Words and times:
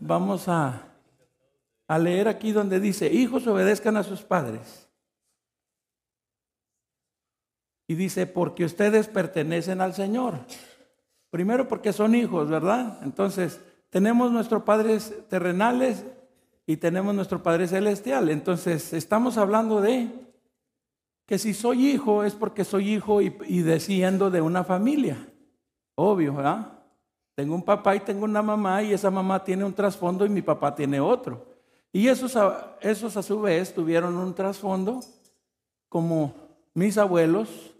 Vamos 0.00 0.48
a, 0.48 0.88
a 1.86 1.98
leer 1.98 2.28
aquí 2.28 2.52
donde 2.52 2.80
dice, 2.80 3.12
hijos 3.12 3.46
obedezcan 3.46 3.96
a 3.96 4.02
sus 4.02 4.22
padres. 4.22 4.88
Y 7.86 7.94
dice, 7.94 8.26
porque 8.26 8.64
ustedes 8.64 9.08
pertenecen 9.08 9.80
al 9.80 9.94
Señor. 9.94 10.34
Primero 11.30 11.68
porque 11.68 11.92
son 11.92 12.14
hijos, 12.14 12.48
¿verdad? 12.48 12.98
Entonces, 13.02 13.60
tenemos 13.90 14.30
nuestros 14.30 14.62
padres 14.62 15.14
terrenales 15.28 16.04
y 16.66 16.76
tenemos 16.76 17.14
nuestro 17.14 17.42
Padre 17.42 17.66
Celestial. 17.66 18.28
Entonces, 18.28 18.92
estamos 18.92 19.38
hablando 19.38 19.80
de 19.80 20.10
que 21.26 21.38
si 21.38 21.54
soy 21.54 21.88
hijo 21.88 22.24
es 22.24 22.34
porque 22.34 22.64
soy 22.64 22.94
hijo 22.94 23.22
y, 23.22 23.34
y 23.46 23.62
desciendo 23.62 24.30
de 24.30 24.42
una 24.42 24.64
familia. 24.64 25.16
Obvio, 25.94 26.34
¿verdad? 26.34 26.77
Tengo 27.38 27.54
un 27.54 27.62
papá 27.62 27.94
y 27.94 28.00
tengo 28.00 28.24
una 28.24 28.42
mamá 28.42 28.82
y 28.82 28.92
esa 28.92 29.12
mamá 29.12 29.44
tiene 29.44 29.64
un 29.64 29.72
trasfondo 29.72 30.26
y 30.26 30.28
mi 30.28 30.42
papá 30.42 30.74
tiene 30.74 30.98
otro. 30.98 31.46
Y 31.92 32.08
esos 32.08 32.34
a, 32.34 32.76
esos 32.80 33.16
a 33.16 33.22
su 33.22 33.40
vez 33.40 33.72
tuvieron 33.72 34.16
un 34.16 34.34
trasfondo 34.34 34.98
como 35.88 36.34
mis 36.74 36.98
abuelos, 36.98 37.76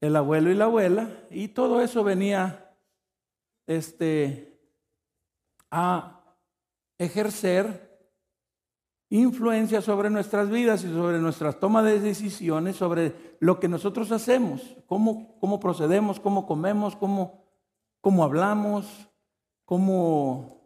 el 0.00 0.16
abuelo 0.16 0.50
y 0.50 0.54
la 0.54 0.64
abuela, 0.64 1.10
y 1.28 1.48
todo 1.48 1.82
eso 1.82 2.02
venía 2.02 2.72
este, 3.66 4.58
a 5.70 6.22
ejercer 6.96 8.08
influencia 9.10 9.82
sobre 9.82 10.08
nuestras 10.08 10.48
vidas 10.48 10.84
y 10.84 10.88
sobre 10.90 11.18
nuestras 11.18 11.60
tomas 11.60 11.84
de 11.84 12.00
decisiones, 12.00 12.76
sobre 12.76 13.36
lo 13.40 13.60
que 13.60 13.68
nosotros 13.68 14.10
hacemos, 14.10 14.62
cómo, 14.86 15.36
cómo 15.38 15.60
procedemos, 15.60 16.18
cómo 16.18 16.46
comemos, 16.46 16.96
cómo 16.96 17.42
cómo 18.02 18.24
hablamos, 18.24 19.08
cómo, 19.64 20.60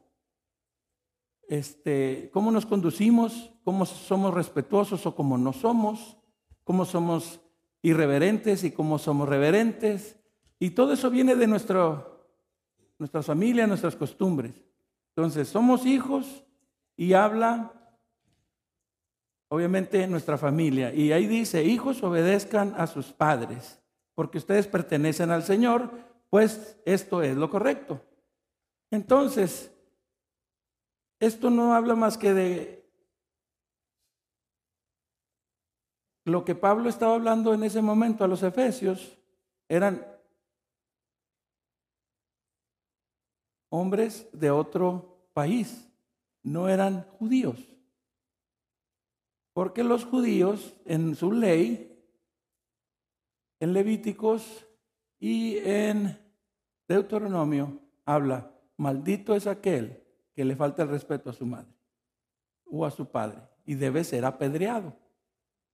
este, 1.48 2.30
cómo 2.32 2.50
nos 2.50 2.66
conducimos, 2.66 3.52
cómo 3.64 3.86
somos 3.86 4.34
respetuosos 4.34 5.06
o 5.06 5.14
cómo 5.14 5.38
no 5.38 5.52
somos, 5.52 6.16
cómo 6.64 6.84
somos 6.84 7.40
irreverentes 7.82 8.64
y 8.64 8.72
cómo 8.72 8.98
somos 8.98 9.28
reverentes. 9.28 10.18
Y 10.58 10.70
todo 10.70 10.92
eso 10.92 11.10
viene 11.10 11.36
de 11.36 11.46
nuestro, 11.46 12.28
nuestra 12.98 13.22
familia, 13.22 13.66
nuestras 13.66 13.96
costumbres. 13.96 14.52
Entonces, 15.14 15.48
somos 15.48 15.86
hijos 15.86 16.44
y 16.96 17.12
habla, 17.12 17.72
obviamente, 19.48 20.06
nuestra 20.06 20.38
familia. 20.38 20.92
Y 20.92 21.12
ahí 21.12 21.26
dice, 21.26 21.64
hijos 21.64 22.02
obedezcan 22.02 22.74
a 22.76 22.86
sus 22.86 23.12
padres, 23.12 23.80
porque 24.14 24.38
ustedes 24.38 24.66
pertenecen 24.66 25.30
al 25.30 25.42
Señor, 25.42 25.90
pues 26.30 26.76
esto 26.84 27.22
es 27.22 27.36
lo 27.36 27.50
correcto. 27.50 28.02
Entonces, 28.90 29.72
esto 31.18 31.50
no 31.50 31.74
habla 31.74 31.94
más 31.94 32.18
que 32.18 32.34
de 32.34 32.76
lo 36.24 36.44
que 36.44 36.54
Pablo 36.54 36.88
estaba 36.88 37.14
hablando 37.14 37.54
en 37.54 37.62
ese 37.62 37.80
momento 37.80 38.24
a 38.24 38.28
los 38.28 38.42
efesios, 38.42 39.16
eran 39.68 40.04
hombres 43.68 44.28
de 44.32 44.50
otro 44.50 45.28
país, 45.32 45.88
no 46.42 46.68
eran 46.68 47.02
judíos. 47.18 47.58
Porque 49.52 49.84
los 49.84 50.04
judíos 50.04 50.74
en 50.84 51.14
su 51.14 51.30
ley, 51.30 51.96
en 53.60 53.72
Levíticos 53.72 54.66
y 55.18 55.58
en 55.58 56.18
Deuteronomio 56.88 57.80
habla, 58.04 58.55
maldito 58.76 59.34
es 59.34 59.46
aquel 59.46 60.02
que 60.34 60.44
le 60.44 60.56
falta 60.56 60.82
el 60.82 60.88
respeto 60.88 61.30
a 61.30 61.32
su 61.32 61.46
madre 61.46 61.72
o 62.66 62.84
a 62.84 62.90
su 62.90 63.06
padre 63.10 63.40
y 63.64 63.74
debe 63.74 64.04
ser 64.04 64.24
apedreado, 64.24 64.96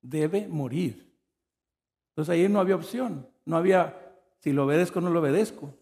debe 0.00 0.48
morir. 0.48 1.12
Entonces 2.10 2.32
ahí 2.32 2.48
no 2.48 2.60
había 2.60 2.76
opción, 2.76 3.28
no 3.44 3.56
había 3.56 3.98
si 4.38 4.52
lo 4.52 4.64
obedezco 4.64 4.98
o 4.98 5.02
no 5.02 5.10
lo 5.10 5.20
obedezco. 5.20 5.74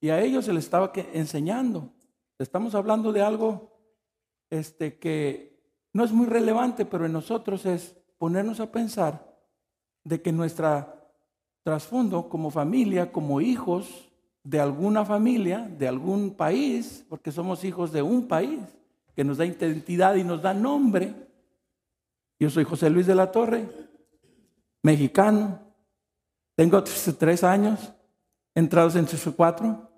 Y 0.00 0.10
a 0.10 0.20
ellos 0.20 0.44
se 0.44 0.52
les 0.52 0.64
estaba 0.64 0.92
enseñando. 1.12 1.92
Estamos 2.38 2.74
hablando 2.74 3.12
de 3.12 3.22
algo 3.22 3.78
este, 4.50 4.98
que 4.98 5.60
no 5.92 6.04
es 6.04 6.12
muy 6.12 6.26
relevante, 6.26 6.84
pero 6.86 7.06
en 7.06 7.12
nosotros 7.12 7.66
es 7.66 7.96
ponernos 8.18 8.60
a 8.60 8.72
pensar 8.72 9.32
de 10.04 10.20
que 10.20 10.32
nuestra 10.32 10.98
trasfondo 11.62 12.28
como 12.28 12.50
familia, 12.50 13.12
como 13.12 13.40
hijos 13.40 14.11
de 14.44 14.60
alguna 14.60 15.04
familia, 15.04 15.68
de 15.78 15.88
algún 15.88 16.34
país, 16.34 17.04
porque 17.08 17.30
somos 17.30 17.64
hijos 17.64 17.92
de 17.92 18.02
un 18.02 18.26
país 18.26 18.60
que 19.14 19.24
nos 19.24 19.38
da 19.38 19.46
identidad 19.46 20.14
y 20.16 20.24
nos 20.24 20.42
da 20.42 20.52
nombre. 20.52 21.14
Yo 22.40 22.50
soy 22.50 22.64
José 22.64 22.90
Luis 22.90 23.06
de 23.06 23.14
la 23.14 23.30
Torre, 23.30 23.68
mexicano, 24.82 25.60
tengo 26.56 26.82
tres 27.18 27.44
años, 27.44 27.92
entrados 28.54 28.96
en 28.96 29.06
cuatro. 29.36 29.90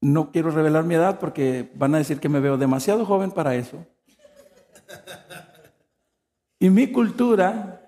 No 0.00 0.32
quiero 0.32 0.50
revelar 0.50 0.84
mi 0.84 0.94
edad 0.94 1.18
porque 1.20 1.70
van 1.74 1.94
a 1.94 1.98
decir 1.98 2.18
que 2.18 2.28
me 2.28 2.40
veo 2.40 2.56
demasiado 2.56 3.04
joven 3.06 3.30
para 3.30 3.54
eso. 3.54 3.86
Y 6.58 6.70
mi 6.70 6.90
cultura 6.90 7.81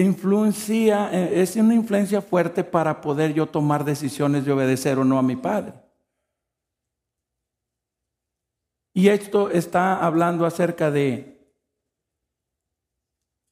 influencia, 0.00 1.10
eh, 1.12 1.40
es 1.40 1.56
una 1.56 1.74
influencia 1.74 2.20
fuerte 2.20 2.64
para 2.64 3.00
poder 3.00 3.32
yo 3.34 3.46
tomar 3.46 3.84
decisiones 3.84 4.44
de 4.44 4.52
obedecer 4.52 4.98
o 4.98 5.04
no 5.04 5.18
a 5.18 5.22
mi 5.22 5.36
padre. 5.36 5.74
Y 8.92 9.08
esto 9.08 9.50
está 9.50 10.04
hablando 10.04 10.44
acerca 10.44 10.90
de, 10.90 11.54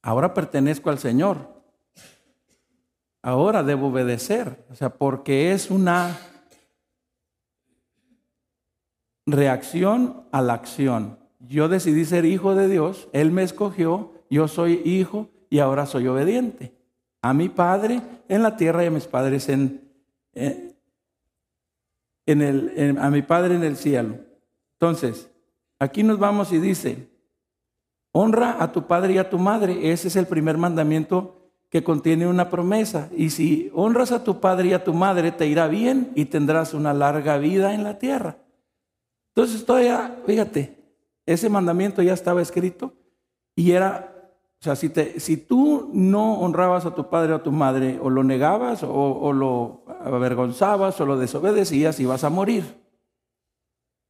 ahora 0.02 0.34
pertenezco 0.34 0.90
al 0.90 0.98
Señor, 0.98 1.62
ahora 3.22 3.62
debo 3.62 3.88
obedecer, 3.88 4.66
o 4.70 4.74
sea, 4.74 4.90
porque 4.90 5.52
es 5.52 5.70
una 5.70 6.18
reacción 9.24 10.26
a 10.32 10.42
la 10.42 10.54
acción. 10.54 11.18
Yo 11.40 11.68
decidí 11.68 12.04
ser 12.04 12.24
hijo 12.24 12.54
de 12.54 12.68
Dios, 12.68 13.08
Él 13.12 13.30
me 13.30 13.42
escogió, 13.42 14.12
yo 14.28 14.48
soy 14.48 14.82
hijo 14.84 15.30
y 15.50 15.58
ahora 15.58 15.86
soy 15.86 16.06
obediente 16.08 16.72
a 17.22 17.34
mi 17.34 17.48
Padre 17.48 18.00
en 18.28 18.42
la 18.42 18.56
tierra 18.56 18.84
y 18.84 18.86
a 18.86 18.90
mis 18.90 19.06
padres 19.06 19.48
en, 19.48 19.80
eh, 20.32 20.76
en, 22.24 22.42
el, 22.42 22.96
a 23.00 23.10
mi 23.10 23.22
Padre 23.22 23.56
en 23.56 23.64
el 23.64 23.76
cielo. 23.76 24.16
Entonces, 24.74 25.28
aquí 25.78 26.04
nos 26.04 26.18
vamos 26.18 26.52
y 26.52 26.58
dice, 26.58 27.08
honra 28.12 28.62
a 28.62 28.70
tu 28.70 28.86
padre 28.86 29.14
y 29.14 29.18
a 29.18 29.28
tu 29.28 29.38
madre. 29.38 29.90
Ese 29.90 30.08
es 30.08 30.16
el 30.16 30.26
primer 30.26 30.56
mandamiento 30.56 31.50
que 31.68 31.82
contiene 31.82 32.28
una 32.28 32.48
promesa. 32.48 33.08
Y 33.16 33.30
si 33.30 33.72
honras 33.74 34.12
a 34.12 34.22
tu 34.22 34.40
padre 34.40 34.68
y 34.68 34.72
a 34.72 34.84
tu 34.84 34.94
madre, 34.94 35.32
te 35.32 35.46
irá 35.46 35.66
bien 35.66 36.12
y 36.14 36.26
tendrás 36.26 36.74
una 36.74 36.94
larga 36.94 37.38
vida 37.38 37.74
en 37.74 37.82
la 37.82 37.98
tierra. 37.98 38.36
Entonces, 39.34 39.64
todavía, 39.64 40.16
fíjate, 40.26 40.76
ese 41.26 41.48
mandamiento 41.48 42.02
ya 42.02 42.14
estaba 42.14 42.40
escrito 42.40 42.94
y 43.56 43.72
era 43.72 44.15
sea, 44.66 44.76
si, 44.76 44.88
te, 44.88 45.20
si 45.20 45.36
tú 45.36 45.90
no 45.92 46.40
honrabas 46.40 46.86
a 46.86 46.94
tu 46.94 47.08
padre 47.08 47.32
o 47.32 47.36
a 47.36 47.42
tu 47.42 47.52
madre, 47.52 47.98
o 48.02 48.10
lo 48.10 48.24
negabas, 48.24 48.82
o, 48.82 49.32
lo 49.32 49.84
avergonzabas, 50.00 51.00
o 51.00 51.06
lo 51.06 51.16
desobedecías, 51.16 52.00
ibas 52.00 52.24
a 52.24 52.30
morir. 52.30 52.64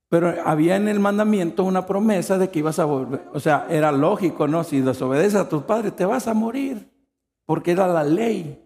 Pero 0.09 0.35
había 0.45 0.77
en 0.77 0.89
el 0.89 0.99
mandamiento 0.99 1.65
una 1.65 1.85
promesa 1.85 2.39
de 2.39 2.51
que 2.51 2.61
ibas 2.61 2.79
a 2.79 2.85
volver. 2.85 3.29
O 3.35 3.41
sea, 3.41 3.67
era 3.69 3.93
lógico, 3.93 4.49
¿no? 4.49 4.65
Si 4.65 4.81
desobedeces 4.81 5.35
a 5.35 5.49
tu 5.49 5.63
padre, 5.67 5.91
te 5.91 6.05
vas 6.05 6.27
a 6.27 6.35
morir, 6.35 6.91
porque 7.45 7.73
era 7.73 7.87
la 7.87 8.05
ley. 8.05 8.63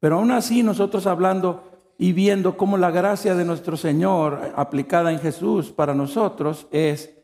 Pero 0.00 0.16
aún 0.16 0.32
así, 0.32 0.62
nosotros 0.62 1.06
hablando 1.06 1.70
y 1.98 2.12
viendo 2.12 2.56
cómo 2.56 2.78
la 2.78 2.90
gracia 2.90 3.34
de 3.36 3.44
nuestro 3.44 3.76
Señor 3.76 4.52
aplicada 4.56 5.12
en 5.12 5.20
Jesús 5.20 5.70
para 5.70 5.94
nosotros 5.94 6.66
es 6.72 7.21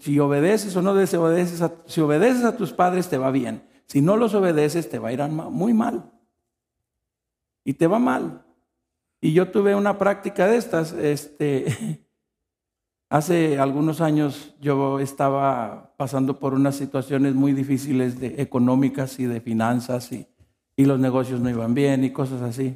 si, 0.00 0.18
obedeces 0.18 0.76
o 0.76 0.82
no 0.82 0.94
desobedeces, 0.94 1.62
si 1.86 2.00
obedeces 2.02 2.44
a 2.44 2.56
tus 2.56 2.72
padres 2.72 3.08
te 3.08 3.16
va 3.16 3.30
bien. 3.30 3.66
Si 3.86 4.02
no 4.02 4.18
los 4.18 4.34
obedeces 4.34 4.90
te 4.90 4.98
va 4.98 5.08
a 5.08 5.12
ir 5.12 5.22
muy 5.22 5.72
mal. 5.72 6.12
Y 7.64 7.72
te 7.72 7.86
va 7.86 7.98
mal. 7.98 8.44
Y 9.22 9.32
yo 9.32 9.50
tuve 9.50 9.74
una 9.74 9.96
práctica 9.96 10.46
de 10.46 10.58
estas. 10.58 10.92
Este, 10.92 12.04
hace 13.08 13.58
algunos 13.58 14.02
años 14.02 14.54
yo 14.60 15.00
estaba 15.00 15.94
pasando 15.96 16.38
por 16.38 16.52
unas 16.52 16.76
situaciones 16.76 17.34
muy 17.34 17.54
difíciles 17.54 18.20
de 18.20 18.42
económicas 18.42 19.18
y 19.18 19.24
de 19.24 19.40
finanzas 19.40 20.12
y, 20.12 20.28
y 20.76 20.84
los 20.84 21.00
negocios 21.00 21.40
no 21.40 21.48
iban 21.48 21.72
bien 21.72 22.04
y 22.04 22.12
cosas 22.12 22.42
así. 22.42 22.74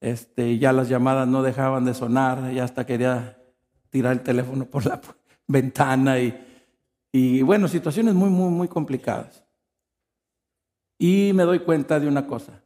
Este, 0.00 0.58
ya 0.58 0.74
las 0.74 0.90
llamadas 0.90 1.26
no 1.26 1.42
dejaban 1.42 1.86
de 1.86 1.94
sonar, 1.94 2.52
ya 2.52 2.64
hasta 2.64 2.84
quería 2.84 3.42
tirar 3.88 4.12
el 4.12 4.20
teléfono 4.20 4.66
por 4.66 4.84
la, 4.84 5.00
ventana 5.48 6.20
y, 6.20 6.46
y 7.10 7.42
bueno, 7.42 7.66
situaciones 7.66 8.14
muy, 8.14 8.30
muy, 8.30 8.50
muy 8.50 8.68
complicadas. 8.68 9.42
Y 10.98 11.32
me 11.34 11.44
doy 11.44 11.60
cuenta 11.60 11.98
de 11.98 12.06
una 12.06 12.26
cosa. 12.26 12.62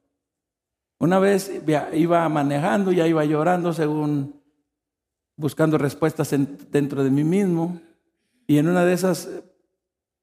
Una 0.99 1.19
vez 1.19 1.51
iba 1.95 2.29
manejando, 2.29 2.93
ya 2.93 3.07
iba 3.07 3.25
llorando 3.25 3.73
según 3.73 4.41
buscando 5.37 5.79
respuestas 5.79 6.31
dentro 6.71 7.03
de 7.03 7.11
mí 7.11 7.25
mismo. 7.25 7.81
Y 8.47 8.59
en 8.59 8.69
una 8.69 8.85
de 8.85 8.93
esas 8.93 9.29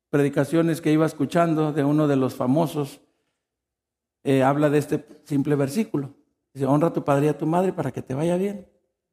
predicaciones 0.09 0.81
que 0.81 0.91
iba 0.91 1.05
escuchando 1.05 1.71
de 1.71 1.83
uno 1.83 2.07
de 2.07 2.15
los 2.15 2.35
famosos, 2.35 3.01
eh, 4.23 4.43
habla 4.43 4.69
de 4.69 4.79
este 4.79 5.05
simple 5.25 5.55
versículo. 5.55 6.15
Dice, 6.53 6.65
honra 6.65 6.87
a 6.87 6.93
tu 6.93 7.03
padre 7.03 7.27
y 7.27 7.29
a 7.29 7.37
tu 7.37 7.45
madre 7.45 7.73
para 7.73 7.91
que 7.91 8.01
te 8.01 8.13
vaya 8.13 8.37
bien. 8.37 8.67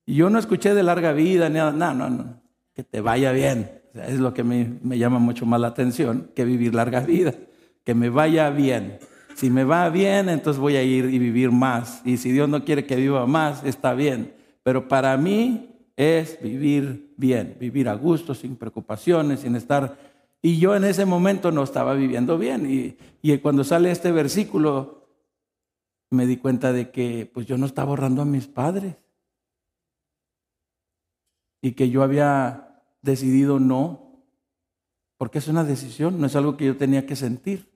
Y 0.04 0.14
yo 0.14 0.30
no 0.30 0.38
escuché 0.38 0.74
de 0.74 0.82
larga 0.82 1.12
vida, 1.12 1.48
ni 1.48 1.56
nada, 1.56 1.72
no, 1.72 1.94
no, 1.94 2.10
no, 2.10 2.40
que 2.76 2.84
te 2.84 3.00
vaya 3.00 3.32
bien. 3.32 3.80
es 3.94 4.20
lo 4.20 4.34
que 4.34 4.44
me, 4.44 4.78
me 4.82 4.98
llama 4.98 5.18
mucho 5.18 5.46
más 5.46 5.58
la 5.58 5.68
atención 5.68 6.30
que 6.34 6.44
vivir 6.44 6.74
larga 6.74 7.00
vida, 7.00 7.32
que 7.84 7.94
me 7.94 8.10
vaya 8.10 8.50
bien. 8.50 8.98
Si 9.34 9.48
me 9.48 9.64
va 9.64 9.88
bien, 9.88 10.28
entonces 10.28 10.60
voy 10.60 10.76
a 10.76 10.82
ir 10.82 11.06
y 11.06 11.18
vivir 11.18 11.50
más. 11.50 12.02
Y 12.04 12.18
si 12.18 12.30
Dios 12.32 12.50
no 12.50 12.64
quiere 12.64 12.84
que 12.84 12.96
viva 12.96 13.26
más, 13.26 13.64
está 13.64 13.94
bien. 13.94 14.34
Pero 14.62 14.88
para 14.88 15.16
mí 15.16 15.90
es 15.96 16.38
vivir 16.42 17.14
bien, 17.16 17.56
vivir 17.58 17.88
a 17.88 17.94
gusto, 17.94 18.34
sin 18.34 18.56
preocupaciones, 18.56 19.40
sin 19.40 19.56
estar... 19.56 19.96
Y 20.42 20.58
yo 20.58 20.76
en 20.76 20.84
ese 20.84 21.06
momento 21.06 21.50
no 21.50 21.62
estaba 21.62 21.94
viviendo 21.94 22.38
bien. 22.38 22.70
Y, 22.70 22.96
y 23.22 23.38
cuando 23.38 23.64
sale 23.64 23.90
este 23.90 24.12
versículo, 24.12 25.08
me 26.10 26.26
di 26.26 26.36
cuenta 26.36 26.72
de 26.72 26.90
que 26.90 27.30
pues 27.32 27.46
yo 27.46 27.56
no 27.56 27.64
estaba 27.64 27.90
ahorrando 27.90 28.22
a 28.22 28.26
mis 28.26 28.46
padres 28.46 28.96
y 31.62 31.72
que 31.72 31.90
yo 31.90 32.02
había 32.02 32.65
decidido 33.02 33.60
no, 33.60 34.24
porque 35.16 35.38
es 35.38 35.48
una 35.48 35.64
decisión, 35.64 36.20
no 36.20 36.26
es 36.26 36.36
algo 36.36 36.56
que 36.56 36.66
yo 36.66 36.76
tenía 36.76 37.06
que 37.06 37.16
sentir, 37.16 37.70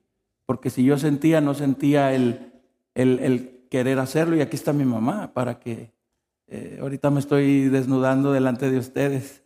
porque 0.45 0.69
si 0.69 0.83
yo 0.83 0.97
sentía, 0.97 1.41
no 1.41 1.53
sentía 1.53 2.13
el, 2.13 2.51
el, 2.93 3.67
querer 3.69 3.99
hacerlo 3.99 4.35
y 4.35 4.41
aquí 4.41 4.55
está 4.55 4.73
mi 4.73 4.83
mamá 4.83 5.33
para 5.33 5.59
que 5.59 5.93
eh, 6.47 6.77
ahorita 6.81 7.09
me 7.09 7.21
estoy 7.21 7.69
desnudando 7.69 8.33
delante 8.33 8.69
de 8.69 8.77
ustedes. 8.77 9.43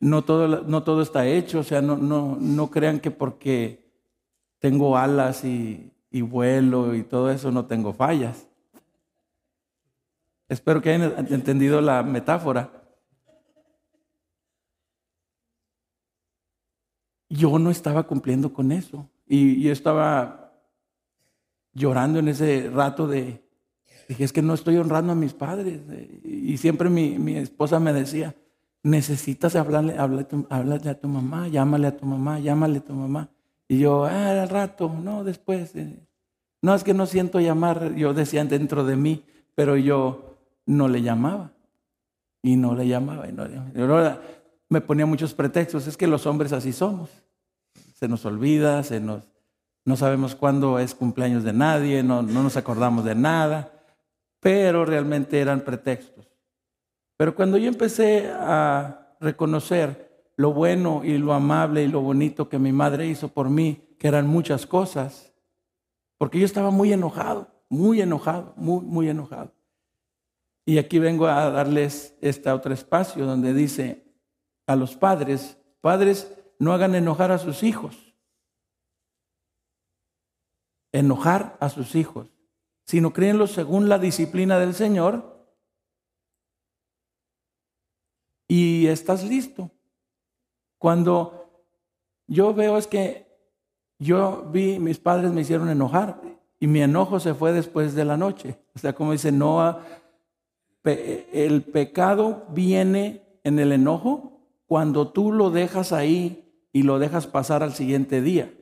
No 0.00 0.22
todo, 0.22 0.62
no 0.62 0.82
todo 0.82 1.02
está 1.02 1.26
hecho, 1.26 1.60
o 1.60 1.62
sea, 1.62 1.80
no, 1.80 1.96
no, 1.96 2.36
no 2.40 2.70
crean 2.70 2.98
que 2.98 3.10
porque 3.10 3.92
tengo 4.58 4.96
alas 4.96 5.44
y, 5.44 5.92
y 6.10 6.22
vuelo 6.22 6.94
y 6.94 7.04
todo 7.04 7.30
eso, 7.30 7.52
no 7.52 7.66
tengo 7.66 7.92
fallas. 7.92 8.46
Espero 10.48 10.82
que 10.82 10.90
hayan 10.90 11.26
entendido 11.30 11.80
la 11.80 12.02
metáfora. 12.02 12.79
Yo 17.30 17.58
no 17.58 17.70
estaba 17.70 18.02
cumpliendo 18.02 18.52
con 18.52 18.72
eso. 18.72 19.08
Y 19.26 19.62
yo 19.62 19.72
estaba 19.72 20.52
llorando 21.72 22.18
en 22.18 22.28
ese 22.28 22.68
rato 22.68 23.06
de, 23.06 23.42
dije, 24.08 24.24
es 24.24 24.32
que 24.32 24.42
no 24.42 24.54
estoy 24.54 24.76
honrando 24.76 25.12
a 25.12 25.16
mis 25.16 25.32
padres. 25.32 25.80
Y 26.22 26.58
siempre 26.58 26.90
mi, 26.90 27.18
mi 27.18 27.36
esposa 27.36 27.80
me 27.80 27.92
decía, 27.92 28.34
necesitas 28.82 29.56
hablarle, 29.56 29.96
hablarle, 29.96 30.90
a 30.90 31.00
tu 31.00 31.08
mamá, 31.08 31.48
llámale 31.48 31.86
a 31.86 31.96
tu 31.96 32.06
mamá, 32.06 32.38
llámale 32.40 32.78
a 32.78 32.84
tu 32.84 32.92
mamá. 32.92 33.30
Y 33.68 33.78
yo, 33.78 34.04
ah, 34.04 34.42
al 34.42 34.48
rato, 34.48 34.92
no, 35.02 35.24
después. 35.24 35.74
Eh, 35.76 36.06
no 36.62 36.74
es 36.74 36.84
que 36.84 36.94
no 36.94 37.06
siento 37.06 37.40
llamar, 37.40 37.94
yo 37.94 38.12
decía 38.12 38.44
dentro 38.44 38.84
de 38.84 38.96
mí, 38.96 39.24
pero 39.54 39.76
yo 39.76 40.38
no 40.66 40.88
le 40.88 41.02
llamaba. 41.02 41.52
Y 42.42 42.56
no 42.56 42.74
le 42.74 42.88
llamaba. 42.88 43.28
Y 43.28 43.32
no 43.32 44.18
me 44.68 44.80
ponía 44.80 45.06
muchos 45.06 45.34
pretextos. 45.34 45.86
Es 45.86 45.96
que 45.96 46.06
los 46.06 46.26
hombres 46.26 46.52
así 46.52 46.72
somos. 46.72 47.10
Se 48.00 48.08
nos 48.08 48.24
olvida, 48.24 48.82
se 48.82 48.98
nos, 48.98 49.28
no 49.84 49.96
sabemos 49.96 50.34
cuándo 50.34 50.78
es 50.78 50.94
cumpleaños 50.94 51.44
de 51.44 51.52
nadie, 51.52 52.02
no, 52.02 52.22
no 52.22 52.42
nos 52.42 52.56
acordamos 52.56 53.04
de 53.04 53.14
nada. 53.14 53.72
Pero 54.40 54.84
realmente 54.84 55.38
eran 55.38 55.60
pretextos. 55.60 56.26
Pero 57.18 57.34
cuando 57.34 57.58
yo 57.58 57.68
empecé 57.68 58.30
a 58.32 59.14
reconocer 59.20 60.10
lo 60.36 60.54
bueno 60.54 61.02
y 61.04 61.18
lo 61.18 61.34
amable 61.34 61.82
y 61.84 61.88
lo 61.88 62.00
bonito 62.00 62.48
que 62.48 62.58
mi 62.58 62.72
madre 62.72 63.06
hizo 63.06 63.28
por 63.28 63.50
mí, 63.50 63.94
que 63.98 64.08
eran 64.08 64.26
muchas 64.26 64.64
cosas, 64.64 65.34
porque 66.16 66.38
yo 66.38 66.46
estaba 66.46 66.70
muy 66.70 66.94
enojado, 66.94 67.48
muy 67.68 68.00
enojado, 68.00 68.54
muy, 68.56 68.80
muy 68.80 69.08
enojado. 69.10 69.52
Y 70.64 70.78
aquí 70.78 70.98
vengo 70.98 71.26
a 71.26 71.50
darles 71.50 72.16
este 72.22 72.50
otro 72.50 72.72
espacio 72.72 73.26
donde 73.26 73.52
dice 73.52 74.02
a 74.66 74.76
los 74.76 74.96
padres, 74.96 75.58
padres, 75.82 76.32
no 76.60 76.74
hagan 76.74 76.94
enojar 76.94 77.32
a 77.32 77.38
sus 77.38 77.62
hijos. 77.62 78.14
Enojar 80.92 81.56
a 81.58 81.70
sus 81.70 81.94
hijos, 81.94 82.28
sino 82.84 83.12
créenlo 83.12 83.46
según 83.46 83.88
la 83.88 83.98
disciplina 83.98 84.58
del 84.58 84.74
Señor. 84.74 85.48
Y 88.46 88.86
estás 88.88 89.24
listo. 89.24 89.70
Cuando 90.76 91.64
yo 92.26 92.52
veo 92.52 92.76
es 92.76 92.86
que 92.86 93.26
yo 93.98 94.46
vi, 94.50 94.78
mis 94.78 94.98
padres 94.98 95.32
me 95.32 95.40
hicieron 95.40 95.70
enojar 95.70 96.20
y 96.58 96.66
mi 96.66 96.82
enojo 96.82 97.20
se 97.20 97.32
fue 97.32 97.52
después 97.52 97.94
de 97.94 98.04
la 98.04 98.18
noche. 98.18 98.58
O 98.74 98.78
sea, 98.78 98.92
como 98.92 99.12
dice 99.12 99.32
Noah, 99.32 99.82
el 100.84 101.62
pecado 101.62 102.44
viene 102.50 103.40
en 103.44 103.58
el 103.58 103.72
enojo 103.72 104.40
cuando 104.66 105.10
tú 105.10 105.32
lo 105.32 105.50
dejas 105.50 105.92
ahí 105.92 106.49
y 106.72 106.82
lo 106.82 106.98
dejas 106.98 107.26
pasar 107.26 107.62
al 107.62 107.74
siguiente 107.74 108.22
día. 108.22 108.52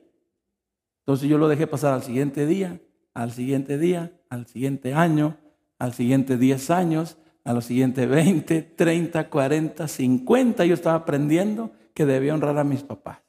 Entonces 1.00 1.28
yo 1.28 1.38
lo 1.38 1.48
dejé 1.48 1.66
pasar 1.66 1.94
al 1.94 2.02
siguiente 2.02 2.46
día, 2.46 2.80
al 3.14 3.32
siguiente 3.32 3.78
día, 3.78 4.12
al 4.28 4.46
siguiente 4.46 4.94
año, 4.94 5.38
al 5.78 5.94
siguiente 5.94 6.36
10 6.36 6.70
años, 6.70 7.16
a 7.44 7.52
los 7.52 7.64
siguientes 7.64 8.08
20, 8.08 8.62
30, 8.62 9.30
40, 9.30 9.88
50. 9.88 10.64
Yo 10.66 10.74
estaba 10.74 10.96
aprendiendo 10.96 11.72
que 11.94 12.04
debía 12.04 12.34
honrar 12.34 12.58
a 12.58 12.64
mis 12.64 12.82
papás. 12.82 13.20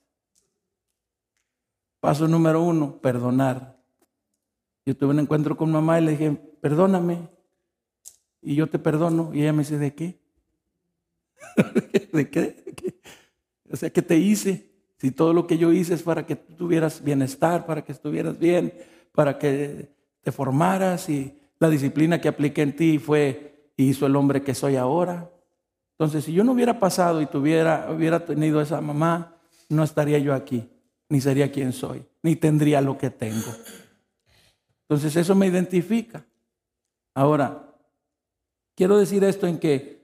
Paso 2.00 2.28
número 2.28 2.62
uno, 2.62 3.00
perdonar. 3.02 3.78
Yo 4.86 4.96
tuve 4.96 5.12
un 5.12 5.20
encuentro 5.20 5.56
con 5.56 5.72
mamá 5.72 6.00
y 6.00 6.06
le 6.06 6.12
dije, 6.12 6.32
perdóname. 6.62 7.30
Y 8.42 8.56
yo 8.56 8.68
te 8.68 8.80
perdono. 8.80 9.32
Y 9.34 9.42
ella 9.42 9.54
me 9.54 9.60
dice, 9.60 9.78
¿de 9.78 9.94
qué? 9.94 10.20
¿De 12.14 12.30
qué? 12.30 13.02
O 13.72 13.76
sea, 13.76 13.90
¿qué 13.90 14.02
te 14.02 14.18
hice? 14.18 14.69
Si 15.00 15.12
todo 15.12 15.34
lo 15.34 15.48
que 15.48 15.58
yo 15.58 15.72
hice 15.72 15.94
es 15.94 16.04
para 16.04 16.26
que 16.26 16.36
tuvieras 16.36 17.02
bienestar, 17.04 17.66
para 17.66 17.84
que 17.84 17.94
estuvieras 17.94 18.38
bien, 18.38 18.74
para 19.14 19.38
que 19.38 19.90
te 20.22 20.32
formaras 20.32 21.10
y 21.10 21.40
la 21.58 21.70
disciplina 21.70 22.20
que 22.20 22.28
apliqué 22.28 22.64
en 22.64 22.76
ti 22.76 23.00
fue, 23.00 23.72
hizo 23.78 24.06
el 24.06 24.16
hombre 24.18 24.42
que 24.42 24.54
soy 24.54 24.76
ahora. 24.76 25.30
Entonces, 25.94 26.26
si 26.26 26.34
yo 26.34 26.44
no 26.44 26.52
hubiera 26.52 26.80
pasado 26.80 27.22
y 27.22 27.28
tuviera, 27.28 27.90
hubiera 27.92 28.26
tenido 28.26 28.62
esa 28.62 28.82
mamá, 28.82 29.36
no 29.70 29.84
estaría 29.84 30.20
yo 30.20 30.34
aquí, 30.34 30.70
ni 31.08 31.22
sería 31.22 31.52
quien 31.52 31.72
soy, 31.72 32.06
ni 32.22 32.36
tendría 32.36 32.82
lo 32.82 32.98
que 32.98 33.10
tengo. 33.10 33.54
Entonces, 34.82 35.16
eso 35.16 35.34
me 35.34 35.48
identifica. 35.48 36.26
Ahora, 37.14 37.74
quiero 38.76 38.98
decir 38.98 39.24
esto 39.24 39.48
en 39.48 39.60
que 39.60 39.99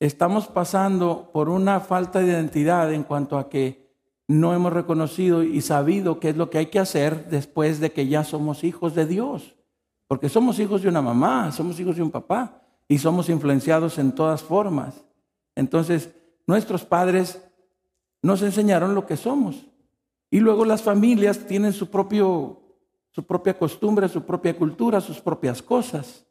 estamos 0.00 0.46
pasando 0.46 1.30
por 1.32 1.48
una 1.48 1.80
falta 1.80 2.20
de 2.20 2.26
identidad 2.26 2.92
en 2.92 3.02
cuanto 3.02 3.38
a 3.38 3.48
que 3.48 3.88
no 4.28 4.54
hemos 4.54 4.72
reconocido 4.72 5.42
y 5.42 5.60
sabido 5.62 6.20
qué 6.20 6.30
es 6.30 6.36
lo 6.36 6.50
que 6.50 6.58
hay 6.58 6.66
que 6.66 6.78
hacer 6.78 7.28
después 7.30 7.80
de 7.80 7.92
que 7.92 8.06
ya 8.06 8.24
somos 8.24 8.62
hijos 8.62 8.94
de 8.94 9.06
Dios. 9.06 9.56
Porque 10.06 10.28
somos 10.28 10.58
hijos 10.58 10.82
de 10.82 10.88
una 10.88 11.02
mamá, 11.02 11.50
somos 11.52 11.80
hijos 11.80 11.96
de 11.96 12.02
un 12.02 12.10
papá 12.10 12.62
y 12.86 12.98
somos 12.98 13.28
influenciados 13.28 13.98
en 13.98 14.12
todas 14.12 14.42
formas. 14.42 15.04
Entonces, 15.54 16.10
nuestros 16.46 16.84
padres 16.84 17.42
nos 18.22 18.42
enseñaron 18.42 18.94
lo 18.94 19.06
que 19.06 19.16
somos. 19.16 19.66
Y 20.30 20.40
luego 20.40 20.64
las 20.64 20.82
familias 20.82 21.46
tienen 21.46 21.72
su, 21.72 21.88
propio, 21.90 22.60
su 23.10 23.24
propia 23.24 23.58
costumbre, 23.58 24.08
su 24.08 24.22
propia 24.22 24.56
cultura, 24.56 25.00
sus 25.00 25.20
propias 25.20 25.62
cosas. 25.62 26.26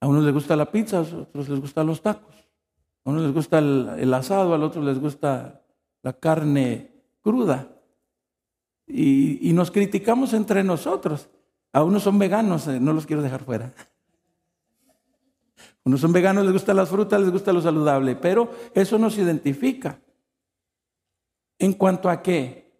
A 0.00 0.06
unos 0.06 0.24
les 0.24 0.32
gusta 0.32 0.56
la 0.56 0.70
pizza, 0.70 0.98
a 0.98 1.00
otros 1.00 1.48
les 1.48 1.60
gustan 1.60 1.86
los 1.86 2.00
tacos. 2.00 2.34
A 3.04 3.10
unos 3.10 3.22
les 3.22 3.32
gusta 3.32 3.58
el, 3.58 4.14
asado, 4.14 4.54
a 4.54 4.58
otros 4.58 4.84
les 4.84 4.98
gusta 5.00 5.62
la 6.02 6.12
carne 6.12 6.92
cruda. 7.22 7.68
Y, 8.86 9.52
nos 9.52 9.70
criticamos 9.70 10.32
entre 10.32 10.62
nosotros. 10.64 11.28
A 11.72 11.82
unos 11.82 12.02
son 12.02 12.18
veganos, 12.18 12.66
eh, 12.68 12.80
no 12.80 12.92
los 12.92 13.06
quiero 13.06 13.22
dejar 13.22 13.44
fuera. 13.44 13.74
Unos 15.84 16.00
son 16.00 16.12
veganos, 16.12 16.44
les 16.44 16.52
gustan 16.52 16.76
las 16.76 16.88
frutas, 16.88 17.20
les 17.20 17.30
gusta 17.30 17.52
lo 17.52 17.60
saludable, 17.60 18.16
pero 18.16 18.50
eso 18.74 18.98
nos 18.98 19.18
identifica. 19.18 20.00
¿En 21.58 21.72
cuanto 21.72 22.08
a 22.08 22.22
qué? 22.22 22.72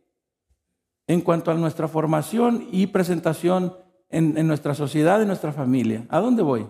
En 1.06 1.20
cuanto 1.22 1.50
a 1.50 1.54
nuestra 1.54 1.88
formación 1.88 2.68
y 2.70 2.87
presentación 2.88 3.76
en, 4.10 4.46
nuestra 4.46 4.75
sociedad, 4.75 5.20
en 5.20 5.28
nuestra 5.28 5.52
familia. 5.52 6.06
¿A 6.08 6.20
dónde 6.20 6.42
voy? 6.42 6.66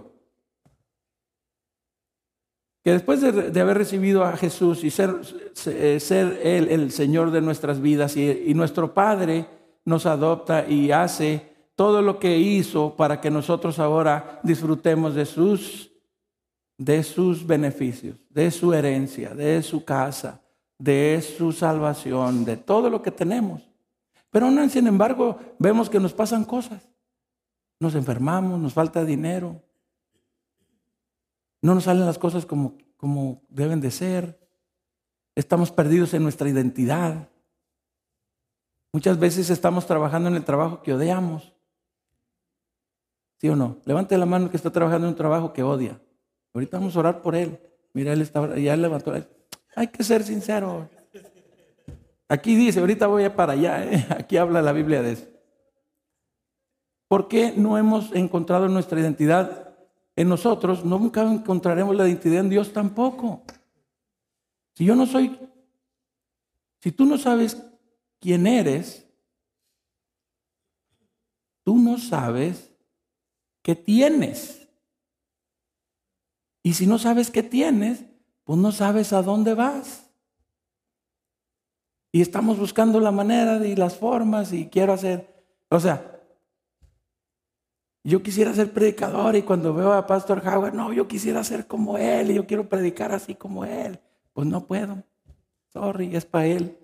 Que 2.88 2.94
después 2.94 3.20
de, 3.20 3.60
haber 3.60 3.76
recibido 3.76 4.24
a 4.24 4.34
Jesús 4.38 4.82
y 4.82 4.88
ser, 4.90 5.10
ser 5.52 6.40
Él 6.42 6.68
el 6.70 6.90
Señor 6.90 7.32
de 7.32 7.42
nuestras 7.42 7.82
vidas 7.82 8.16
y, 8.16 8.30
y 8.46 8.54
nuestro 8.54 8.94
Padre 8.94 9.44
nos 9.84 10.06
adopta 10.06 10.66
y 10.66 10.90
hace 10.90 11.54
todo 11.76 12.00
lo 12.00 12.18
que 12.18 12.38
hizo 12.38 12.96
para 12.96 13.20
que 13.20 13.30
nosotros 13.30 13.78
ahora 13.78 14.40
disfrutemos 14.42 15.14
de 15.14 15.26
sus, 15.26 15.92
de 16.78 17.02
sus 17.02 17.46
beneficios, 17.46 18.16
de 18.30 18.50
su 18.50 18.72
herencia, 18.72 19.34
de 19.34 19.62
su 19.62 19.84
casa, 19.84 20.40
de 20.78 21.20
su 21.20 21.52
salvación, 21.52 22.46
de 22.46 22.56
todo 22.56 22.88
lo 22.88 23.02
que 23.02 23.10
tenemos. 23.10 23.68
Pero 24.30 24.46
aún 24.46 24.70
sin 24.70 24.86
embargo, 24.86 25.38
vemos 25.58 25.90
que 25.90 26.00
nos 26.00 26.14
pasan 26.14 26.46
cosas. 26.46 26.88
Nos 27.80 27.94
enfermamos, 27.94 28.58
nos 28.58 28.72
falta 28.72 29.04
dinero. 29.04 29.60
No 31.62 31.74
nos 31.74 31.84
salen 31.84 32.06
las 32.06 32.18
cosas 32.18 32.46
como, 32.46 32.78
como 32.96 33.42
deben 33.48 33.80
de 33.80 33.90
ser. 33.90 34.38
Estamos 35.34 35.70
perdidos 35.70 36.14
en 36.14 36.22
nuestra 36.22 36.48
identidad. 36.48 37.28
Muchas 38.92 39.18
veces 39.18 39.50
estamos 39.50 39.86
trabajando 39.86 40.28
en 40.28 40.36
el 40.36 40.44
trabajo 40.44 40.82
que 40.82 40.94
odiamos. 40.94 41.54
¿Sí 43.40 43.48
o 43.48 43.56
no? 43.56 43.78
Levante 43.84 44.18
la 44.18 44.26
mano 44.26 44.50
que 44.50 44.56
está 44.56 44.70
trabajando 44.70 45.06
en 45.06 45.12
un 45.12 45.16
trabajo 45.16 45.52
que 45.52 45.62
odia. 45.62 46.00
Ahorita 46.54 46.78
vamos 46.78 46.96
a 46.96 47.00
orar 47.00 47.22
por 47.22 47.36
él. 47.36 47.60
Mira, 47.92 48.12
él 48.12 48.22
está, 48.22 48.56
ya 48.56 48.76
levantó. 48.76 49.12
Hay 49.76 49.88
que 49.88 50.02
ser 50.02 50.24
sincero. 50.24 50.88
Aquí 52.28 52.56
dice, 52.56 52.80
ahorita 52.80 53.06
voy 53.06 53.28
para 53.30 53.52
allá. 53.52 53.84
¿eh? 53.84 54.06
Aquí 54.10 54.36
habla 54.36 54.60
la 54.60 54.72
Biblia 54.72 55.02
de 55.02 55.12
eso. 55.12 55.26
¿Por 57.08 57.28
qué 57.28 57.54
no 57.56 57.78
hemos 57.78 58.12
encontrado 58.14 58.68
nuestra 58.68 59.00
identidad 59.00 59.67
en 60.18 60.28
nosotros? 60.28 60.84
Nunca 60.84 61.22
encontraremos 61.22 61.94
la 61.94 62.08
identidad 62.08 62.40
en 62.40 62.50
Dios 62.50 62.72
tampoco. 62.72 63.44
Si 64.74 64.84
yo 64.84 64.96
no 64.96 65.06
soy, 65.06 65.38
si 66.80 66.90
tú 66.90 67.06
no 67.06 67.16
sabes 67.16 67.56
quién 68.18 68.48
eres, 68.48 69.06
tú 71.62 71.78
no 71.78 71.98
sabes 71.98 72.68
qué 73.62 73.76
tienes. 73.76 74.68
Y 76.64 76.74
si 76.74 76.88
no 76.88 76.98
sabes 76.98 77.30
qué 77.30 77.44
tienes, 77.44 78.04
pues 78.42 78.58
no 78.58 78.72
sabes 78.72 79.12
a 79.12 79.22
dónde 79.22 79.54
vas. 79.54 80.10
Y 82.10 82.22
estamos 82.22 82.58
buscando 82.58 82.98
la 82.98 83.12
manera 83.12 83.64
y 83.64 83.76
las 83.76 83.96
formas 83.96 84.52
y 84.52 84.66
quiero 84.66 84.94
hacer, 84.94 85.44
o 85.68 85.78
sea, 85.78 86.17
yo 88.04 88.22
quisiera 88.22 88.54
ser 88.54 88.72
predicador 88.72 89.36
y 89.36 89.42
cuando 89.42 89.74
veo 89.74 89.92
a 89.92 90.06
Pastor 90.06 90.42
Howard, 90.46 90.74
no, 90.74 90.92
yo 90.92 91.08
quisiera 91.08 91.44
ser 91.44 91.66
como 91.66 91.98
él 91.98 92.30
y 92.30 92.34
yo 92.34 92.46
quiero 92.46 92.68
predicar 92.68 93.12
así 93.12 93.34
como 93.34 93.64
él. 93.64 93.98
Pues 94.32 94.46
no 94.46 94.66
puedo. 94.66 95.02
Sorry, 95.72 96.14
es 96.14 96.24
para 96.24 96.46
él. 96.46 96.78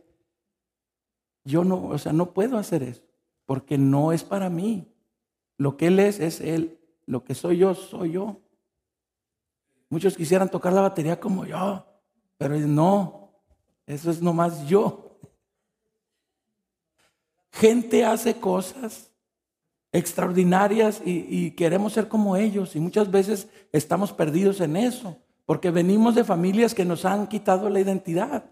Yo 1.44 1.64
no, 1.64 1.86
o 1.86 1.98
sea, 1.98 2.12
no 2.12 2.32
puedo 2.32 2.56
hacer 2.56 2.82
eso, 2.82 3.02
porque 3.44 3.76
no 3.76 4.12
es 4.12 4.24
para 4.24 4.48
mí. 4.48 4.90
Lo 5.56 5.76
que 5.76 5.88
Él 5.88 6.00
es, 6.00 6.18
es 6.18 6.40
Él. 6.40 6.80
Lo 7.06 7.22
que 7.22 7.34
soy 7.34 7.58
yo, 7.58 7.74
soy 7.74 8.12
yo. 8.12 8.40
Muchos 9.90 10.16
quisieran 10.16 10.50
tocar 10.50 10.72
la 10.72 10.80
batería 10.80 11.20
como 11.20 11.44
yo, 11.44 11.86
pero 12.38 12.58
no, 12.58 13.30
eso 13.86 14.10
es 14.10 14.20
nomás 14.20 14.66
yo. 14.66 15.18
Gente 17.52 18.04
hace 18.04 18.40
cosas 18.40 19.12
extraordinarias 19.94 21.00
y, 21.04 21.52
queremos 21.52 21.92
ser 21.92 22.08
como 22.08 22.34
ellos 22.34 22.74
y 22.74 22.80
muchas 22.80 23.08
veces 23.12 23.48
estamos 23.70 24.12
perdidos 24.12 24.60
en 24.60 24.76
eso, 24.76 25.16
porque 25.46 25.70
venimos 25.70 26.16
de 26.16 26.24
familias 26.24 26.74
que 26.74 26.84
nos 26.84 27.04
han 27.04 27.28
quitado 27.28 27.70
la 27.70 27.78
identidad. 27.78 28.44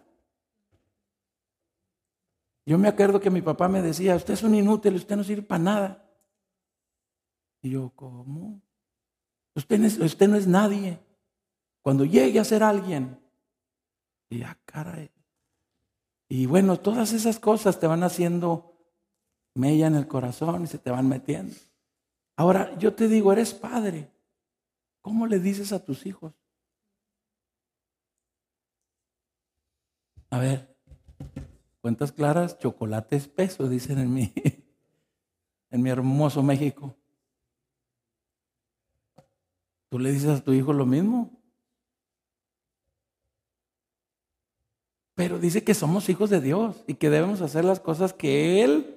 Yo 2.65 2.79
me 2.79 2.87
acuerdo 2.87 3.19
que 3.19 3.29
mi 3.29 3.43
papá 3.43 3.67
me 3.67 3.83
decía, 3.83 4.15
usted 4.15 4.35
es 4.35 4.45
un 4.45 4.55
inútil, 4.55 4.95
usted 4.95 5.17
no 5.17 5.25
sirve 5.25 5.43
para 5.43 5.65
nada. 5.65 6.05
Y 7.61 7.71
yo, 7.71 7.91
¿cómo? 7.97 8.63
Usted 9.57 9.81
no 10.29 10.37
es, 10.37 10.47
nadie. 10.47 11.01
Cuando 11.83 12.05
llegue 12.05 12.39
a 12.39 12.45
ser 12.45 12.63
alguien, 12.63 13.19
y 14.31 14.39
ya, 14.39 14.57
caray. 14.65 15.11
Y 16.29 16.47
bueno, 16.47 16.79
todas 16.79 17.13
esas 17.13 17.41
cosas 17.41 17.81
te 17.81 17.89
van 17.89 18.05
haciendo 18.05 18.72
mella 19.55 19.87
en 19.87 19.95
el 19.95 20.09
corazón 20.09 20.65
y 20.65 20.67
se 20.67 20.79
te 20.79 20.91
van 20.91 21.09
metiendo. 21.09 21.55
Ahora, 22.37 22.77
yo 22.79 22.95
te 22.95 23.09
digo, 23.09 23.33
eres 23.33 23.55
padre. 23.55 24.11
¿Cómo 25.01 25.27
le 25.27 25.39
dices 25.39 25.73
a 25.73 25.85
tus 25.85 26.07
hijos? 26.07 26.33
A 30.31 30.39
ver, 30.39 30.73
Cuentas 31.83 32.13
claras, 32.13 32.61
chocolate 32.61 33.17
espeso, 33.17 33.69
dicen 33.69 33.99
en 33.99 34.15
mi, 34.15 34.33
en 35.71 35.83
mi 35.83 35.91
hermoso 35.91 36.41
México. 36.41 36.95
¿Tú 39.89 39.99
le 39.99 40.13
dices 40.13 40.31
a 40.31 40.45
tu 40.45 40.53
hijo 40.53 40.73
lo 40.73 40.87
mismo? 40.87 41.43
Pero 45.17 45.41
dice 45.41 45.65
que 45.65 45.75
somos 45.75 46.09
hijos 46.09 46.31
de 46.31 46.41
Dios 46.41 46.85
y 46.87 46.95
que 46.95 47.11
debemos 47.11 47.41
hacer 47.41 47.65
las 47.65 47.81
cosas 47.81 48.13
que 48.13 48.63
Él 48.63 48.92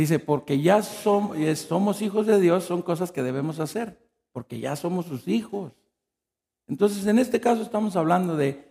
dice, 0.00 0.18
porque 0.18 0.60
ya 0.60 0.82
somos, 0.82 1.36
somos 1.58 2.02
hijos 2.02 2.26
de 2.26 2.40
Dios, 2.40 2.64
son 2.64 2.82
cosas 2.82 3.12
que 3.12 3.22
debemos 3.22 3.60
hacer, 3.60 3.98
porque 4.32 4.60
ya 4.60 4.76
somos 4.76 5.06
sus 5.06 5.28
hijos. 5.28 5.72
Entonces, 6.66 7.06
en 7.06 7.18
este 7.18 7.40
caso 7.40 7.62
estamos 7.62 7.96
hablando 7.96 8.36
de 8.36 8.68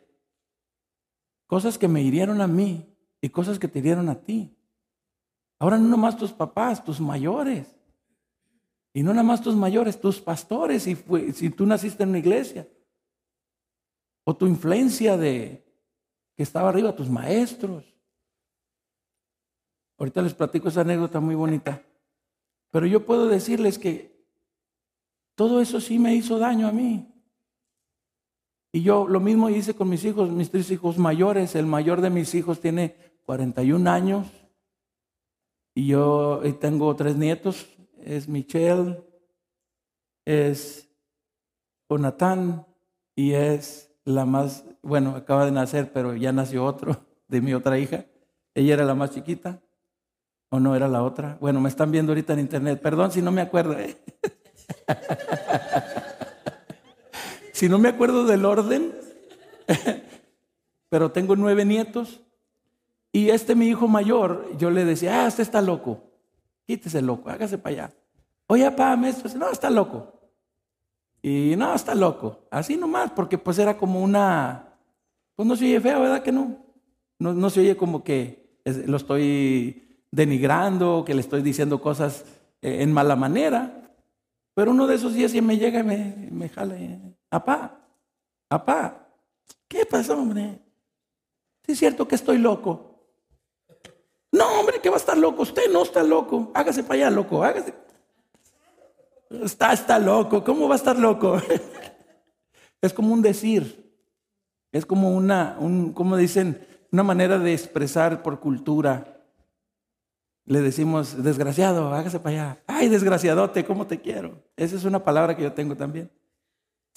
Cosas 1.48 1.78
que 1.78 1.88
me 1.88 2.04
hirieron 2.04 2.42
a 2.42 2.48
mí 2.48 2.94
y 3.22 3.30
cosas 3.30 3.58
que 3.58 3.70
te 3.70 3.80
hirieron 3.80 4.10
a 4.10 4.20
ti. 4.22 4.54
Ahora 5.60 5.78
no 5.78 5.88
nomás 5.88 6.18
tus 6.18 6.34
papás, 6.34 6.84
tus 6.84 7.00
mayores. 7.00 7.74
Y 8.94 9.02
no 9.02 9.12
nada 9.12 9.24
más 9.24 9.42
tus 9.42 9.56
mayores, 9.56 10.00
tus 10.00 10.20
pastores, 10.20 10.84
si, 10.84 10.96
si 11.34 11.50
tú 11.50 11.66
naciste 11.66 12.04
en 12.04 12.10
una 12.10 12.20
iglesia. 12.20 12.68
O 14.26 14.36
tu 14.36 14.46
influencia 14.46 15.16
de 15.16 15.66
que 16.36 16.44
estaba 16.44 16.70
arriba, 16.70 16.96
tus 16.96 17.10
maestros. 17.10 17.86
Ahorita 19.98 20.22
les 20.22 20.34
platico 20.34 20.70
esa 20.70 20.82
anécdota 20.82 21.20
muy 21.20 21.36
bonita. 21.36 21.82
Pero 22.72 22.86
yo 22.86 23.06
puedo 23.06 23.28
decirles 23.28 23.80
que 23.80 24.26
todo 25.36 25.62
eso 25.62 25.82
sí 25.82 26.00
me 26.00 26.14
hizo 26.14 26.38
daño 26.38 26.68
a 26.68 26.72
mí. 26.72 27.14
Y 28.72 28.84
yo 28.84 29.08
lo 29.08 29.20
mismo 29.20 29.50
hice 29.50 29.74
con 29.74 29.90
mis 29.90 30.04
hijos, 30.06 30.30
mis 30.30 30.52
tres 30.52 30.70
hijos 30.72 30.98
mayores. 30.98 31.56
El 31.56 31.66
mayor 31.66 32.02
de 32.02 32.10
mis 32.10 32.36
hijos 32.36 32.60
tiene 32.60 32.96
41 33.26 33.90
años. 33.90 34.28
Y 35.74 35.88
yo 35.88 36.42
tengo 36.60 36.96
tres 36.96 37.16
nietos. 37.16 37.68
Es 38.02 38.28
Michelle, 38.28 39.04
es 40.26 40.90
Jonathan 41.90 42.66
y 43.16 43.32
es 43.32 43.92
la 44.06 44.26
más, 44.26 44.64
bueno, 44.82 45.16
acaba 45.16 45.46
de 45.46 45.52
nacer, 45.52 45.92
pero 45.92 46.16
ya 46.16 46.32
nació 46.32 46.66
otro 46.66 47.06
de 47.28 47.42
mi 47.42 47.54
otra 47.54 47.80
hija. 47.80 48.06
Ella 48.54 48.76
era 48.76 48.86
la 48.86 48.96
más 48.96 49.12
chiquita. 49.12 49.62
¿O 50.50 50.60
no 50.60 50.76
era 50.76 50.88
la 50.88 51.04
otra? 51.04 51.38
Bueno, 51.42 51.60
me 51.60 51.70
están 51.70 51.92
viendo 51.92 52.12
ahorita 52.12 52.34
en 52.34 52.40
internet. 52.40 52.82
Perdón 52.82 53.12
si 53.12 53.22
no 53.22 53.32
me 53.32 53.42
acuerdo. 53.42 53.78
¿eh? 53.78 53.98
Si 57.58 57.68
no 57.68 57.80
me 57.80 57.90
acuerdo 57.90 58.24
del 58.24 58.46
orden, 58.46 58.94
pero 60.90 61.12
tengo 61.12 61.36
nueve 61.36 61.66
nietos. 61.66 62.22
Y 63.12 63.32
este 63.32 63.56
mi 63.56 63.66
hijo 63.66 63.88
mayor, 63.88 64.56
yo 64.60 64.70
le 64.70 64.86
decía, 64.86 65.24
ah, 65.24 65.28
este 65.28 65.42
está 65.42 65.60
loco. 65.60 66.04
Quítese 66.68 67.02
loco, 67.02 67.32
hágase 67.32 67.58
para 67.58 67.74
allá. 67.74 67.94
Oye, 68.46 68.64
papá, 68.70 68.96
maestro, 68.96 69.28
no, 69.40 69.50
está 69.50 69.72
loco. 69.72 70.14
Y 71.24 71.56
no, 71.58 71.74
está 71.74 71.96
loco. 71.96 72.46
Así 72.52 72.78
nomás, 72.78 73.10
porque 73.10 73.40
pues 73.40 73.58
era 73.58 73.76
como 73.76 74.04
una, 74.04 74.76
pues 75.36 75.48
no 75.48 75.56
se 75.56 75.66
oye 75.66 75.82
feo, 75.82 76.02
¿verdad 76.02 76.22
que 76.22 76.32
no? 76.32 76.64
No, 77.18 77.34
no 77.34 77.50
se 77.50 77.62
oye 77.62 77.76
como 77.76 78.04
que 78.04 78.60
lo 78.86 78.98
estoy 78.98 79.87
denigrando, 80.12 81.04
que 81.06 81.14
le 81.14 81.22
estoy 81.22 81.42
diciendo 81.42 81.82
cosas 81.82 82.26
eh, 82.62 82.82
en 82.82 82.94
mala 82.94 83.16
manera. 83.16 83.92
Pero 84.54 84.72
uno 84.72 84.88
de 84.88 84.96
esos 84.96 85.14
días 85.14 85.32
sí 85.32 85.42
me 85.42 85.58
llega 85.58 85.80
y 85.80 85.84
me, 85.84 86.30
me 86.32 86.50
jala. 86.50 86.76
Apá, 87.30 87.80
apá, 88.50 89.08
¿qué 89.68 89.86
pasó, 89.86 90.14
hombre? 90.18 90.60
es 91.68 91.78
cierto 91.78 92.08
que 92.08 92.16
estoy 92.16 92.38
loco. 92.38 92.88
No, 94.32 94.60
hombre, 94.60 94.80
que 94.82 94.90
va 94.90 94.96
a 94.96 95.00
estar 95.00 95.18
loco. 95.18 95.44
Usted 95.44 95.72
no 95.72 95.84
está 95.84 96.04
loco. 96.04 96.52
Hágase 96.54 96.84
para 96.84 96.96
allá, 96.96 97.10
loco. 97.10 97.44
Hágase. 97.44 97.74
Está, 99.30 99.74
está 99.74 100.00
loco. 100.00 100.44
¿Cómo 100.44 100.68
va 100.68 100.76
a 100.76 100.78
estar 100.78 100.98
loco? 100.98 101.42
es 102.82 102.94
como 102.94 103.14
un 103.14 103.22
decir. 103.22 103.88
Es 104.72 104.86
como 104.86 105.12
una, 105.12 105.58
un, 105.60 105.94
como 105.94 106.18
dicen, 106.18 106.66
una 106.92 107.04
manera 107.04 107.38
de 107.40 107.54
expresar 107.54 108.22
por 108.22 108.40
cultura. 108.40 109.17
Le 110.48 110.62
decimos, 110.62 111.24
desgraciado, 111.24 111.94
hágase 111.94 112.20
para 112.20 112.36
allá. 112.36 112.64
Ay, 112.66 112.90
desgraciadote, 112.90 113.64
¿cómo 113.64 113.86
te 113.86 114.02
quiero? 114.02 114.42
Esa 114.56 114.76
es 114.76 114.86
una 114.86 115.04
palabra 115.04 115.38
que 115.38 115.44
yo 115.44 115.54
tengo 115.54 115.78
también 115.78 116.10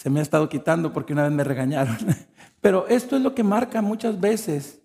se 0.00 0.08
me 0.08 0.20
ha 0.20 0.22
estado 0.22 0.48
quitando 0.48 0.94
porque 0.94 1.12
una 1.12 1.24
vez 1.24 1.32
me 1.32 1.44
regañaron. 1.44 1.98
Pero 2.62 2.86
esto 2.88 3.16
es 3.16 3.22
lo 3.22 3.34
que 3.34 3.44
marca 3.44 3.82
muchas 3.82 4.18
veces 4.18 4.80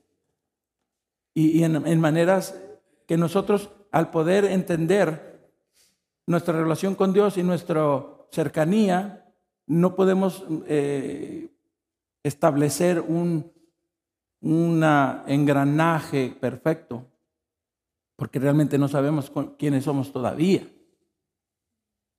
y, 1.34 1.64
en, 1.64 2.02
maneras 2.02 2.62
que 3.08 3.16
nosotros 3.16 3.70
al 3.94 4.12
poder 4.12 4.44
entender 4.44 5.54
nuestra 6.28 6.60
relación 6.60 6.96
con 6.96 7.14
Dios 7.14 7.38
y 7.38 7.44
nuestra 7.44 8.04
cercanía, 8.30 9.26
no 9.68 9.96
podemos 9.96 10.44
eh, 10.68 11.50
establecer 12.22 13.00
un 13.00 13.54
engranaje 14.42 16.36
perfecto, 16.42 17.06
porque 18.16 18.40
realmente 18.40 18.78
no 18.78 18.88
sabemos 18.88 19.32
quiénes 19.58 19.84
somos 19.84 20.12
todavía. 20.12 20.68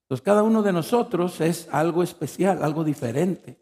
Entonces 0.03 0.23
cada 0.23 0.43
uno 0.43 0.61
de 0.63 0.71
nosotros 0.71 1.41
es 1.41 1.67
algo 1.71 2.03
especial, 2.03 2.63
algo 2.63 2.83
diferente. 2.83 3.59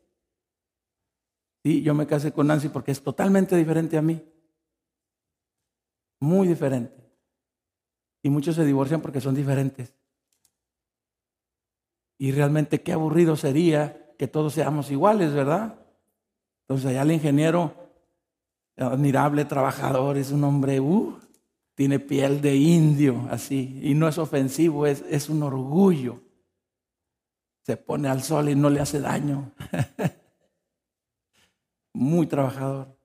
Sí, 1.64 1.82
yo 1.82 1.96
me 1.96 2.06
casé 2.06 2.32
con 2.32 2.48
Nancy 2.48 2.70
porque 2.70 2.92
es 2.92 3.02
totalmente 3.02 3.56
diferente 3.56 3.98
a 3.98 4.02
mí. 4.02 4.22
Muy 6.20 6.48
diferente. 6.48 6.94
Y 8.22 8.30
muchos 8.30 8.56
se 8.56 8.66
divorcian 8.66 9.02
porque 9.02 9.22
son 9.22 9.34
diferentes. 9.34 9.94
Y 12.18 12.32
realmente 12.32 12.82
qué 12.82 12.94
aburrido 12.94 13.36
sería 13.36 14.14
que 14.18 14.28
todos 14.28 14.54
seamos 14.54 14.92
iguales, 14.92 15.34
¿verdad? 15.34 15.80
Entonces 16.62 16.88
allá 16.88 17.02
el 17.02 17.12
ingeniero, 17.12 17.74
admirable 18.78 19.46
trabajador, 19.46 20.18
es 20.18 20.32
un 20.32 20.44
hombre, 20.44 20.80
uh, 20.80 21.18
tiene 21.76 22.00
piel 22.00 22.42
de 22.42 22.56
indio, 22.56 23.28
así, 23.30 23.80
y 23.84 23.94
no 23.94 24.08
es 24.08 24.18
ofensivo, 24.18 24.88
es, 24.88 25.30
un 25.30 25.44
orgullo 25.44 26.22
se 27.62 27.78
pone 27.78 28.08
al 28.08 28.22
sol 28.22 28.50
y 28.50 28.56
no 28.56 28.70
le 28.70 28.80
hace 28.80 29.00
daño. 29.00 29.52
Muy 31.94 32.28
trabajador. 32.28 32.96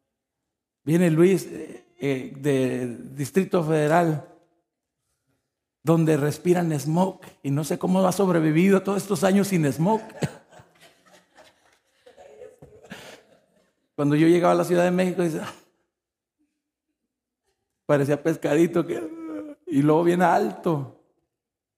Viene 0.84 1.10
Luis 1.10 1.46
eh, 1.46 1.86
eh, 1.98 2.32
de 2.36 2.98
Distrito 3.14 3.64
Federal, 3.64 4.28
donde 5.82 6.18
respiran 6.18 6.78
smoke 6.78 7.26
y 7.42 7.50
no 7.50 7.64
sé 7.64 7.78
cómo 7.78 8.06
ha 8.06 8.12
sobrevivido 8.12 8.82
todos 8.82 9.02
estos 9.02 9.24
años 9.24 9.48
sin 9.48 9.70
smoke. 9.72 10.04
Cuando 13.96 14.14
yo 14.14 14.28
llegaba 14.28 14.52
a 14.52 14.56
la 14.56 14.64
Ciudad 14.64 14.84
de 14.84 14.90
México, 14.90 15.22
ah", 15.40 15.54
parecía 17.90 18.22
pescadito 18.22 18.86
que, 18.86 19.02
y 19.66 19.82
luego 19.82 20.04
bien 20.04 20.22
alto. 20.22 21.02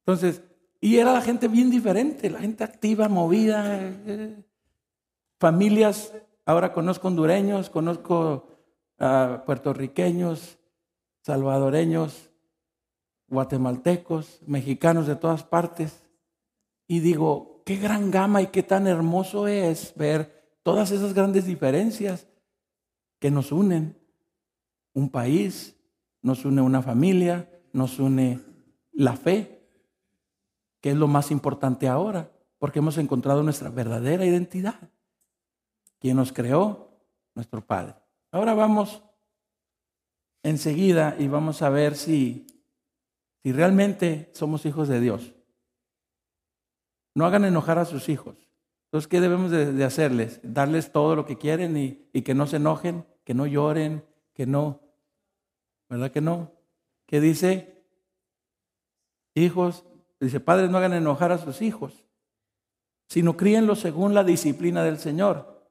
Entonces, 0.01 0.43
y 0.79 0.99
era 0.99 1.11
la 1.15 1.23
gente 1.23 1.49
bien 1.49 1.71
diferente, 1.71 2.29
la 2.29 2.41
gente 2.41 2.63
activa, 2.63 3.09
movida. 3.09 3.79
Eh, 3.81 4.45
familias, 5.41 6.13
ahora 6.45 6.71
conozco 6.75 7.09
hondureños, 7.09 7.71
conozco 7.71 8.47
puertorriqueños, 9.47 10.59
salvadoreños, 11.23 12.31
guatemaltecos, 13.27 14.43
mexicanos 14.47 15.07
de 15.07 15.17
todas 15.17 15.43
partes. 15.43 16.05
Y 16.87 17.01
digo, 17.01 17.63
qué 17.65 17.77
gran 17.77 18.11
gama 18.11 18.43
y 18.43 18.49
qué 18.49 18.63
tan 18.63 18.87
hermoso 18.87 19.49
es 19.49 19.95
ver 19.97 20.59
todas 20.63 20.91
esas 20.91 21.15
grandes 21.15 21.47
diferencias 21.47 22.29
que 23.19 23.31
nos 23.31 23.51
unen. 23.51 23.97
Un 24.93 25.09
país, 25.09 25.75
nos 26.23 26.45
une 26.45 26.63
una 26.63 26.83
familia, 26.83 27.49
nos 27.73 27.99
une 27.99 28.41
la 28.93 29.17
fe 29.17 29.63
que 30.81 30.91
es 30.91 30.97
lo 30.97 31.07
más 31.07 31.31
importante 31.31 31.89
ahora, 31.89 32.31
porque 32.59 32.81
hemos 32.81 32.99
encontrado 32.99 33.43
nuestra 33.43 33.71
verdadera 33.71 34.27
identidad. 34.27 34.91
¿Quién 36.01 36.17
nos 36.17 36.33
creó? 36.33 36.91
Nuestro 37.35 37.65
Padre. 37.65 37.95
Ahora 38.33 38.53
vamos 38.55 39.03
enseguida 40.43 41.15
y 41.19 41.29
vamos 41.29 41.63
a 41.63 41.71
ver 41.71 41.95
si, 41.95 42.47
si 43.43 43.53
realmente 43.53 44.31
somos 44.35 44.67
hijos 44.67 44.89
de 44.89 45.01
Dios. 45.01 45.33
No 47.15 47.27
hagan 47.27 47.45
enojar 47.45 47.79
a 47.79 47.85
sus 47.85 48.09
hijos. 48.09 48.37
Entonces, 48.87 49.07
¿qué 49.09 49.21
debemos 49.21 49.51
de, 49.51 49.85
hacerles? 49.85 50.41
Darles 50.43 50.93
todo 50.93 51.15
lo 51.15 51.25
que 51.25 51.39
quieren 51.39 51.77
y, 51.77 52.09
y 52.13 52.23
que 52.23 52.35
no 52.35 52.47
se 52.47 52.57
enojen, 52.57 53.07
que 53.25 53.35
no 53.35 53.47
lloren, 53.47 54.05
que 54.35 54.47
no, 54.47 54.81
¿verdad 55.93 56.11
que 56.11 56.21
no? 56.21 56.53
¿Qué 57.07 57.21
dice? 57.21 57.85
Hijos, 59.35 59.85
Dice, 60.23 60.39
padres, 60.39 60.71
no 60.71 60.79
hagan 60.79 60.93
enojar 60.93 61.33
a 61.33 61.39
sus 61.39 61.63
hijos, 61.63 62.05
sino 63.09 63.37
críenlos 63.37 63.81
según 63.81 64.15
la 64.15 64.23
disciplina 64.23 64.85
del 64.85 64.99
Señor. 64.99 65.69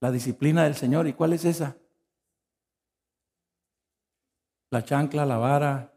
La 0.00 0.10
disciplina 0.10 0.64
del 0.64 0.74
Señor. 0.74 1.06
¿Y 1.06 1.12
cuál 1.12 1.34
es 1.34 1.44
esa? 1.44 1.76
La 4.70 4.82
chancla, 4.82 5.26
la 5.26 5.36
vara, 5.36 5.92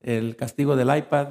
el 0.00 0.36
castigo 0.36 0.76
del 0.76 0.94
iPad. 0.94 1.28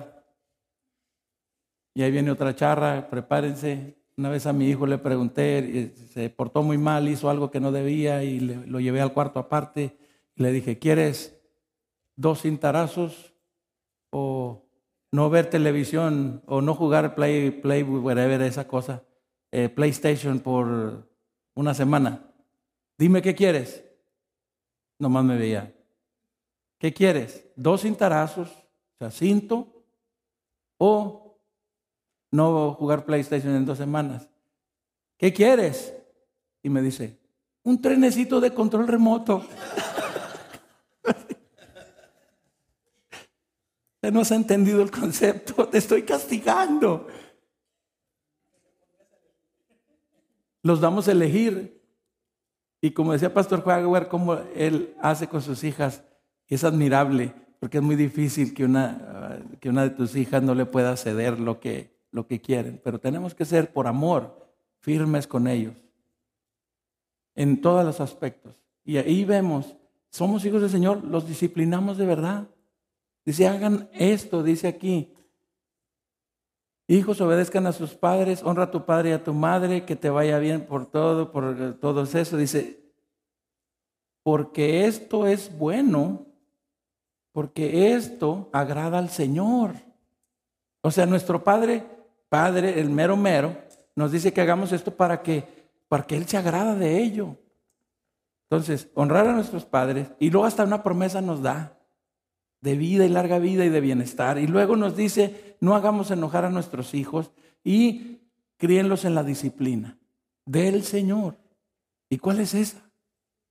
Y 1.94 2.02
ahí 2.02 2.10
viene 2.10 2.32
otra 2.32 2.56
charra, 2.56 3.08
prepárense. 3.08 4.00
Una 4.18 4.32
vez 4.32 4.48
a 4.48 4.54
mi 4.54 4.68
hijo 4.68 4.88
le 4.88 4.98
pregunté, 4.98 5.94
se 6.12 6.32
portó 6.32 6.64
muy 6.64 6.80
mal, 6.80 7.08
hizo 7.08 7.30
algo 7.30 7.52
que 7.52 7.60
no 7.60 7.72
debía 7.72 8.24
y 8.24 8.40
lo 8.40 8.80
llevé 8.80 9.00
al 9.00 9.14
cuarto 9.14 9.40
aparte. 9.40 9.96
Le 10.40 10.52
dije, 10.52 10.80
¿quieres 10.80 11.38
dos 12.16 12.42
cintarazos 12.42 13.34
o 14.10 14.66
no 15.12 15.30
ver 15.30 15.50
televisión 15.50 16.44
o 16.46 16.62
no 16.62 16.76
jugar 16.76 17.14
play, 17.14 17.52
play 17.52 17.84
whatever, 17.84 18.42
esa 18.42 18.68
cosa, 18.68 19.04
eh, 19.52 19.70
PlayStation 19.70 20.40
por 20.40 21.10
una 21.56 21.74
semana. 21.74 22.26
Dime 22.98 23.22
qué 23.22 23.36
quieres. 23.36 23.84
Nomás 24.98 25.26
me 25.26 25.38
veía. 25.38 25.74
¿Qué 26.78 26.94
quieres? 26.94 27.46
Dos 27.56 27.82
cintarazos, 27.82 28.50
o 28.50 28.98
sea, 28.98 29.12
cinto, 29.12 29.84
o 30.78 31.38
no 32.32 32.74
jugar 32.76 33.06
PlayStation 33.06 33.56
en 33.56 33.66
dos 33.66 33.78
semanas. 33.78 34.30
¿Qué 35.18 35.34
quieres? 35.34 35.94
Y 36.64 36.70
me 36.70 36.82
dice, 36.82 37.18
un 37.64 37.82
trenecito 37.82 38.40
de 38.40 38.54
control 38.54 38.88
remoto. 38.88 39.46
Usted 44.02 44.14
no 44.14 44.22
has 44.22 44.32
entendido 44.32 44.82
el 44.82 44.92
concepto, 44.92 45.68
te 45.72 45.78
estoy 45.78 46.04
castigando. 46.04 47.08
Los 50.64 50.80
damos 50.80 51.10
a 51.10 51.12
elegir. 51.12 51.84
Y 52.80 52.92
como 52.92 53.12
decía 53.12 53.34
Pastor 53.34 53.62
Juan, 53.62 54.06
cómo 54.06 54.36
él 54.56 54.96
hace 55.02 55.28
con 55.28 55.42
sus 55.42 55.66
hijas, 55.66 56.02
es 56.48 56.64
admirable, 56.64 57.34
porque 57.60 57.80
es 57.80 57.84
muy 57.84 57.98
difícil 57.98 58.54
que 58.54 58.64
una, 58.64 59.42
que 59.60 59.68
una 59.68 59.84
de 59.84 59.90
tus 59.90 60.16
hijas 60.16 60.42
no 60.44 60.56
le 60.56 60.66
pueda 60.66 60.96
ceder 60.96 61.38
lo 61.38 61.60
que, 61.60 61.94
lo 62.12 62.26
que 62.26 62.40
quieren. 62.40 62.80
Pero 62.82 63.02
tenemos 63.02 63.36
que 63.36 63.44
ser 63.44 63.74
por 63.74 63.86
amor 63.86 64.50
firmes 64.80 65.28
con 65.28 65.46
ellos, 65.46 65.76
en 67.36 67.60
todos 67.60 67.84
los 67.84 68.00
aspectos. 68.00 68.56
Y 68.86 68.96
ahí 68.96 69.26
vemos, 69.26 69.76
somos 70.10 70.46
hijos 70.46 70.62
del 70.62 70.70
Señor, 70.70 71.04
los 71.04 71.28
disciplinamos 71.28 71.98
de 71.98 72.06
verdad. 72.06 72.48
Dice, 73.26 73.48
hagan 73.48 73.90
esto, 73.94 74.44
dice 74.44 74.68
aquí. 74.68 75.14
Hijos, 76.88 77.22
obedezcan 77.22 77.68
a 77.68 77.72
sus 77.72 77.94
padres, 77.94 78.42
honra 78.44 78.64
a 78.64 78.72
tu 78.72 78.86
padre 78.86 79.10
y 79.10 79.14
a 79.14 79.24
tu 79.24 79.34
madre, 79.34 79.86
que 79.86 79.96
te 79.96 80.10
vaya 80.10 80.40
bien 80.40 80.66
por 80.66 80.88
todo, 80.88 81.32
por 81.32 81.76
todo 81.80 82.04
eso. 82.04 82.38
Dice, 82.38 82.80
porque 84.24 84.86
esto 84.86 85.28
es 85.28 85.56
bueno, 85.58 86.26
porque 87.32 87.94
esto 87.94 88.50
agrada 88.52 88.98
al 88.98 89.10
Señor. 89.10 89.76
O 90.82 90.92
sea, 90.92 91.06
nuestro 91.06 91.44
Padre, 91.44 91.84
Padre, 92.30 92.80
el 92.80 92.90
mero 92.90 93.18
mero, 93.18 93.56
nos 93.96 94.12
dice 94.12 94.34
que 94.34 94.42
hagamos 94.42 94.72
esto 94.72 94.96
para 94.96 95.22
que, 95.22 95.44
para 95.88 96.08
que 96.08 96.16
Él 96.16 96.28
se 96.28 96.38
agrada 96.38 96.76
de 96.76 97.02
ello. 97.02 97.36
Entonces, 98.50 98.90
honrar 98.96 99.28
a 99.28 99.34
nuestros 99.34 99.64
padres 99.64 100.12
y 100.20 100.32
luego 100.32 100.48
hasta 100.48 100.64
una 100.64 100.82
promesa 100.82 101.22
nos 101.22 101.42
da 101.42 101.79
de 102.62 102.76
vida 102.76 103.06
y 103.06 103.10
larga 103.10 103.40
vida 103.40 103.66
y 103.66 103.70
de 103.70 103.82
bienestar. 103.82 104.38
Y 104.38 104.48
luego 104.48 104.76
nos 104.76 104.96
dice, 104.96 105.56
no 105.62 105.76
hagamos 105.76 106.12
enojar 106.12 106.46
a 106.46 106.50
nuestros 106.50 106.94
hijos 106.94 107.32
y 107.64 108.20
críenlos 108.58 109.06
en 109.06 109.16
la 109.16 109.24
disciplina 109.24 109.98
del 110.46 110.84
Señor. 110.84 111.38
¿Y 112.10 112.18
cuál 112.18 112.40
es 112.40 112.54
esa? 112.54 112.90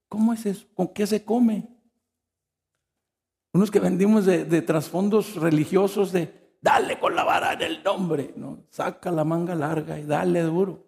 ¿Cómo 0.09 0.33
es 0.33 0.47
eso? 0.47 0.67
¿Con 0.75 0.89
qué 0.89 1.07
se 1.07 1.25
come? 1.25 1.69
Unos 3.53 3.71
que 3.71 3.81
vendimos 3.81 4.27
de, 4.27 4.63
trasfondos 4.63 5.37
religiosos 5.37 6.13
de 6.13 6.57
dale 6.61 6.99
con 6.99 7.15
la 7.15 7.25
vara 7.25 7.53
en 7.55 7.63
el 7.63 7.83
nombre, 7.83 8.35
¿no? 8.37 8.65
Saca 8.71 9.11
la 9.11 9.25
manga 9.25 9.55
larga 9.55 9.99
y 9.99 10.05
dale 10.05 10.43
duro. 10.43 10.87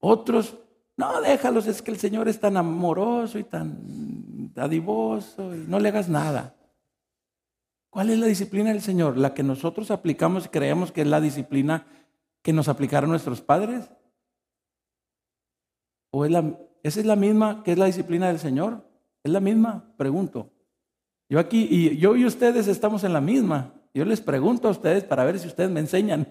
Otros, 0.00 0.56
no, 0.96 1.20
déjalos, 1.20 1.66
es 1.66 1.80
que 1.80 1.90
el 1.90 1.98
Señor 1.98 2.28
es 2.28 2.38
tan 2.38 2.56
amoroso 2.56 3.38
y 3.38 3.44
tan 3.44 4.52
dadivoso 4.52 5.54
y 5.54 5.64
no 5.66 5.78
le 5.78 5.88
hagas 5.88 6.08
nada. 6.08 6.54
¿Cuál 7.94 8.10
es 8.10 8.18
la 8.18 8.26
disciplina 8.26 8.70
del 8.70 8.82
Señor? 8.82 9.16
¿La 9.16 9.34
que 9.34 9.44
nosotros 9.44 9.92
aplicamos 9.92 10.46
y 10.46 10.48
creemos 10.48 10.90
que 10.90 11.02
es 11.02 11.06
la 11.06 11.20
disciplina 11.20 11.86
que 12.42 12.52
nos 12.52 12.66
aplicaron 12.66 13.08
nuestros 13.08 13.40
padres? 13.40 13.88
¿O 16.10 16.24
es 16.24 16.32
la, 16.32 16.58
esa 16.82 16.98
es 16.98 17.06
la 17.06 17.14
misma 17.14 17.62
que 17.62 17.70
es 17.70 17.78
la 17.78 17.84
disciplina 17.84 18.26
del 18.26 18.40
Señor? 18.40 18.84
¿Es 19.22 19.30
la 19.30 19.38
misma? 19.38 19.94
Pregunto. 19.96 20.50
Yo 21.28 21.38
aquí, 21.38 21.68
y 21.70 21.96
yo 21.96 22.16
y 22.16 22.24
ustedes 22.26 22.66
estamos 22.66 23.04
en 23.04 23.12
la 23.12 23.20
misma. 23.20 23.72
Yo 23.94 24.04
les 24.04 24.20
pregunto 24.20 24.66
a 24.66 24.72
ustedes 24.72 25.04
para 25.04 25.22
ver 25.22 25.38
si 25.38 25.46
ustedes 25.46 25.70
me 25.70 25.78
enseñan, 25.78 26.26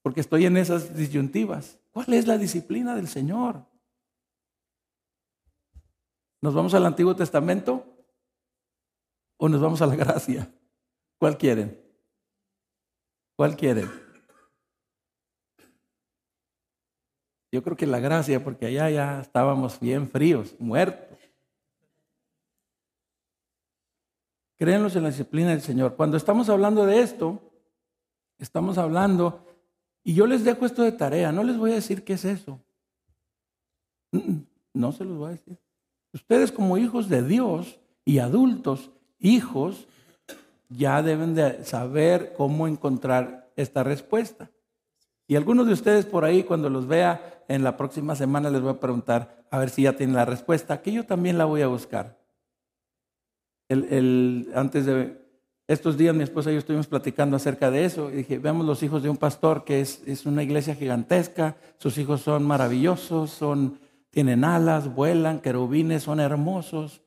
porque 0.00 0.22
estoy 0.22 0.46
en 0.46 0.56
esas 0.56 0.96
disyuntivas. 0.96 1.78
¿Cuál 1.90 2.14
es 2.14 2.26
la 2.26 2.38
disciplina 2.38 2.96
del 2.96 3.08
Señor? 3.08 3.66
¿Nos 6.40 6.54
vamos 6.54 6.72
al 6.72 6.86
Antiguo 6.86 7.14
Testamento 7.14 7.84
o 9.36 9.46
nos 9.46 9.60
vamos 9.60 9.82
a 9.82 9.86
la 9.86 9.96
gracia? 10.04 10.50
¿Cuál 11.20 11.36
quieren? 11.36 11.78
¿Cuál 13.36 13.54
quieren? 13.54 13.90
Yo 17.52 17.62
creo 17.62 17.76
que 17.76 17.86
la 17.86 18.00
gracia, 18.00 18.42
porque 18.42 18.64
allá 18.64 18.88
ya 18.88 19.20
estábamos 19.20 19.78
bien 19.80 20.08
fríos, 20.08 20.56
muertos. 20.58 21.18
Créenlos 24.56 24.96
en 24.96 25.02
la 25.02 25.10
disciplina 25.10 25.50
del 25.50 25.60
Señor. 25.60 25.94
Cuando 25.94 26.16
estamos 26.16 26.48
hablando 26.48 26.86
de 26.86 27.02
esto, 27.02 27.42
estamos 28.38 28.78
hablando, 28.78 29.46
y 30.02 30.14
yo 30.14 30.26
les 30.26 30.42
dejo 30.42 30.64
esto 30.64 30.82
de 30.82 30.92
tarea, 30.92 31.32
no 31.32 31.44
les 31.44 31.58
voy 31.58 31.72
a 31.72 31.74
decir 31.74 32.02
qué 32.02 32.14
es 32.14 32.24
eso. 32.24 32.58
No 34.72 34.92
se 34.92 35.04
los 35.04 35.18
voy 35.18 35.28
a 35.28 35.32
decir. 35.32 35.58
Ustedes 36.14 36.50
como 36.50 36.78
hijos 36.78 37.10
de 37.10 37.22
Dios 37.22 37.78
y 38.06 38.20
adultos, 38.20 38.90
hijos, 39.18 39.86
ya 40.70 41.02
deben 41.02 41.34
de 41.34 41.64
saber 41.64 42.32
cómo 42.36 42.66
encontrar 42.66 43.50
esta 43.56 43.82
respuesta. 43.82 44.50
Y 45.26 45.36
algunos 45.36 45.66
de 45.66 45.74
ustedes 45.74 46.06
por 46.06 46.24
ahí, 46.24 46.44
cuando 46.44 46.70
los 46.70 46.86
vea 46.86 47.44
en 47.48 47.62
la 47.62 47.76
próxima 47.76 48.16
semana, 48.16 48.50
les 48.50 48.62
voy 48.62 48.70
a 48.70 48.80
preguntar 48.80 49.44
a 49.50 49.58
ver 49.58 49.70
si 49.70 49.82
ya 49.82 49.96
tienen 49.96 50.16
la 50.16 50.24
respuesta, 50.24 50.80
que 50.80 50.92
yo 50.92 51.04
también 51.04 51.38
la 51.38 51.44
voy 51.44 51.62
a 51.62 51.66
buscar. 51.66 52.18
El, 53.68 54.50
antes 54.54 54.86
de 54.86 55.20
estos 55.68 55.96
días, 55.96 56.16
mi 56.16 56.24
esposa 56.24 56.50
y 56.50 56.54
yo 56.54 56.58
estuvimos 56.58 56.88
platicando 56.88 57.36
acerca 57.36 57.70
de 57.70 57.84
eso. 57.84 58.10
Y 58.10 58.16
dije, 58.16 58.38
vemos 58.38 58.66
los 58.66 58.82
hijos 58.82 59.04
de 59.04 59.08
un 59.08 59.16
pastor 59.16 59.62
que 59.64 59.80
es, 59.80 60.02
es 60.04 60.26
una 60.26 60.42
iglesia 60.42 60.74
gigantesca, 60.74 61.56
sus 61.78 61.96
hijos 61.98 62.22
son 62.22 62.44
maravillosos, 62.44 63.30
son, 63.30 63.78
tienen 64.10 64.42
alas, 64.42 64.92
vuelan, 64.92 65.40
querubines, 65.40 66.02
son 66.02 66.18
hermosos. 66.18 67.02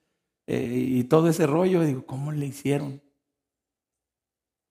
Eh, 0.48 0.72
y 0.74 1.04
todo 1.04 1.28
ese 1.28 1.46
rollo, 1.46 1.84
digo, 1.84 2.06
¿cómo 2.06 2.32
le 2.32 2.46
hicieron? 2.46 3.02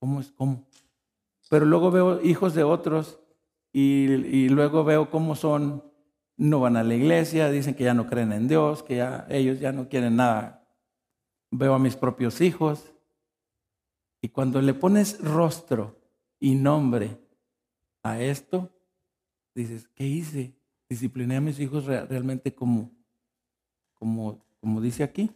¿Cómo 0.02 0.18
es? 0.18 0.32
¿Cómo? 0.32 0.66
Pero 1.48 1.64
luego 1.64 1.92
veo 1.92 2.20
hijos 2.22 2.54
de 2.54 2.64
otros 2.64 3.20
y, 3.72 4.48
luego 4.48 4.82
veo 4.82 5.08
cómo 5.10 5.36
son, 5.36 5.84
no 6.36 6.58
van 6.58 6.76
a 6.76 6.82
la 6.82 6.96
iglesia, 6.96 7.48
dicen 7.52 7.76
que 7.76 7.84
ya 7.84 7.94
no 7.94 8.08
creen 8.08 8.32
en 8.32 8.48
Dios, 8.48 8.82
que 8.82 8.96
ya, 8.96 9.28
ellos 9.30 9.60
ya 9.60 9.70
no 9.70 9.88
quieren 9.88 10.16
nada. 10.16 10.66
Veo 11.52 11.74
a 11.74 11.78
mis 11.78 11.94
propios 11.94 12.40
hijos 12.40 12.92
y 14.20 14.30
cuando 14.30 14.60
le 14.60 14.74
pones 14.74 15.20
rostro 15.20 16.00
y 16.40 16.56
nombre 16.56 17.20
a 18.02 18.20
esto, 18.20 18.72
dices, 19.54 19.86
¿qué 19.94 20.04
hice? 20.04 20.52
Discipliné 20.88 21.36
a 21.36 21.40
mis 21.40 21.60
hijos 21.60 21.84
realmente 21.84 22.52
como, 22.52 22.90
como, 23.94 24.44
como 24.58 24.80
dice 24.80 25.04
aquí. 25.04 25.30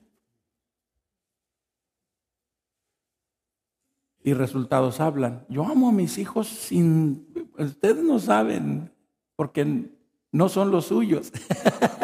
Y 4.27 4.35
resultados 4.35 4.99
hablan. 4.99 5.47
Yo 5.49 5.65
amo 5.65 5.89
a 5.89 5.93
mis 5.93 6.19
hijos 6.19 6.49
sin, 6.49 7.33
ustedes 7.57 8.03
no 8.03 8.19
saben, 8.19 8.93
porque 9.37 9.89
no 10.33 10.49
son 10.49 10.73
los 10.73 10.87
suyos, 10.87 11.31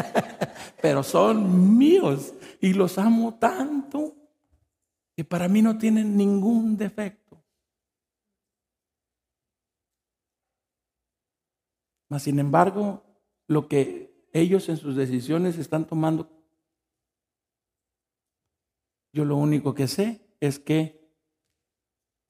pero 0.80 1.02
son 1.02 1.76
míos 1.76 2.32
y 2.60 2.74
los 2.74 2.96
amo 2.98 3.34
tanto 3.40 4.14
que 5.16 5.24
para 5.24 5.48
mí 5.48 5.62
no 5.62 5.78
tienen 5.78 6.16
ningún 6.16 6.76
defecto. 6.76 7.44
Mas, 12.08 12.22
sin 12.22 12.38
embargo, 12.38 13.02
lo 13.48 13.66
que 13.66 14.28
ellos 14.32 14.68
en 14.68 14.76
sus 14.76 14.94
decisiones 14.94 15.58
están 15.58 15.88
tomando, 15.88 16.30
yo 19.12 19.24
lo 19.24 19.36
único 19.36 19.74
que 19.74 19.88
sé 19.88 20.20
es 20.38 20.60
que 20.60 21.01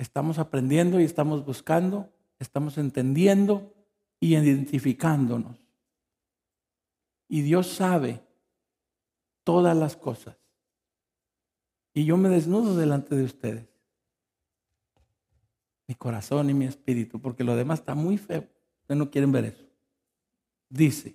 Estamos 0.03 0.41
aprendiendo 0.41 0.99
y 0.99 1.05
estamos 1.05 1.45
buscando, 1.45 2.13
estamos 2.41 2.77
entendiendo 2.77 3.73
y 4.19 4.35
identificándonos. 4.35 5.65
Y 7.29 7.43
Dios 7.43 7.69
sabe 7.69 8.21
todas 9.45 9.77
las 9.77 9.95
cosas. 9.95 10.37
Y 11.95 12.05
yo 12.05 12.17
me 12.17 12.31
desnudo 12.31 12.77
delante 12.77 13.15
de 13.15 13.23
ustedes. 13.23 13.69
Mi 15.87 15.95
corazón 15.95 16.51
y 16.51 16.55
mi 16.55 16.65
espíritu, 16.65 17.21
porque 17.21 17.45
lo 17.45 17.55
demás 17.55 17.79
está 17.79 17.95
muy 17.95 18.19
feo. 18.19 18.49
Ustedes 18.81 18.99
no 18.99 19.09
quieren 19.09 19.31
ver 19.31 19.45
eso. 19.45 19.65
Dice, 20.69 21.15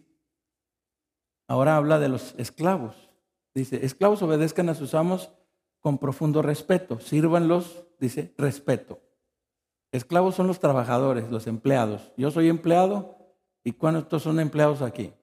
ahora 1.45 1.75
habla 1.75 1.99
de 1.99 2.07
los 2.07 2.35
esclavos. 2.37 2.95
Dice, 3.53 3.85
esclavos 3.85 4.21
obedezcan 4.21 4.69
a 4.69 4.75
sus 4.75 4.93
amos 4.93 5.29
con 5.79 5.97
profundo 5.97 6.41
respeto, 6.41 6.99
sírvanlos 6.99 7.85
dice 7.99 8.33
respeto. 8.37 8.99
Esclavos 9.91 10.35
son 10.35 10.47
los 10.47 10.59
trabajadores, 10.59 11.29
los 11.29 11.47
empleados. 11.47 12.11
Yo 12.17 12.29
soy 12.31 12.49
empleado 12.49 13.17
y 13.63 13.71
¿cuántos 13.71 14.23
son 14.23 14.39
empleados 14.39 14.81
aquí? 14.81 15.13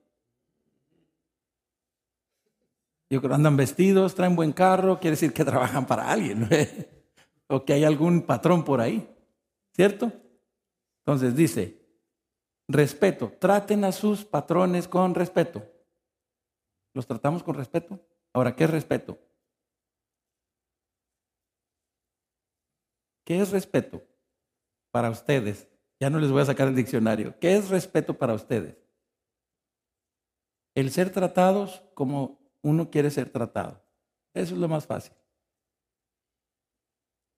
Yo 3.10 3.20
creo 3.20 3.34
andan 3.34 3.56
vestidos, 3.56 4.14
traen 4.14 4.34
buen 4.34 4.52
carro, 4.52 4.98
quiere 4.98 5.12
decir 5.12 5.32
que 5.32 5.44
trabajan 5.44 5.86
para 5.86 6.10
alguien, 6.10 6.48
o 7.48 7.64
que 7.64 7.74
hay 7.74 7.84
algún 7.84 8.22
patrón 8.22 8.64
por 8.64 8.80
ahí, 8.80 9.08
¿cierto? 9.72 10.10
Entonces 11.00 11.36
dice, 11.36 11.80
respeto, 12.66 13.32
traten 13.38 13.84
a 13.84 13.92
sus 13.92 14.24
patrones 14.24 14.88
con 14.88 15.14
respeto. 15.14 15.62
¿Los 16.94 17.06
tratamos 17.06 17.42
con 17.42 17.54
respeto? 17.54 18.00
Ahora, 18.32 18.56
¿qué 18.56 18.64
es 18.64 18.70
respeto? 18.70 19.18
¿Qué 23.24 23.40
es 23.40 23.50
respeto 23.50 24.02
para 24.90 25.10
ustedes? 25.10 25.68
Ya 25.98 26.10
no 26.10 26.18
les 26.18 26.30
voy 26.30 26.42
a 26.42 26.46
sacar 26.46 26.68
el 26.68 26.76
diccionario. 26.76 27.38
¿Qué 27.40 27.56
es 27.56 27.70
respeto 27.70 28.16
para 28.16 28.34
ustedes? 28.34 28.76
El 30.74 30.90
ser 30.90 31.10
tratados 31.10 31.82
como 31.94 32.38
uno 32.62 32.90
quiere 32.90 33.10
ser 33.10 33.30
tratado. 33.30 33.82
Eso 34.34 34.54
es 34.54 34.60
lo 34.60 34.68
más 34.68 34.86
fácil. 34.86 35.14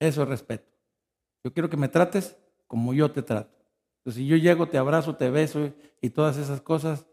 Eso 0.00 0.22
es 0.22 0.28
respeto. 0.28 0.70
Yo 1.44 1.52
quiero 1.52 1.70
que 1.70 1.76
me 1.76 1.88
trates 1.88 2.36
como 2.66 2.92
yo 2.92 3.10
te 3.10 3.22
trato. 3.22 3.54
Entonces, 3.98 4.22
si 4.22 4.26
yo 4.26 4.36
llego, 4.36 4.68
te 4.68 4.78
abrazo, 4.78 5.16
te 5.16 5.30
beso 5.30 5.72
y 6.00 6.10
todas 6.10 6.36
esas 6.36 6.60
cosas, 6.60 7.06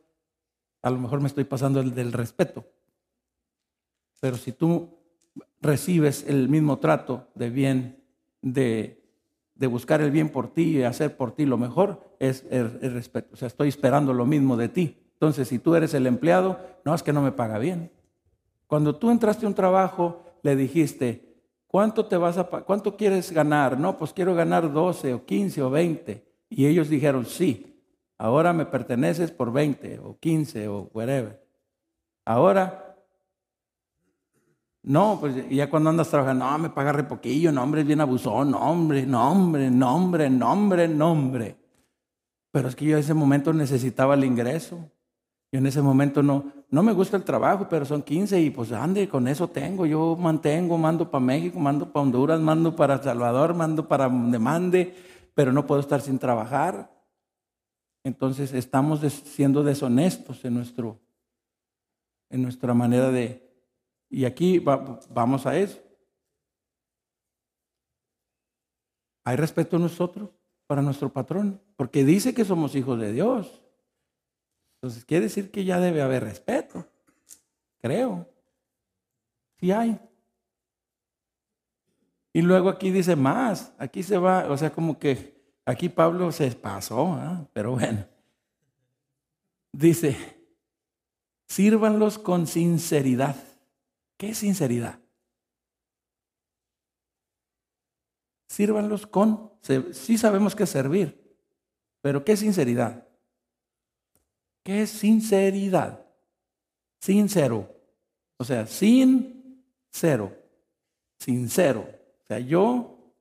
a 0.81 0.89
lo 0.89 0.99
mejor 0.99 1.21
me 1.21 1.27
estoy 1.27 1.43
pasando 1.43 1.79
el 1.79 1.93
del 1.93 2.11
respeto. 2.11 2.65
Pero 4.19 4.37
si 4.37 4.51
tú 4.51 4.99
recibes 5.59 6.23
el 6.27 6.49
mismo 6.49 6.79
trato 6.79 7.27
de 7.35 7.49
bien 7.49 8.02
de, 8.43 8.99
buscar 9.69 10.01
el 10.01 10.11
bien 10.11 10.29
por 10.29 10.53
ti 10.53 10.77
y 10.77 10.83
hacer 10.83 11.17
por 11.17 11.33
ti 11.33 11.45
lo 11.45 11.57
mejor 11.57 12.15
es 12.19 12.45
el, 12.51 12.93
respeto. 12.93 13.29
O 13.33 13.37
sea, 13.37 13.47
estoy 13.47 13.69
esperando 13.69 14.13
lo 14.13 14.25
mismo 14.25 14.55
de 14.57 14.69
ti. 14.69 14.97
Entonces, 15.13 15.47
si 15.47 15.57
tú 15.57 15.73
eres 15.73 15.93
el 15.93 16.05
empleado, 16.05 16.59
no 16.85 16.93
es 16.93 17.01
que 17.01 17.13
no 17.13 17.21
me 17.21 17.31
paga 17.31 17.57
bien. 17.57 17.89
Cuando 18.67 18.95
tú 18.95 19.09
entraste 19.09 19.45
a 19.45 19.49
un 19.49 19.55
trabajo, 19.55 20.23
le 20.41 20.55
dijiste, 20.55 21.37
¿cuánto 21.67 22.05
te 22.05 22.17
vas 22.17 22.37
a 22.37 22.43
cuánto 22.43 22.97
quieres 22.97 23.31
ganar? 23.31 23.79
No, 23.79 23.97
pues 23.97 24.11
quiero 24.11 24.35
ganar 24.35 24.71
12 24.71 25.13
o 25.13 25.25
15 25.25 25.61
o 25.63 25.69
20. 25.69 26.25
Y 26.49 26.65
ellos 26.65 26.89
dijeron, 26.89 27.25
sí, 27.25 27.81
ahora 28.17 28.51
me 28.51 28.65
perteneces 28.65 29.31
por 29.31 29.53
20 29.53 29.99
o 29.99 30.17
15 30.19 30.67
o 30.67 30.89
whatever. 30.93 31.41
Ahora 32.25 32.92
no, 34.83 35.17
pues 35.19 35.49
ya 35.49 35.69
cuando 35.69 35.89
andas 35.89 36.09
trabajando, 36.09 36.45
no, 36.45 36.57
me 36.57 36.69
paga 36.69 36.91
re 36.91 37.05
poquillo, 37.05 37.53
no, 37.53 37.63
hombre, 37.63 37.81
es 37.81 37.87
bien 37.87 38.01
abusón, 38.01 38.51
no, 38.51 38.59
hombre, 38.59 39.05
no, 39.05 39.31
hombre, 39.31 39.71
no, 39.71 39.95
hombre, 39.95 40.29
no, 40.29 40.51
hombre, 40.51 40.87
no, 40.89 41.11
hombre. 41.11 41.55
Pero 42.51 42.67
es 42.67 42.75
que 42.75 42.85
yo 42.85 42.97
en 42.97 42.99
ese 42.99 43.13
momento 43.13 43.53
necesitaba 43.53 44.13
el 44.13 44.25
ingreso. 44.25 44.91
Yo 45.53 45.59
en 45.59 45.67
ese 45.67 45.81
momento 45.81 46.21
no, 46.21 46.51
no 46.69 46.83
me 46.83 46.91
gusta 46.91 47.15
el 47.15 47.23
trabajo, 47.23 47.67
pero 47.69 47.85
son 47.85 48.01
15 48.01 48.41
y 48.41 48.49
pues 48.49 48.73
ande, 48.73 49.07
con 49.07 49.27
eso 49.27 49.47
tengo. 49.47 49.85
Yo 49.85 50.17
mantengo, 50.19 50.77
mando 50.77 51.09
para 51.09 51.23
México, 51.23 51.59
mando 51.59 51.91
para 51.91 52.03
Honduras, 52.03 52.41
mando 52.41 52.75
para 52.75 53.01
Salvador, 53.01 53.53
mando 53.53 53.87
para 53.87 54.09
donde 54.09 54.37
mande, 54.37 54.95
pero 55.33 55.53
no 55.53 55.65
puedo 55.65 55.79
estar 55.79 56.01
sin 56.01 56.19
trabajar. 56.19 56.91
Entonces 58.03 58.51
estamos 58.53 58.99
siendo 58.99 59.63
deshonestos 59.63 60.43
en, 60.43 60.55
nuestro, 60.55 60.99
en 62.29 62.41
nuestra 62.41 62.73
manera 62.73 63.11
de, 63.11 63.42
y 64.13 64.25
aquí 64.25 64.59
vamos 64.59 65.47
a 65.47 65.57
eso. 65.57 65.81
¿Hay 69.23 69.35
respeto 69.35 69.77
a 69.77 69.79
nosotros 69.79 70.29
para 70.67 70.83
nuestro 70.83 71.11
patrón? 71.11 71.59
Porque 71.75 72.05
dice 72.05 72.31
que 72.31 72.45
somos 72.45 72.75
hijos 72.75 72.99
de 72.99 73.11
Dios. 73.11 73.63
Entonces 74.75 75.03
quiere 75.03 75.23
decir 75.23 75.49
que 75.49 75.65
ya 75.65 75.79
debe 75.79 76.03
haber 76.03 76.25
respeto. 76.25 76.87
Creo. 77.81 78.29
Sí 79.59 79.71
hay. 79.71 79.99
Y 82.33 82.43
luego 82.43 82.69
aquí 82.69 82.91
dice 82.91 83.15
más, 83.15 83.73
aquí 83.79 84.03
se 84.03 84.19
va, 84.19 84.45
o 84.51 84.55
sea, 84.55 84.71
como 84.71 84.99
que 84.99 85.41
aquí 85.65 85.89
Pablo 85.89 86.31
se 86.31 86.51
pasó, 86.51 87.13
¿ah? 87.13 87.47
pero 87.51 87.71
bueno. 87.71 88.05
Dice, 89.71 90.15
sírvanlos 91.47 92.19
con 92.19 92.45
sinceridad. 92.45 93.52
¿Qué 94.23 94.33
sinceridad? 94.33 95.01
Sírvanlos 98.47 99.05
con, 99.05 99.51
sí 99.91 100.17
sabemos 100.17 100.55
es 100.63 100.69
servir, 100.69 101.37
pero 101.99 102.23
¿qué 102.23 102.37
sinceridad? 102.37 103.05
¿Qué 104.63 104.87
sinceridad? 104.87 106.05
Sincero. 107.01 107.69
O 108.37 108.45
sea, 108.45 108.65
sin 108.65 109.61
cero. 109.89 110.33
Sincero. 111.19 111.81
O 112.21 112.25
sea, 112.25 112.39
yo 112.39 113.13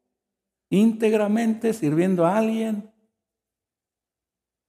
íntegramente 0.71 1.75
sirviendo 1.75 2.25
a 2.25 2.39
alguien 2.39 2.93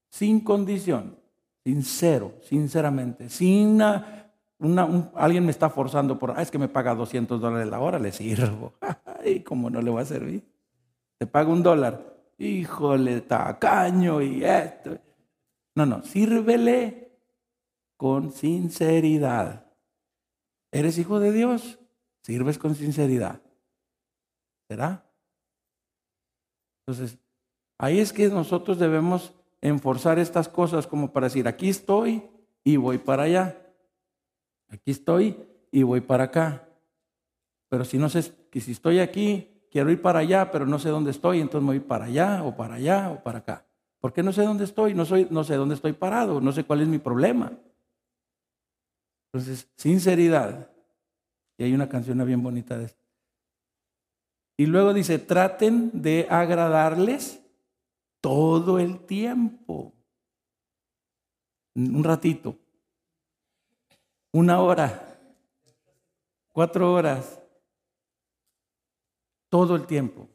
sin 0.10 0.40
condición, 0.40 1.16
sincero, 1.64 2.34
sinceramente, 2.42 3.30
sin 3.30 3.80
alguien 5.16 5.46
me 5.46 5.52
está 5.52 5.70
forzando 5.70 6.18
por, 6.18 6.32
ah, 6.32 6.42
es 6.42 6.50
que 6.50 6.58
me 6.58 6.70
paga 6.70 6.96
200 6.96 7.42
dólares 7.42 7.68
la 7.68 7.80
hora, 7.80 8.00
le 8.00 8.12
sirvo. 8.12 8.74
¿Y 9.26 9.42
cómo 9.42 9.70
no 9.70 9.82
le 9.82 9.92
va 9.92 10.02
a 10.02 10.06
servir? 10.06 10.44
Te 11.18 11.28
paga 11.28 11.50
un 11.50 11.64
dólar, 11.64 12.16
híjole, 12.38 13.22
tacaño 13.22 14.22
y 14.22 14.44
esto. 14.44 14.98
No, 15.76 15.86
no, 15.86 16.04
sírvele 16.04 17.12
con 17.98 18.32
sinceridad. 18.32 19.66
¿Eres 20.72 20.98
hijo 20.98 21.20
de 21.20 21.32
Dios? 21.32 21.80
Sirves 22.22 22.58
con 22.58 22.76
sinceridad. 22.76 23.42
¿Será? 24.70 25.06
Entonces, 26.86 27.18
ahí 27.78 28.00
es 28.00 28.14
que 28.14 28.30
nosotros 28.30 28.80
debemos 28.80 29.34
enforzar 29.62 30.20
estas 30.20 30.50
cosas 30.50 30.88
como 30.88 31.12
para 31.12 31.28
decir, 31.28 31.48
aquí 31.48 31.70
estoy 31.70 32.24
y 32.64 32.78
voy 32.78 32.98
para 32.98 33.24
allá. 33.24 33.63
Aquí 34.74 34.90
estoy 34.90 35.38
y 35.72 35.84
voy 35.84 36.02
para 36.02 36.26
acá. 36.26 36.68
Pero 37.70 37.86
si 37.86 38.00
no 38.00 38.10
sé, 38.10 38.34
que 38.50 38.60
si 38.60 38.72
estoy 38.72 39.00
aquí, 39.00 39.48
quiero 39.72 39.92
ir 39.92 40.02
para 40.02 40.20
allá, 40.20 40.50
pero 40.52 40.66
no 40.66 40.80
sé 40.80 40.90
dónde 40.90 41.12
estoy, 41.12 41.42
entonces 41.42 41.62
me 41.62 41.78
voy 41.78 41.80
para 41.80 42.06
allá 42.06 42.44
o 42.44 42.56
para 42.56 42.76
allá 42.76 43.12
o 43.12 43.22
para 43.22 43.40
acá. 43.40 43.66
¿Por 44.00 44.14
qué 44.14 44.24
no 44.24 44.34
sé 44.34 44.44
dónde 44.44 44.64
estoy? 44.64 44.96
No, 44.96 45.06
soy, 45.06 45.28
no 45.30 45.44
sé 45.44 45.56
dónde 45.56 45.76
estoy 45.76 45.94
parado, 45.94 46.42
no 46.42 46.52
sé 46.52 46.64
cuál 46.64 46.82
es 46.82 46.88
mi 46.88 46.98
problema. 46.98 47.54
Entonces, 49.28 49.70
sinceridad. 49.78 50.72
Y 51.58 51.64
hay 51.66 51.74
una 51.74 51.88
canción 51.88 52.26
bien 52.26 52.42
bonita 52.42 52.76
de 52.78 52.86
esto. 52.86 53.04
Y 54.58 54.66
luego 54.66 54.94
dice, 54.94 55.20
traten 55.20 55.92
de 56.02 56.28
agradarles 56.30 57.44
todo 58.22 58.80
el 58.80 59.06
tiempo. 59.06 59.94
Un 61.76 62.04
ratito. 62.04 62.58
Una 64.34 64.60
hora. 64.62 65.20
Cuatro 66.52 66.92
horas. 66.92 67.40
Todo 69.48 69.76
el 69.76 69.86
tiempo. 69.86 70.28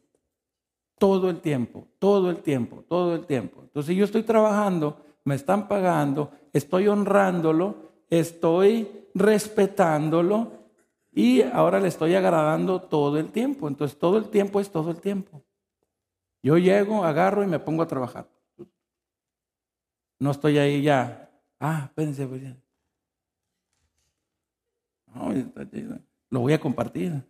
Todo 0.99 1.29
el 1.31 1.41
tiempo. 1.41 1.89
Todo 1.99 2.31
el 2.31 2.39
tiempo. 2.39 2.85
Todo 2.89 3.17
el 3.17 3.27
tiempo. 3.27 3.63
Entonces 3.63 3.97
yo 3.97 4.05
estoy 4.05 4.23
trabajando, 4.23 5.05
me 5.25 5.35
están 5.35 5.67
pagando, 5.67 6.33
estoy 6.53 6.87
honrándolo, 6.87 7.75
estoy 8.09 9.09
respetándolo 9.15 10.53
y 11.13 11.43
ahora 11.43 11.81
le 11.81 11.89
estoy 11.89 12.15
agradando 12.15 12.83
todo 12.83 13.19
el 13.19 13.33
tiempo. 13.33 13.67
Entonces 13.67 13.99
todo 13.99 14.17
el 14.17 14.31
tiempo 14.31 14.61
es 14.61 14.71
todo 14.71 14.93
el 14.93 15.01
tiempo. 15.01 15.43
Yo 16.41 16.57
llego, 16.57 17.05
agarro 17.05 17.43
y 17.43 17.49
me 17.49 17.59
pongo 17.59 17.83
a 17.83 17.89
trabajar. 17.89 18.29
No 20.21 20.31
estoy 20.31 20.59
ahí 20.59 20.83
ya. 20.83 21.31
Ah, 21.59 21.87
espérense. 21.87 22.27
Pues 22.29 22.43
lo 26.31 26.41
voy 26.41 26.53
a 26.53 26.61
compartir. 26.61 27.23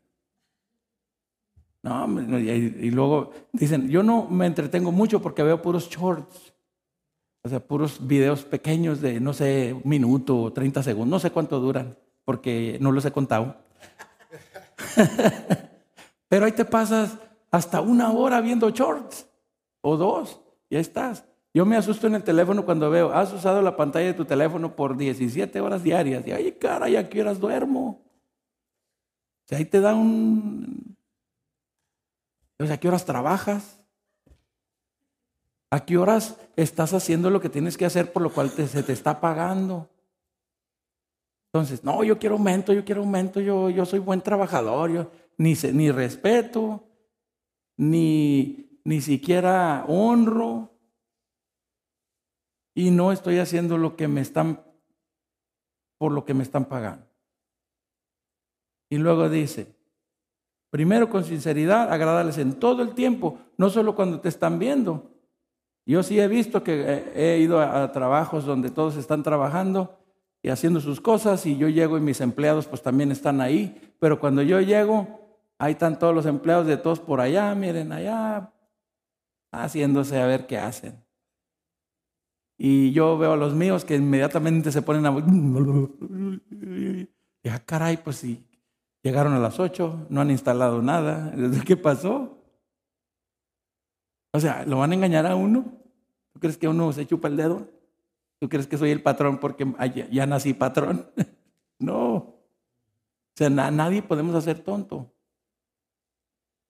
No, 1.82 2.38
y, 2.38 2.50
y, 2.50 2.90
luego 2.90 3.30
dicen, 3.52 3.88
yo 3.88 4.02
no 4.02 4.28
me 4.28 4.46
entretengo 4.46 4.90
mucho 4.90 5.22
porque 5.22 5.42
veo 5.42 5.62
puros 5.62 5.88
shorts. 5.88 6.52
O 7.44 7.48
sea, 7.48 7.60
puros 7.60 8.06
videos 8.06 8.44
pequeños 8.44 9.00
de, 9.00 9.20
no 9.20 9.32
sé, 9.32 9.72
un 9.72 9.88
minuto 9.88 10.42
o 10.42 10.52
30 10.52 10.82
segundos. 10.82 11.08
No 11.08 11.18
sé 11.20 11.30
cuánto 11.30 11.60
duran 11.60 11.96
porque 12.24 12.76
no 12.80 12.92
los 12.92 13.04
he 13.06 13.12
contado. 13.12 13.56
Pero 16.28 16.44
ahí 16.44 16.52
te 16.52 16.64
pasas 16.64 17.16
hasta 17.50 17.80
una 17.80 18.12
hora 18.12 18.40
viendo 18.40 18.68
shorts 18.70 19.26
o 19.80 19.96
dos, 19.96 20.40
ya 20.68 20.78
estás. 20.78 21.24
Yo 21.54 21.64
me 21.64 21.76
asusto 21.76 22.06
en 22.06 22.14
el 22.14 22.22
teléfono 22.22 22.64
cuando 22.64 22.90
veo, 22.90 23.12
has 23.12 23.32
usado 23.32 23.62
la 23.62 23.76
pantalla 23.76 24.06
de 24.06 24.14
tu 24.14 24.24
teléfono 24.24 24.76
por 24.76 24.96
17 24.96 25.60
horas 25.60 25.82
diarias. 25.82 26.26
Y 26.26 26.32
ay, 26.32 26.52
cara, 26.52 26.88
¿ya 26.88 27.08
qué 27.08 27.20
horas 27.20 27.40
duermo? 27.40 28.04
O 29.50 29.54
ahí 29.54 29.64
te 29.64 29.80
da 29.80 29.94
un... 29.94 30.96
O 32.58 32.66
sea, 32.66 32.74
¿a 32.74 32.78
qué 32.78 32.88
horas 32.88 33.04
trabajas? 33.04 33.80
¿A 35.70 35.84
qué 35.84 35.96
horas 35.96 36.38
estás 36.56 36.92
haciendo 36.92 37.30
lo 37.30 37.40
que 37.40 37.48
tienes 37.48 37.76
que 37.76 37.86
hacer 37.86 38.12
por 38.12 38.22
lo 38.22 38.32
cual 38.32 38.50
se 38.50 38.82
te 38.82 38.92
está 38.92 39.20
pagando? 39.20 39.88
Entonces, 41.52 41.82
no, 41.82 42.04
yo 42.04 42.18
quiero 42.18 42.36
aumento, 42.36 42.72
yo 42.72 42.84
quiero 42.84 43.00
aumento, 43.00 43.40
yo, 43.40 43.70
yo 43.70 43.86
soy 43.86 44.00
buen 44.00 44.20
trabajador, 44.20 44.90
yo 44.90 45.10
ni, 45.38 45.54
ni 45.72 45.90
respeto, 45.90 46.84
ni, 47.76 48.80
ni 48.84 49.00
siquiera 49.00 49.84
honro, 49.88 50.77
y 52.78 52.92
no 52.92 53.10
estoy 53.10 53.40
haciendo 53.40 53.76
lo 53.76 53.96
que 53.96 54.06
me 54.06 54.20
están, 54.20 54.62
por 55.98 56.12
lo 56.12 56.24
que 56.24 56.32
me 56.32 56.44
están 56.44 56.66
pagando. 56.66 57.04
Y 58.88 58.98
luego 58.98 59.28
dice, 59.28 59.74
primero 60.70 61.10
con 61.10 61.24
sinceridad, 61.24 61.92
agradarles 61.92 62.38
en 62.38 62.52
todo 62.52 62.82
el 62.82 62.94
tiempo, 62.94 63.36
no 63.56 63.68
solo 63.68 63.96
cuando 63.96 64.20
te 64.20 64.28
están 64.28 64.60
viendo. 64.60 65.10
Yo 65.86 66.04
sí 66.04 66.20
he 66.20 66.28
visto 66.28 66.62
que 66.62 67.10
he 67.16 67.38
ido 67.38 67.60
a 67.60 67.90
trabajos 67.90 68.44
donde 68.44 68.70
todos 68.70 68.96
están 68.96 69.24
trabajando 69.24 69.98
y 70.40 70.50
haciendo 70.50 70.80
sus 70.80 71.00
cosas 71.00 71.46
y 71.46 71.56
yo 71.56 71.68
llego 71.68 71.98
y 71.98 72.00
mis 72.00 72.20
empleados 72.20 72.68
pues 72.68 72.80
también 72.80 73.10
están 73.10 73.40
ahí, 73.40 73.92
pero 73.98 74.20
cuando 74.20 74.40
yo 74.42 74.60
llego, 74.60 75.18
ahí 75.58 75.72
están 75.72 75.98
todos 75.98 76.14
los 76.14 76.26
empleados 76.26 76.68
de 76.68 76.76
todos 76.76 77.00
por 77.00 77.20
allá, 77.20 77.52
miren 77.56 77.90
allá, 77.90 78.52
haciéndose 79.50 80.20
a 80.20 80.26
ver 80.26 80.46
qué 80.46 80.58
hacen. 80.58 81.07
Y 82.58 82.90
yo 82.90 83.16
veo 83.16 83.32
a 83.32 83.36
los 83.36 83.54
míos 83.54 83.84
que 83.84 83.94
inmediatamente 83.94 84.72
se 84.72 84.82
ponen 84.82 85.06
a... 85.06 85.16
Y 87.44 87.48
ah, 87.48 87.62
caray, 87.64 87.98
pues 87.98 88.16
si 88.16 88.44
llegaron 89.02 89.32
a 89.32 89.38
las 89.38 89.60
ocho, 89.60 90.06
no 90.10 90.20
han 90.20 90.32
instalado 90.32 90.82
nada, 90.82 91.32
¿qué 91.64 91.76
pasó? 91.76 92.42
O 94.32 94.40
sea, 94.40 94.64
¿lo 94.66 94.78
van 94.78 94.90
a 94.90 94.94
engañar 94.94 95.24
a 95.26 95.36
uno? 95.36 95.64
¿Tú 96.32 96.40
crees 96.40 96.58
que 96.58 96.68
uno 96.68 96.92
se 96.92 97.06
chupa 97.06 97.28
el 97.28 97.36
dedo? 97.36 97.68
¿Tú 98.40 98.48
crees 98.48 98.66
que 98.66 98.76
soy 98.76 98.90
el 98.90 99.02
patrón 99.02 99.38
porque 99.38 99.66
ya 100.10 100.26
nací 100.26 100.52
patrón? 100.52 101.10
no. 101.78 102.14
O 102.14 103.34
sea, 103.36 103.50
nadie 103.50 104.02
podemos 104.02 104.34
hacer 104.34 104.58
tonto. 104.60 105.12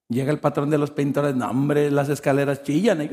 Llega 0.07 0.31
el 0.31 0.39
patrón 0.39 0.69
de 0.69 0.77
los 0.77 0.91
pintores, 0.91 1.35
no 1.35 1.49
hombre, 1.49 1.91
las 1.91 2.09
escaleras 2.09 2.63
chillan 2.63 3.01
y, 3.01 3.09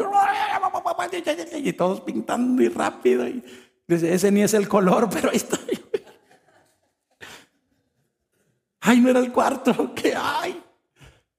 todos 1.76 2.00
pintando 2.00 2.52
muy 2.52 2.68
rápido. 2.68 3.26
Y 3.26 3.42
dice, 3.86 4.12
ese 4.12 4.30
ni 4.30 4.42
es 4.42 4.54
el 4.54 4.68
color, 4.68 5.08
pero 5.12 5.30
ahí 5.30 5.36
estoy. 5.36 5.78
Ay, 8.80 9.00
no 9.00 9.10
era 9.10 9.18
el 9.18 9.32
cuarto, 9.32 9.92
¿qué 9.96 10.14
hay? 10.14 10.62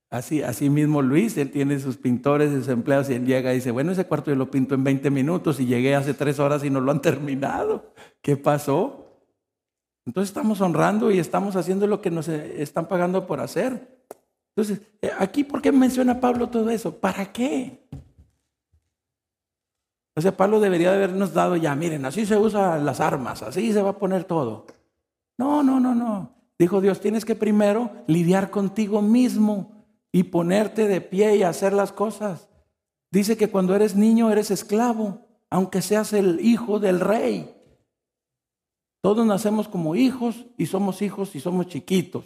Así, 0.10 0.42
así 0.42 0.70
mismo 0.70 1.02
Luis, 1.02 1.38
él 1.38 1.52
tiene 1.52 1.80
sus 1.80 1.98
pintores, 1.98 2.52
sus 2.52 2.68
empleados, 2.70 3.10
y 3.10 3.14
él 3.14 3.26
llega 3.26 3.52
y 3.52 3.58
dice, 3.58 3.72
bueno, 3.72 3.92
ese 3.92 4.06
cuarto 4.06 4.32
yo 4.32 4.36
lo 4.36 4.50
pinto 4.50 4.76
en 4.76 4.84
20 4.84 5.10
minutos 5.10 5.60
y 5.60 5.66
llegué 5.66 5.96
hace 5.96 6.14
tres 6.14 6.40
horas 6.40 6.64
y 6.64 6.70
no 6.70 6.82
lo 6.82 6.92
han 6.92 7.02
terminado. 7.02 7.94
¿Qué 8.22 8.38
pasó? 8.38 9.06
Entonces 10.06 10.30
estamos 10.30 10.62
honrando 10.62 11.12
y 11.12 11.20
estamos 11.20 11.58
haciendo 11.58 11.88
lo 11.88 12.02
que 12.02 12.12
nos 12.12 12.30
están 12.30 12.88
pagando 12.88 13.28
por 13.28 13.42
hacer. 13.42 13.98
Entonces, 14.56 14.82
eh, 15.02 15.12
aquí, 15.20 15.44
¿por 15.44 15.62
qué 15.62 15.72
menciona 15.72 16.20
Pablo 16.20 16.48
todo 16.50 16.70
eso? 16.70 16.98
¿Para 16.98 17.32
qué? 17.32 17.88
O 20.18 20.22
sea, 20.22 20.36
Pablo 20.36 20.60
debería 20.60 20.92
habernos 20.92 21.32
dado 21.32 21.58
ya, 21.58 21.76
miren, 21.76 22.04
así 22.04 22.26
se 22.26 22.36
usan 22.36 22.84
las 22.84 23.00
armas, 23.00 23.44
así 23.44 23.72
se 23.72 23.84
va 23.84 23.92
a 23.92 24.00
poner 24.00 24.24
todo. 24.24 24.66
No, 25.38 25.62
no, 25.62 25.80
no, 25.80 25.94
no. 25.94 26.32
Dijo 26.58 26.82
Dios, 26.82 27.00
tienes 27.00 27.24
que 27.24 27.36
primero 27.36 27.92
lidiar 28.08 28.50
contigo 28.50 29.04
mismo 29.04 29.86
y 30.12 30.24
ponerte 30.24 30.88
de 30.88 31.02
pie 31.02 31.36
y 31.36 31.44
hacer 31.44 31.72
las 31.72 31.92
cosas. 31.92 32.50
Dice 33.12 33.38
que 33.38 33.52
cuando 33.52 33.76
eres 33.76 33.96
niño 33.96 34.32
eres 34.32 34.50
esclavo, 34.50 35.28
aunque 35.52 35.84
seas 35.84 36.14
el 36.14 36.40
hijo 36.42 36.80
del 36.80 37.00
rey. 37.00 37.54
Todos 39.02 39.24
nacemos 39.24 39.68
como 39.68 39.96
hijos 39.96 40.48
y 40.58 40.66
somos 40.66 41.04
hijos 41.04 41.36
y 41.36 41.40
somos 41.42 41.68
chiquitos. 41.68 42.26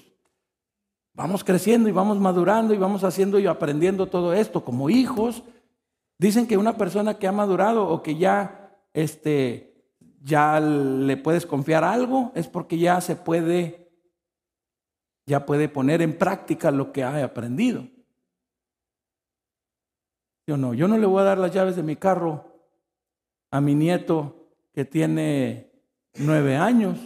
Vamos 1.14 1.44
creciendo 1.44 1.90
y 1.90 1.92
vamos 1.92 2.22
madurando 2.22 2.74
y 2.74 2.78
vamos 2.78 3.04
haciendo 3.04 3.38
y 3.38 3.48
aprendiendo 3.48 4.08
todo 4.08 4.34
esto 4.34 4.64
como 4.64 4.90
hijos. 4.90 5.44
Dicen 6.22 6.46
que 6.46 6.56
una 6.56 6.78
persona 6.78 7.18
que 7.18 7.28
ha 7.28 7.32
madurado 7.32 7.88
o 7.88 8.04
que 8.04 8.16
ya, 8.16 8.78
este, 8.94 9.74
ya 10.22 10.60
le 10.60 11.18
puedes 11.18 11.48
confiar 11.48 11.84
algo 11.84 12.32
es 12.36 12.48
porque 12.48 12.78
ya 12.78 13.02
se 13.02 13.16
puede, 13.16 13.92
ya 15.26 15.48
puede 15.48 15.68
poner 15.68 16.04
en 16.04 16.16
práctica 16.16 16.70
lo 16.70 16.94
que 16.94 17.04
ha 17.04 17.24
aprendido. 17.24 17.88
Yo 20.46 20.58
no, 20.58 20.76
yo 20.76 20.88
no 20.88 21.00
le 21.00 21.08
voy 21.08 21.22
a 21.22 21.26
dar 21.26 21.40
las 21.40 21.52
llaves 21.52 21.76
de 21.76 21.82
mi 21.82 21.96
carro 21.96 22.70
a 23.50 23.60
mi 23.60 23.74
nieto 23.74 24.48
que 24.76 24.86
tiene 24.86 25.72
nueve 26.20 26.56
años. 26.56 27.00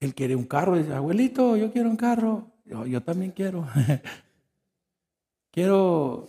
Él 0.00 0.14
quiere 0.14 0.36
un 0.36 0.44
carro, 0.44 0.76
dice, 0.76 0.92
abuelito, 0.92 1.56
yo 1.56 1.72
quiero 1.72 1.88
un 1.88 1.96
carro. 1.96 2.52
Yo, 2.66 2.84
yo 2.84 3.02
también 3.02 3.30
quiero. 3.30 3.66
quiero, 5.50 6.28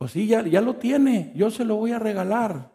pues 0.00 0.12
sí, 0.12 0.26
ya, 0.26 0.40
ya 0.46 0.62
lo 0.62 0.76
tiene, 0.76 1.30
yo 1.36 1.50
se 1.50 1.62
lo 1.62 1.76
voy 1.76 1.92
a 1.92 1.98
regalar, 1.98 2.72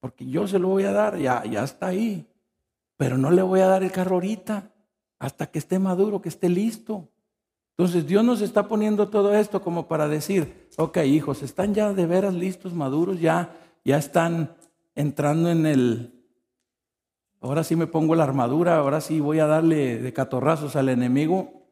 porque 0.00 0.26
yo 0.26 0.48
se 0.48 0.58
lo 0.58 0.66
voy 0.66 0.82
a 0.82 0.90
dar, 0.90 1.16
ya, 1.16 1.44
ya 1.44 1.62
está 1.62 1.86
ahí. 1.86 2.26
Pero 2.96 3.16
no 3.16 3.30
le 3.30 3.42
voy 3.42 3.60
a 3.60 3.68
dar 3.68 3.84
el 3.84 3.92
carro 3.92 4.16
ahorita, 4.16 4.72
hasta 5.20 5.46
que 5.52 5.60
esté 5.60 5.78
maduro, 5.78 6.20
que 6.20 6.28
esté 6.28 6.48
listo. 6.48 7.08
Entonces 7.76 8.08
Dios 8.08 8.24
nos 8.24 8.40
está 8.40 8.66
poniendo 8.66 9.08
todo 9.08 9.32
esto 9.36 9.62
como 9.62 9.86
para 9.86 10.08
decir, 10.08 10.68
ok 10.78 10.96
hijos, 11.04 11.44
están 11.44 11.74
ya 11.74 11.92
de 11.92 12.06
veras 12.06 12.34
listos, 12.34 12.74
maduros, 12.74 13.20
ya, 13.20 13.56
ya 13.84 13.98
están 13.98 14.56
entrando 14.96 15.48
en 15.48 15.64
el, 15.64 16.26
ahora 17.40 17.62
sí 17.62 17.76
me 17.76 17.86
pongo 17.86 18.16
la 18.16 18.24
armadura, 18.24 18.78
ahora 18.78 19.00
sí 19.00 19.20
voy 19.20 19.38
a 19.38 19.46
darle 19.46 19.98
de 19.98 20.12
catorrazos 20.12 20.74
al 20.74 20.88
enemigo. 20.88 21.68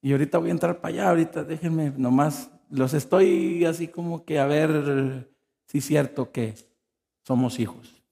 Y 0.00 0.12
ahorita 0.12 0.38
voy 0.38 0.48
a 0.48 0.52
entrar 0.52 0.80
para 0.80 0.94
allá, 0.94 1.08
ahorita 1.10 1.44
déjenme 1.44 1.90
nomás, 1.90 2.50
los 2.72 2.94
estoy 2.94 3.66
así 3.66 3.88
como 3.88 4.24
que 4.24 4.38
a 4.38 4.46
ver 4.46 5.30
si 5.66 5.78
es 5.78 5.84
cierto 5.84 6.32
que 6.32 6.54
somos 7.22 7.60
hijos, 7.60 8.02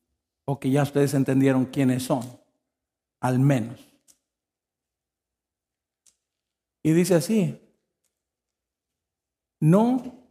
o 0.44 0.60
que 0.60 0.70
ya 0.70 0.82
ustedes 0.82 1.14
entendieron 1.14 1.64
quiénes 1.64 2.02
son, 2.02 2.22
al 3.20 3.38
menos. 3.38 3.80
Y 6.82 6.92
dice 6.92 7.14
así, 7.14 7.58
no, 9.60 10.26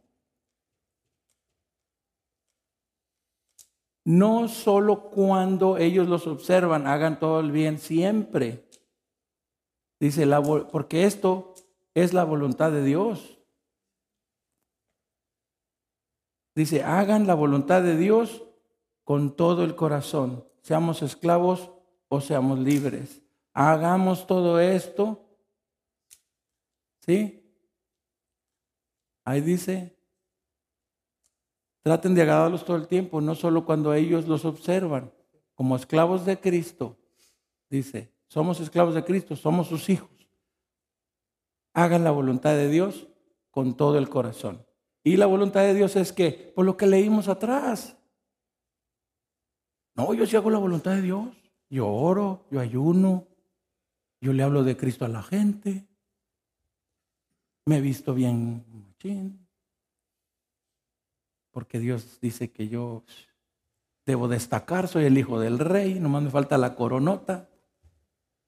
no 4.04 4.48
solo 4.48 5.10
cuando 5.10 5.76
ellos 5.76 6.08
los 6.08 6.28
observan, 6.28 6.86
hagan 6.86 7.18
todo 7.18 7.40
el 7.40 7.50
bien 7.50 7.80
siempre. 7.80 8.64
Dice, 9.98 10.24
la, 10.24 10.40
porque 10.40 11.04
esto 11.04 11.54
es 11.94 12.12
la 12.12 12.22
voluntad 12.22 12.70
de 12.70 12.84
Dios. 12.84 13.39
Dice, 16.60 16.82
hagan 16.82 17.26
la 17.26 17.34
voluntad 17.34 17.82
de 17.82 17.96
Dios 17.96 18.42
con 19.04 19.34
todo 19.34 19.64
el 19.64 19.74
corazón, 19.74 20.44
seamos 20.60 21.00
esclavos 21.02 21.70
o 22.08 22.20
seamos 22.20 22.58
libres. 22.58 23.22
Hagamos 23.54 24.26
todo 24.26 24.60
esto 24.60 25.26
¿Sí? 27.00 27.42
Ahí 29.24 29.40
dice, 29.40 29.96
traten 31.82 32.14
de 32.14 32.22
agradarlos 32.22 32.64
todo 32.64 32.76
el 32.76 32.86
tiempo, 32.86 33.20
no 33.20 33.34
solo 33.34 33.64
cuando 33.64 33.92
ellos 33.94 34.28
los 34.28 34.44
observan, 34.44 35.12
como 35.54 35.76
esclavos 35.76 36.24
de 36.24 36.38
Cristo. 36.38 36.98
Dice, 37.68 38.12
somos 38.28 38.60
esclavos 38.60 38.94
de 38.94 39.04
Cristo, 39.04 39.36
somos 39.36 39.68
sus 39.68 39.88
hijos. 39.88 40.10
Hagan 41.72 42.04
la 42.04 42.10
voluntad 42.10 42.54
de 42.54 42.68
Dios 42.68 43.08
con 43.50 43.76
todo 43.76 43.98
el 43.98 44.08
corazón. 44.08 44.64
Y 45.02 45.16
la 45.16 45.26
voluntad 45.26 45.62
de 45.62 45.74
Dios 45.74 45.96
es 45.96 46.12
que, 46.12 46.52
por 46.54 46.64
lo 46.64 46.76
que 46.76 46.86
leímos 46.86 47.28
atrás, 47.28 47.96
no, 49.94 50.12
yo 50.14 50.26
sí 50.26 50.36
hago 50.36 50.50
la 50.50 50.58
voluntad 50.58 50.92
de 50.92 51.02
Dios. 51.02 51.28
Yo 51.68 51.88
oro, 51.88 52.46
yo 52.50 52.60
ayuno, 52.60 53.26
yo 54.20 54.32
le 54.32 54.42
hablo 54.42 54.64
de 54.64 54.76
Cristo 54.76 55.04
a 55.04 55.08
la 55.08 55.22
gente 55.22 55.86
me 57.70 57.76
he 57.76 57.80
visto 57.80 58.14
bien 58.14 58.64
porque 61.52 61.78
Dios 61.78 62.18
dice 62.20 62.50
que 62.50 62.68
yo 62.68 63.04
debo 64.04 64.26
destacar, 64.26 64.88
soy 64.88 65.04
el 65.04 65.16
hijo 65.16 65.38
del 65.38 65.58
rey, 65.60 66.00
nomás 66.00 66.22
me 66.24 66.30
falta 66.30 66.58
la 66.58 66.74
coronota. 66.74 67.48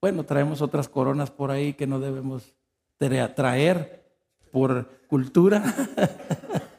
Bueno, 0.01 0.25
traemos 0.25 0.61
otras 0.61 0.89
coronas 0.89 1.31
por 1.31 1.51
ahí 1.51 1.73
que 1.73 1.87
no 1.87 2.01
debemos 2.01 2.53
traer 2.97 4.02
por 4.53 4.87
cultura. 5.07 5.61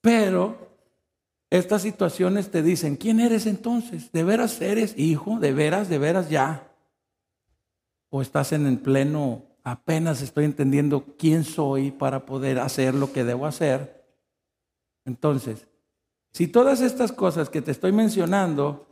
Pero 0.00 0.76
estas 1.50 1.82
situaciones 1.82 2.52
te 2.52 2.62
dicen, 2.62 2.94
¿quién 2.94 3.18
eres 3.18 3.46
entonces? 3.46 4.12
¿De 4.12 4.22
veras 4.22 4.60
eres 4.60 4.94
hijo? 4.96 5.40
¿De 5.40 5.52
veras, 5.52 5.88
de 5.88 5.98
veras 5.98 6.30
ya? 6.30 6.68
¿O 8.10 8.22
estás 8.22 8.52
en 8.52 8.66
el 8.66 8.78
pleno 8.78 9.50
apenas 9.64 10.22
estoy 10.22 10.44
entendiendo 10.44 11.04
quién 11.18 11.44
soy 11.44 11.90
para 11.90 12.26
poder 12.26 12.58
hacer 12.58 12.94
lo 12.94 13.12
que 13.12 13.24
debo 13.24 13.46
hacer. 13.46 14.04
Entonces, 15.04 15.66
si 16.32 16.48
todas 16.48 16.80
estas 16.80 17.12
cosas 17.12 17.48
que 17.48 17.62
te 17.62 17.70
estoy 17.70 17.92
mencionando 17.92 18.86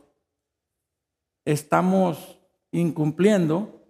estamos 1.45 2.39
incumpliendo, 2.71 3.80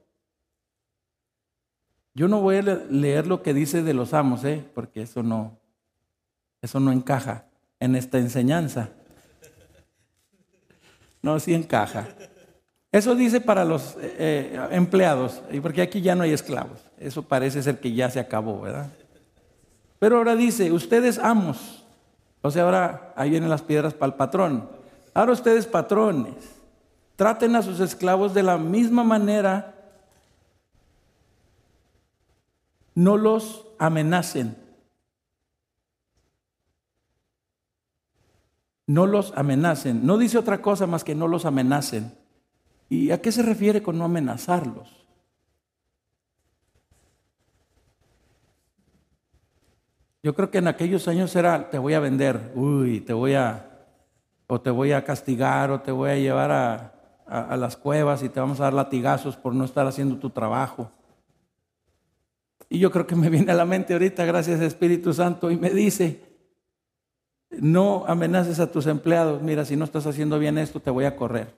yo 2.13 2.27
no 2.27 2.41
voy 2.41 2.57
a 2.57 2.61
leer 2.61 3.27
lo 3.27 3.41
que 3.41 3.53
dice 3.53 3.83
de 3.83 3.93
los 3.93 4.13
amos, 4.13 4.43
¿eh? 4.43 4.63
porque 4.73 5.01
eso 5.01 5.23
no, 5.23 5.57
eso 6.61 6.79
no 6.79 6.91
encaja 6.91 7.45
en 7.79 7.95
esta 7.95 8.17
enseñanza. 8.17 8.89
No, 11.21 11.39
sí 11.39 11.53
encaja. 11.53 12.07
Eso 12.91 13.15
dice 13.15 13.39
para 13.39 13.63
los 13.63 13.95
eh, 14.01 14.15
eh, 14.19 14.67
empleados, 14.71 15.41
porque 15.61 15.81
aquí 15.81 16.01
ya 16.01 16.15
no 16.15 16.23
hay 16.23 16.33
esclavos. 16.33 16.79
Eso 16.99 17.23
parece 17.23 17.63
ser 17.63 17.79
que 17.79 17.93
ya 17.93 18.09
se 18.09 18.19
acabó, 18.19 18.61
¿verdad? 18.61 18.91
Pero 19.99 20.17
ahora 20.17 20.35
dice, 20.35 20.71
ustedes 20.71 21.17
amos. 21.17 21.85
O 22.41 22.51
sea, 22.51 22.63
ahora 22.63 23.13
ahí 23.15 23.29
vienen 23.29 23.49
las 23.49 23.61
piedras 23.61 23.93
para 23.93 24.11
el 24.11 24.17
patrón. 24.17 24.67
Ahora 25.13 25.31
ustedes 25.31 25.65
patrones, 25.67 26.33
traten 27.15 27.55
a 27.55 27.61
sus 27.61 27.79
esclavos 27.79 28.33
de 28.33 28.43
la 28.43 28.57
misma 28.57 29.03
manera, 29.03 29.75
no 32.95 33.17
los 33.17 33.67
amenacen. 33.79 34.57
No 38.87 39.05
los 39.07 39.33
amenacen. 39.37 40.05
No 40.05 40.17
dice 40.17 40.37
otra 40.37 40.61
cosa 40.61 40.87
más 40.87 41.03
que 41.03 41.15
no 41.15 41.27
los 41.27 41.45
amenacen. 41.45 42.13
¿Y 42.89 43.11
a 43.11 43.21
qué 43.21 43.31
se 43.31 43.41
refiere 43.41 43.81
con 43.81 43.97
no 43.97 44.03
amenazarlos? 44.03 45.01
Yo 50.23 50.35
creo 50.35 50.51
que 50.51 50.59
en 50.59 50.67
aquellos 50.67 51.07
años 51.07 51.35
era, 51.35 51.69
te 51.69 51.79
voy 51.79 51.93
a 51.93 51.99
vender, 51.99 52.51
uy, 52.53 53.01
te 53.01 53.13
voy 53.13 53.33
a, 53.33 53.87
o 54.47 54.61
te 54.61 54.69
voy 54.69 54.91
a 54.91 55.03
castigar, 55.03 55.71
o 55.71 55.81
te 55.81 55.91
voy 55.91 56.11
a 56.11 56.15
llevar 56.17 56.51
a, 56.51 56.93
a, 57.25 57.57
las 57.57 57.77
cuevas 57.77 58.21
y 58.21 58.29
te 58.29 58.39
vamos 58.39 58.59
a 58.59 58.65
dar 58.65 58.73
latigazos 58.73 59.37
por 59.37 59.55
no 59.55 59.63
estar 59.63 59.87
haciendo 59.87 60.17
tu 60.17 60.29
trabajo. 60.29 60.91
Y 62.73 62.79
yo 62.79 62.89
creo 62.89 63.05
que 63.05 63.17
me 63.17 63.29
viene 63.29 63.51
a 63.51 63.55
la 63.55 63.65
mente 63.65 63.91
ahorita, 63.91 64.23
gracias 64.23 64.61
Espíritu 64.61 65.13
Santo, 65.13 65.51
y 65.51 65.57
me 65.57 65.71
dice, 65.71 66.21
no 67.49 68.05
amenaces 68.07 68.61
a 68.61 68.71
tus 68.71 68.87
empleados, 68.87 69.41
mira, 69.41 69.65
si 69.65 69.75
no 69.75 69.83
estás 69.83 70.07
haciendo 70.07 70.39
bien 70.39 70.57
esto, 70.57 70.79
te 70.79 70.89
voy 70.89 71.03
a 71.03 71.17
correr. 71.17 71.53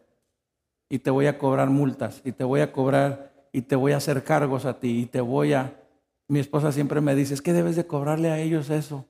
Y 0.89 0.97
te 0.97 1.12
voy 1.12 1.28
a 1.28 1.38
cobrar 1.38 1.69
multas 1.69 2.24
y 2.26 2.32
te 2.32 2.43
voy 2.43 2.61
a 2.61 2.72
cobrar 2.72 3.32
y 3.51 3.61
te 3.61 3.76
voy 3.76 3.91
a 3.91 3.97
hacer 3.97 4.24
cargos 4.24 4.66
a 4.66 4.80
ti 4.80 5.01
y 5.01 5.05
te 5.05 5.22
voy 5.22 5.53
a... 5.53 5.80
Mi 6.28 6.39
esposa 6.39 6.72
siempre 6.72 6.99
me 6.99 7.14
dice, 7.14 7.36
es 7.36 7.43
que 7.43 7.53
debes 7.53 7.76
de 7.76 7.86
cobrarle 7.86 8.32
a 8.32 8.39
ellos 8.39 8.72
eso, 8.72 9.05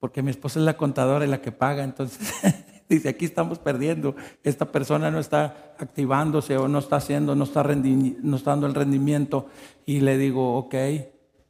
porque 0.00 0.20
mi 0.20 0.30
esposa 0.30 0.58
es 0.58 0.66
la 0.66 0.76
contadora 0.76 1.24
y 1.24 1.28
la 1.28 1.40
que 1.40 1.52
paga, 1.52 1.84
entonces 1.84 2.34
dice, 2.90 3.08
aquí 3.08 3.24
estamos 3.24 3.58
perdiendo, 3.58 4.14
esta 4.42 4.70
persona 4.70 5.10
no 5.10 5.20
está 5.20 5.74
activándose 5.78 6.58
o 6.58 6.68
no 6.68 6.80
está 6.80 6.96
haciendo, 6.96 7.34
no 7.34 7.44
está, 7.44 7.62
no 7.64 8.36
está 8.36 8.50
dando 8.50 8.66
el 8.66 8.74
rendimiento. 8.74 9.46
Y 9.86 10.00
le 10.00 10.18
digo, 10.18 10.58
ok, 10.58 10.74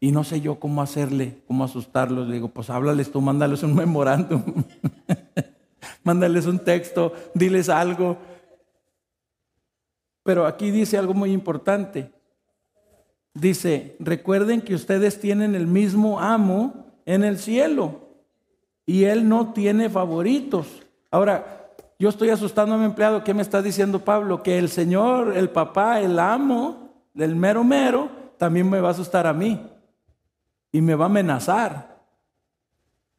y 0.04 0.12
no 0.12 0.22
sé 0.22 0.42
yo 0.42 0.60
cómo 0.60 0.82
hacerle, 0.82 1.38
cómo 1.46 1.64
asustarlos, 1.64 2.28
le 2.28 2.34
digo, 2.34 2.48
pues 2.48 2.68
háblales 2.68 3.10
tú, 3.10 3.22
mándales 3.22 3.62
un 3.62 3.74
memorándum, 3.74 4.42
mándales 6.04 6.44
un 6.44 6.58
texto, 6.58 7.14
diles 7.32 7.70
algo 7.70 8.18
pero 10.22 10.46
aquí 10.46 10.70
dice 10.70 10.98
algo 10.98 11.14
muy 11.14 11.32
importante. 11.32 12.10
Dice, 13.32 13.96
recuerden 13.98 14.60
que 14.60 14.74
ustedes 14.74 15.20
tienen 15.20 15.54
el 15.54 15.66
mismo 15.66 16.20
amo 16.20 16.86
en 17.06 17.24
el 17.24 17.38
cielo 17.38 18.00
y 18.84 19.04
él 19.04 19.26
no 19.26 19.54
tiene 19.54 19.88
favoritos. 19.88 20.82
Ahora, 21.10 21.74
yo 21.98 22.10
estoy 22.10 22.28
asustando 22.28 22.74
a 22.74 22.78
mi 22.78 22.84
empleado, 22.84 23.24
¿qué 23.24 23.34
me 23.34 23.42
está 23.42 23.62
diciendo 23.62 24.00
Pablo? 24.00 24.42
Que 24.42 24.58
el 24.58 24.68
Señor, 24.68 25.34
el 25.36 25.48
papá, 25.48 26.00
el 26.00 26.18
amo 26.18 27.04
del 27.14 27.36
mero 27.36 27.64
mero, 27.64 28.10
también 28.38 28.68
me 28.68 28.80
va 28.80 28.88
a 28.88 28.92
asustar 28.92 29.26
a 29.26 29.32
mí 29.32 29.60
y 30.74 30.82
me 30.82 30.96
va 30.96 31.04
a 31.04 31.06
amenazar. 31.06 32.02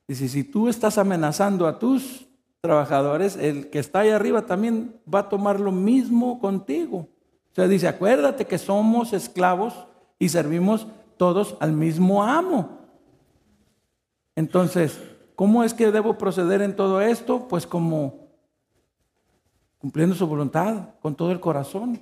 Dice, 0.10 0.28
si 0.28 0.44
tú 0.44 0.68
estás 0.68 0.98
amenazando 0.98 1.68
a 1.68 1.80
tus 1.80 2.28
trabajadores, 2.60 3.38
el 3.38 3.70
que 3.70 3.80
está 3.80 4.00
ahí 4.00 4.10
arriba 4.10 4.46
también 4.46 5.00
va 5.12 5.20
a 5.20 5.30
tomar 5.30 5.62
lo 5.62 5.72
mismo 5.72 6.38
contigo. 6.40 6.98
O 6.98 7.56
sea, 7.56 7.70
dice, 7.70 7.88
acuérdate 7.88 8.44
que 8.44 8.58
somos 8.58 9.14
esclavos 9.14 9.88
y 10.20 10.28
servimos 10.28 10.86
todos 11.16 11.56
al 11.62 11.72
mismo 11.72 12.26
amo. 12.26 12.78
Entonces, 14.36 15.00
¿cómo 15.38 15.64
es 15.64 15.74
que 15.74 15.94
debo 15.94 16.18
proceder 16.18 16.62
en 16.62 16.76
todo 16.76 17.00
esto? 17.00 17.48
Pues 17.48 17.66
como 17.66 18.28
cumpliendo 19.78 20.14
su 20.14 20.28
voluntad 20.28 20.90
con 21.02 21.16
todo 21.16 21.32
el 21.32 21.40
corazón. 21.40 22.02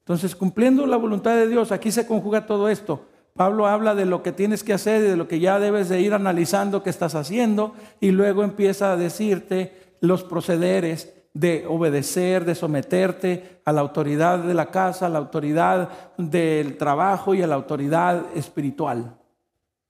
Entonces, 0.00 0.36
cumpliendo 0.36 0.86
la 0.86 0.98
voluntad 0.98 1.36
de 1.36 1.46
Dios, 1.46 1.72
aquí 1.72 1.90
se 1.90 2.06
conjuga 2.06 2.44
todo 2.44 2.68
esto. 2.68 3.06
Pablo 3.34 3.66
habla 3.66 3.94
de 3.94 4.06
lo 4.06 4.22
que 4.22 4.32
tienes 4.32 4.64
que 4.64 4.72
hacer 4.72 5.02
y 5.02 5.08
de 5.08 5.16
lo 5.16 5.28
que 5.28 5.40
ya 5.40 5.58
debes 5.58 5.88
de 5.88 6.00
ir 6.00 6.14
analizando 6.14 6.82
que 6.82 6.90
estás 6.90 7.14
haciendo 7.14 7.74
y 8.00 8.10
luego 8.10 8.42
empieza 8.42 8.92
a 8.92 8.96
decirte 8.96 9.96
los 10.00 10.24
procederes 10.24 11.12
de 11.32 11.64
obedecer, 11.68 12.44
de 12.44 12.54
someterte 12.54 13.60
a 13.64 13.72
la 13.72 13.80
autoridad 13.80 14.40
de 14.40 14.54
la 14.54 14.66
casa, 14.66 15.06
a 15.06 15.10
la 15.10 15.18
autoridad 15.18 15.90
del 16.16 16.76
trabajo 16.76 17.34
y 17.34 17.42
a 17.42 17.46
la 17.46 17.54
autoridad 17.54 18.26
espiritual. 18.34 19.16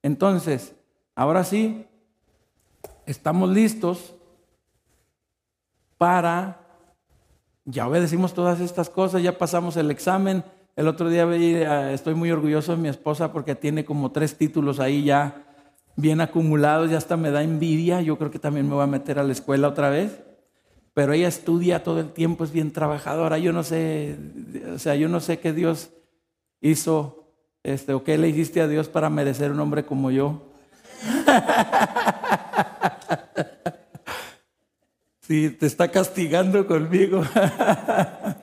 Entonces, 0.03 0.75
ahora 1.15 1.43
sí, 1.43 1.85
estamos 3.05 3.49
listos 3.49 4.15
para, 5.97 6.59
ya 7.65 7.87
obedecimos 7.87 8.33
todas 8.33 8.59
estas 8.59 8.89
cosas, 8.89 9.21
ya 9.21 9.37
pasamos 9.37 9.77
el 9.77 9.91
examen. 9.91 10.43
El 10.75 10.87
otro 10.87 11.09
día 11.09 11.23
eh, 11.23 11.93
estoy 11.93 12.15
muy 12.15 12.31
orgulloso 12.31 12.75
de 12.75 12.81
mi 12.81 12.89
esposa 12.89 13.31
porque 13.31 13.55
tiene 13.55 13.85
como 13.85 14.11
tres 14.11 14.37
títulos 14.37 14.79
ahí 14.79 15.03
ya 15.03 15.43
bien 15.95 16.21
acumulados, 16.21 16.89
ya 16.89 16.97
hasta 16.97 17.17
me 17.17 17.31
da 17.31 17.43
envidia. 17.43 18.01
Yo 18.01 18.17
creo 18.17 18.31
que 18.31 18.39
también 18.39 18.67
me 18.67 18.75
voy 18.75 18.83
a 18.83 18.87
meter 18.87 19.19
a 19.19 19.23
la 19.23 19.31
escuela 19.31 19.67
otra 19.67 19.89
vez 19.89 20.21
pero 20.93 21.13
ella 21.13 21.27
estudia 21.27 21.83
todo 21.83 21.99
el 21.99 22.11
tiempo, 22.11 22.43
es 22.43 22.51
bien 22.51 22.71
trabajadora. 22.71 23.37
Yo 23.37 23.53
no 23.53 23.63
sé, 23.63 24.17
o 24.73 24.79
sea, 24.79 24.95
yo 24.95 25.07
no 25.07 25.19
sé 25.19 25.39
qué 25.39 25.53
Dios 25.53 25.91
hizo, 26.59 27.33
este, 27.63 27.93
o 27.93 28.03
qué 28.03 28.17
le 28.17 28.27
hiciste 28.29 28.61
a 28.61 28.67
Dios 28.67 28.89
para 28.89 29.09
merecer 29.09 29.51
un 29.51 29.59
hombre 29.59 29.85
como 29.85 30.11
yo. 30.11 30.51
Sí, 35.23 35.49
te 35.51 35.65
está 35.65 35.89
castigando 35.89 36.67
conmigo. 36.67 37.23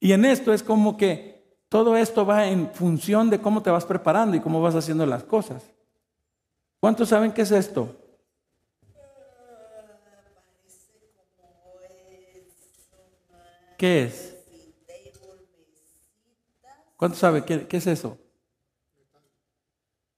y 0.00 0.12
en 0.12 0.24
esto 0.24 0.52
es 0.52 0.62
como 0.62 0.96
que 0.96 1.38
todo 1.68 1.96
esto 1.96 2.24
va 2.24 2.46
en 2.46 2.70
función 2.72 3.30
de 3.30 3.40
cómo 3.40 3.62
te 3.62 3.70
vas 3.70 3.84
preparando 3.84 4.36
y 4.36 4.40
cómo 4.40 4.60
vas 4.60 4.74
haciendo 4.74 5.04
las 5.04 5.24
cosas. 5.24 5.62
¿Cuántos 6.80 7.08
saben 7.08 7.32
qué 7.32 7.42
es 7.42 7.50
esto? 7.50 7.94
¿Qué 13.76 14.04
es? 14.04 14.36
¿Cuánto 16.96 17.16
sabe? 17.16 17.44
¿Qué, 17.44 17.66
es 17.70 17.86
eso? 17.86 18.18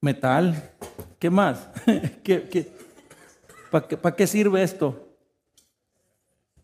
Metal. 0.01 0.73
¿Qué 1.19 1.29
más? 1.29 1.69
para 3.71 4.17
qué, 4.17 4.27
sirve 4.27 4.63
esto? 4.63 5.09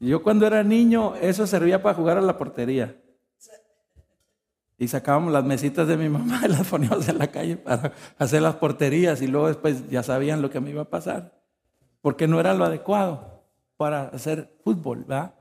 Yo 0.00 0.22
cuando 0.22 0.46
era 0.46 0.62
niño, 0.62 1.14
eso 1.16 1.46
servía 1.46 1.82
para 1.82 1.94
jugar 1.94 2.16
a 2.16 2.22
la 2.22 2.38
portería. 2.38 2.96
Y 4.79 4.89
sacábamos 4.89 5.33
las 5.33 5.45
mesitas 5.45 5.89
de 5.89 5.97
mi 5.97 6.09
mamá 6.09 6.43
y 6.45 6.49
las 6.49 6.66
poníamos 6.66 7.09
en 7.09 7.18
la 7.18 7.29
calle 7.29 7.57
para 7.57 7.93
hacer 8.18 8.43
las 8.43 8.57
porterías 8.57 9.22
y 9.22 9.27
luego 9.27 9.49
después 9.49 9.89
ya 9.89 10.03
sabían 10.03 10.43
lo 10.43 10.51
que 10.51 10.61
me 10.61 10.70
iba 10.70 10.83
a 10.83 10.91
pasar. 10.91 11.33
Porque 12.03 12.29
no 12.29 12.39
era 12.39 12.55
lo 12.55 12.64
adecuado 12.64 13.43
para 13.77 14.09
hacer 14.09 14.55
fútbol, 14.62 15.05
¿verdad? 15.05 15.35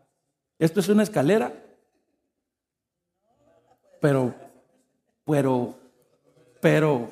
Esto 0.57 0.79
es 0.79 0.89
una 0.89 1.03
escalera. 1.03 1.53
Pero, 3.99 4.33
pero, 5.25 5.75
pero, 6.61 7.09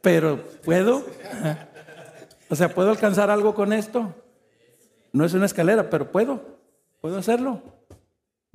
pero, 0.00 0.44
¿puedo? 0.64 1.04
O 2.50 2.56
sea, 2.56 2.68
¿puedo 2.68 2.90
alcanzar 2.90 3.30
algo 3.30 3.54
con 3.54 3.72
esto? 3.72 4.14
No 5.12 5.24
es 5.24 5.34
una 5.34 5.46
escalera, 5.46 5.88
pero 5.88 6.10
puedo. 6.10 6.40
¿Puedo 7.00 7.18
hacerlo? 7.18 7.60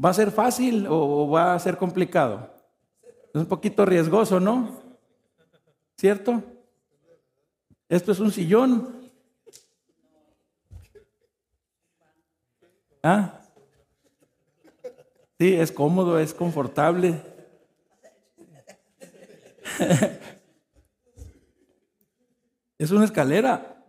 ¿Va 0.03 0.09
a 0.09 0.13
ser 0.13 0.31
fácil 0.31 0.85
o 0.89 1.29
va 1.29 1.55
a 1.55 1.59
ser 1.59 1.77
complicado? 1.77 2.49
Es 3.33 3.41
un 3.41 3.47
poquito 3.47 3.85
riesgoso, 3.85 4.39
¿no? 4.39 4.81
¿Cierto? 5.97 6.43
Esto 7.89 8.11
es 8.11 8.19
un 8.19 8.31
sillón. 8.31 9.11
¿Ah? 13.01 13.41
Sí, 15.39 15.53
es 15.53 15.71
cómodo, 15.71 16.19
es 16.19 16.33
confortable. 16.33 17.21
es 22.77 22.91
una 22.91 23.05
escalera. 23.05 23.85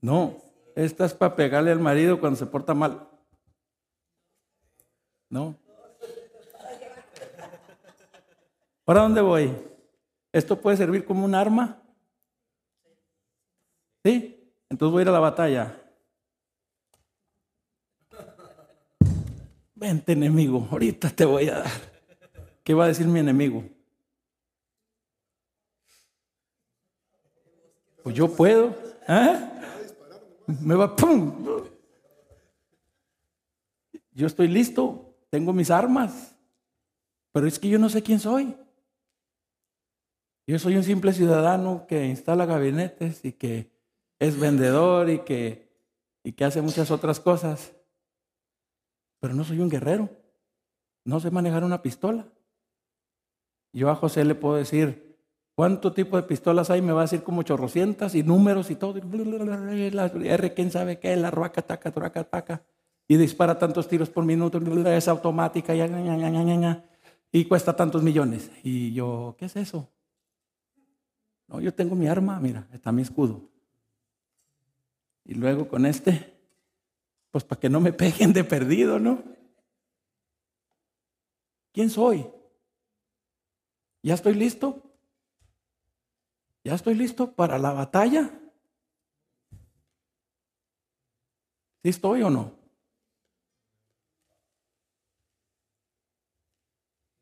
No, 0.00 0.42
esta 0.74 1.04
es 1.04 1.12
para 1.12 1.36
pegarle 1.36 1.70
al 1.70 1.80
marido 1.80 2.18
cuando 2.18 2.38
se 2.38 2.46
porta 2.46 2.72
mal. 2.72 3.09
No. 5.30 5.54
¿Ahora 8.84 9.02
dónde 9.02 9.20
voy? 9.20 9.56
¿Esto 10.32 10.60
puede 10.60 10.76
servir 10.76 11.04
como 11.04 11.24
un 11.24 11.34
arma? 11.34 11.80
¿Sí? 14.04 14.52
Entonces 14.68 14.92
voy 14.92 15.00
a 15.00 15.02
ir 15.02 15.08
a 15.08 15.12
la 15.12 15.20
batalla. 15.20 15.76
Vente 19.76 20.12
enemigo, 20.12 20.68
ahorita 20.70 21.08
te 21.10 21.24
voy 21.24 21.48
a 21.48 21.60
dar. 21.60 21.70
¿Qué 22.64 22.74
va 22.74 22.84
a 22.84 22.88
decir 22.88 23.06
mi 23.06 23.20
enemigo? 23.20 23.64
Pues 28.02 28.14
yo 28.14 28.34
puedo. 28.34 28.74
¿eh? 29.08 29.50
Me 30.60 30.74
va, 30.74 30.94
¡pum! 30.96 31.64
Yo 34.12 34.26
estoy 34.26 34.48
listo, 34.48 35.09
tengo 35.30 35.52
mis 35.52 35.70
armas, 35.70 36.36
pero 37.32 37.46
es 37.46 37.58
que 37.58 37.68
yo 37.68 37.78
no 37.78 37.88
sé 37.88 38.02
quién 38.02 38.20
soy. 38.20 38.56
Yo 40.46 40.58
soy 40.58 40.76
un 40.76 40.82
simple 40.82 41.12
ciudadano 41.12 41.86
que 41.86 42.06
instala 42.06 42.44
gabinetes 42.44 43.24
y 43.24 43.32
que 43.32 43.70
es 44.18 44.38
vendedor 44.38 45.08
y 45.08 45.20
que, 45.20 45.70
y 46.24 46.32
que 46.32 46.44
hace 46.44 46.60
muchas 46.60 46.90
otras 46.90 47.20
cosas 47.20 47.72
pero 49.20 49.34
no 49.34 49.44
soy 49.44 49.60
un 49.60 49.68
guerrero. 49.68 50.08
No 51.04 51.20
sé 51.20 51.30
manejar 51.30 51.62
una 51.62 51.82
pistola. 51.82 52.26
Yo 53.72 53.90
a 53.90 53.94
José 53.94 54.24
le 54.24 54.34
puedo 54.34 54.56
decir, 54.56 55.16
¿cuánto 55.54 55.92
tipo 55.92 56.16
de 56.16 56.24
pistolas 56.24 56.70
hay? 56.70 56.82
Me 56.82 56.92
va 56.92 57.02
a 57.02 57.04
decir 57.04 57.22
como 57.22 57.42
chorrocientas 57.42 58.14
y 58.14 58.22
números 58.22 58.70
y 58.70 58.76
todo. 58.76 58.98
R, 58.98 60.54
quién 60.54 60.70
sabe 60.70 60.98
qué, 60.98 61.14
la 61.16 61.30
ruaca, 61.30 61.62
taca, 61.62 61.92
truaca, 61.92 62.24
taca. 62.24 62.62
Y 63.10 63.16
dispara 63.16 63.58
tantos 63.58 63.88
tiros 63.88 64.08
por 64.08 64.24
minuto, 64.24 64.60
es 64.88 65.08
automática, 65.08 65.74
y 67.32 67.44
cuesta 67.46 67.74
tantos 67.74 68.04
millones. 68.04 68.52
Y 68.62 68.92
yo, 68.92 69.34
¿qué 69.36 69.46
es 69.46 69.56
eso? 69.56 69.90
No, 71.48 71.60
yo 71.60 71.74
tengo 71.74 71.96
mi 71.96 72.06
arma, 72.06 72.38
mira, 72.38 72.68
está 72.72 72.92
mi 72.92 73.02
escudo. 73.02 73.50
Y 75.24 75.34
luego 75.34 75.66
con 75.66 75.86
este 75.86 76.38
pues 77.32 77.42
para 77.42 77.58
que 77.58 77.68
no 77.68 77.80
me 77.80 77.92
peguen 77.92 78.32
de 78.32 78.44
perdido, 78.44 79.00
¿no? 79.00 79.24
¿Quién 81.72 81.90
soy? 81.90 82.30
¿Ya 84.04 84.14
estoy 84.14 84.34
listo? 84.34 84.80
¿Ya 86.62 86.76
estoy 86.76 86.94
listo 86.94 87.32
para 87.32 87.58
la 87.58 87.72
batalla? 87.72 88.30
¿Sí 91.82 91.88
estoy 91.88 92.22
o 92.22 92.30
no? 92.30 92.59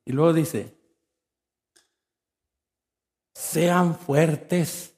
Y 0.09 0.13
luego 0.13 0.33
dice, 0.33 0.75
sean 3.35 3.95
fuertes 3.95 4.95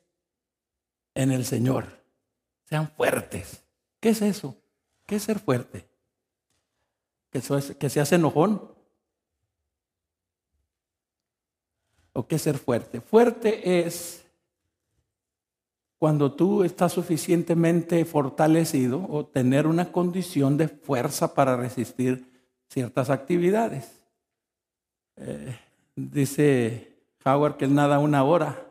en 1.14 1.32
el 1.32 1.44
Señor, 1.44 1.86
sean 2.62 2.88
fuertes. 2.92 3.64
¿Qué 3.98 4.10
es 4.10 4.22
eso? 4.22 4.56
¿Qué 5.06 5.16
es 5.16 5.24
ser 5.24 5.40
fuerte? 5.40 5.90
¿Que, 7.28 7.42
que 7.76 7.90
se 7.90 8.00
hace 8.00 8.14
enojón? 8.14 8.72
¿O 12.12 12.28
qué 12.28 12.36
es 12.36 12.42
ser 12.42 12.58
fuerte? 12.58 13.00
Fuerte 13.00 13.80
es 13.80 14.24
cuando 15.98 16.36
tú 16.36 16.62
estás 16.62 16.92
suficientemente 16.92 18.04
fortalecido 18.04 19.04
o 19.10 19.26
tener 19.26 19.66
una 19.66 19.90
condición 19.90 20.56
de 20.56 20.68
fuerza 20.68 21.34
para 21.34 21.56
resistir 21.56 22.30
ciertas 22.68 23.10
actividades. 23.10 23.99
Dice 25.94 26.96
Howard 27.24 27.56
que 27.56 27.66
él 27.66 27.74
nada 27.74 27.98
una 27.98 28.24
hora. 28.24 28.66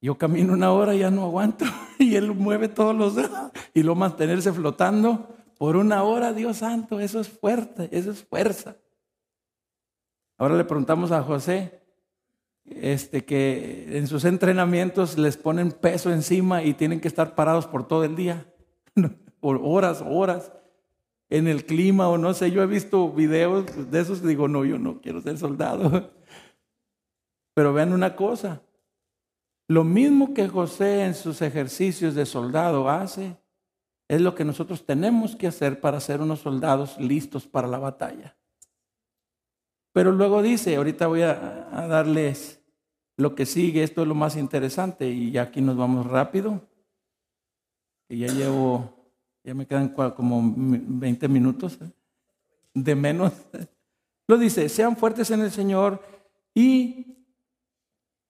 Yo 0.00 0.18
camino 0.18 0.52
una 0.52 0.72
hora 0.72 0.94
y 0.94 1.00
ya 1.00 1.10
no 1.10 1.24
aguanto. 1.24 1.64
Y 1.98 2.16
él 2.16 2.34
mueve 2.34 2.66
todos 2.66 2.96
los 2.96 3.14
dedos. 3.14 3.52
Y 3.74 3.84
lo 3.84 3.94
mantenerse 3.94 4.52
flotando 4.52 5.28
por 5.56 5.76
una 5.76 6.02
hora, 6.02 6.32
Dios 6.32 6.56
santo, 6.56 6.98
eso 6.98 7.20
es 7.20 7.28
fuerte, 7.28 7.88
eso 7.92 8.10
es 8.10 8.24
fuerza. 8.24 8.74
Ahora 10.36 10.56
le 10.56 10.64
preguntamos 10.64 11.12
a 11.12 11.22
José, 11.22 11.80
este, 12.64 13.24
que 13.24 13.96
en 13.96 14.08
sus 14.08 14.24
entrenamientos 14.24 15.16
les 15.16 15.36
ponen 15.36 15.70
peso 15.70 16.12
encima 16.12 16.64
y 16.64 16.74
tienen 16.74 17.00
que 17.00 17.06
estar 17.06 17.36
parados 17.36 17.68
por 17.68 17.86
todo 17.86 18.02
el 18.02 18.16
día, 18.16 18.44
por 19.40 19.60
horas, 19.62 20.02
horas, 20.04 20.50
en 21.32 21.48
el 21.48 21.64
clima 21.64 22.08
o 22.08 22.18
no 22.18 22.34
sé. 22.34 22.50
Yo 22.50 22.62
he 22.62 22.66
visto 22.66 23.10
videos 23.10 23.90
de 23.90 24.00
esos 24.00 24.22
y 24.22 24.26
digo, 24.26 24.48
no, 24.48 24.66
yo 24.66 24.78
no 24.78 25.00
quiero 25.00 25.22
ser 25.22 25.38
soldado. 25.38 26.12
Pero 27.54 27.72
vean 27.72 27.94
una 27.94 28.14
cosa, 28.14 28.62
lo 29.68 29.82
mismo 29.82 30.34
que 30.34 30.48
José 30.48 31.04
en 31.04 31.14
sus 31.14 31.40
ejercicios 31.40 32.14
de 32.14 32.26
soldado 32.26 32.90
hace, 32.90 33.38
es 34.08 34.20
lo 34.20 34.34
que 34.34 34.44
nosotros 34.44 34.84
tenemos 34.84 35.34
que 35.34 35.46
hacer 35.46 35.80
para 35.80 35.98
ser 36.00 36.20
unos 36.20 36.40
soldados 36.40 36.98
listos 36.98 37.46
para 37.46 37.66
la 37.66 37.78
batalla. 37.78 38.36
Pero 39.94 40.12
luego 40.12 40.42
dice, 40.42 40.76
ahorita 40.76 41.06
voy 41.06 41.22
a, 41.22 41.34
darles 41.88 42.62
lo 43.16 43.34
que 43.34 43.46
sigue, 43.46 43.82
esto 43.82 44.02
es 44.02 44.08
lo 44.08 44.14
más 44.14 44.36
interesante 44.36 45.08
y 45.08 45.38
aquí 45.38 45.62
nos 45.62 45.78
vamos 45.78 46.06
rápido. 46.06 46.68
Y 48.10 48.18
ya 48.18 48.28
llevo, 48.28 49.01
ya 49.44 49.54
me 49.54 49.66
quedan 49.66 49.88
como 49.88 50.40
20 50.54 51.28
minutos 51.28 51.78
¿eh? 51.80 51.90
de 52.74 52.94
menos. 52.94 53.32
Lo 54.28 54.38
dice, 54.38 54.68
sean 54.68 54.96
fuertes 54.96 55.30
en 55.30 55.40
el 55.40 55.50
Señor 55.50 56.02
y 56.54 57.16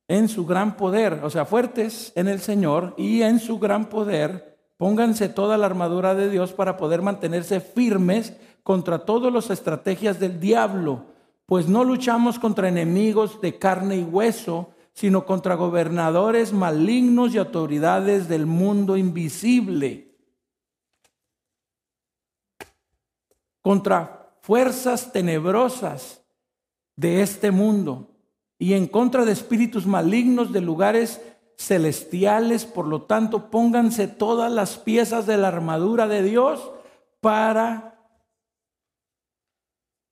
en 0.09 0.29
su 0.29 0.45
gran 0.47 0.77
poder, 0.77 1.21
o 1.23 1.31
sea, 1.31 1.45
fuertes 1.45 2.13
en 2.17 2.29
el 2.29 2.41
Señor 2.41 2.95
y 2.99 3.23
en 3.23 3.39
su 3.39 3.59
gran 3.59 3.89
poder 3.89 4.53
Pónganse 4.83 5.29
toda 5.29 5.57
la 5.59 5.67
armadura 5.67 6.17
de 6.17 6.29
Dios 6.29 6.53
para 6.53 6.77
poder 6.77 7.03
mantenerse 7.03 7.61
firmes 7.61 8.37
contra 8.65 9.05
todas 9.05 9.33
las 9.33 9.49
estrategias 9.49 10.19
del 10.19 10.41
diablo, 10.41 11.05
pues 11.47 11.69
no 11.69 11.85
luchamos 11.85 12.41
contra 12.41 12.69
enemigos 12.69 13.41
de 13.41 13.61
carne 13.61 13.99
y 13.99 14.03
hueso, 14.03 14.71
sino 14.93 15.25
contra 15.25 15.55
gobernadores 15.55 16.53
malignos 16.53 17.33
y 17.33 17.39
autoridades 17.39 18.29
del 18.29 18.47
mundo 18.47 18.97
invisible, 18.97 20.12
contra 23.63 24.37
fuerzas 24.43 25.13
tenebrosas 25.13 26.23
de 26.97 27.23
este 27.23 27.51
mundo 27.51 28.11
y 28.59 28.75
en 28.75 28.87
contra 28.87 29.25
de 29.25 29.33
espíritus 29.33 29.87
malignos 29.87 30.53
de 30.53 30.61
lugares 30.61 31.21
celestiales, 31.57 32.65
por 32.65 32.87
lo 32.87 33.03
tanto, 33.03 33.51
pónganse 33.51 34.09
todas 34.09 34.51
las 34.53 34.79
piezas 34.79 35.27
de 35.27 35.37
la 35.37 35.49
armadura 35.49 36.07
de 36.09 36.23
Dios 36.23 36.73
para 37.21 37.93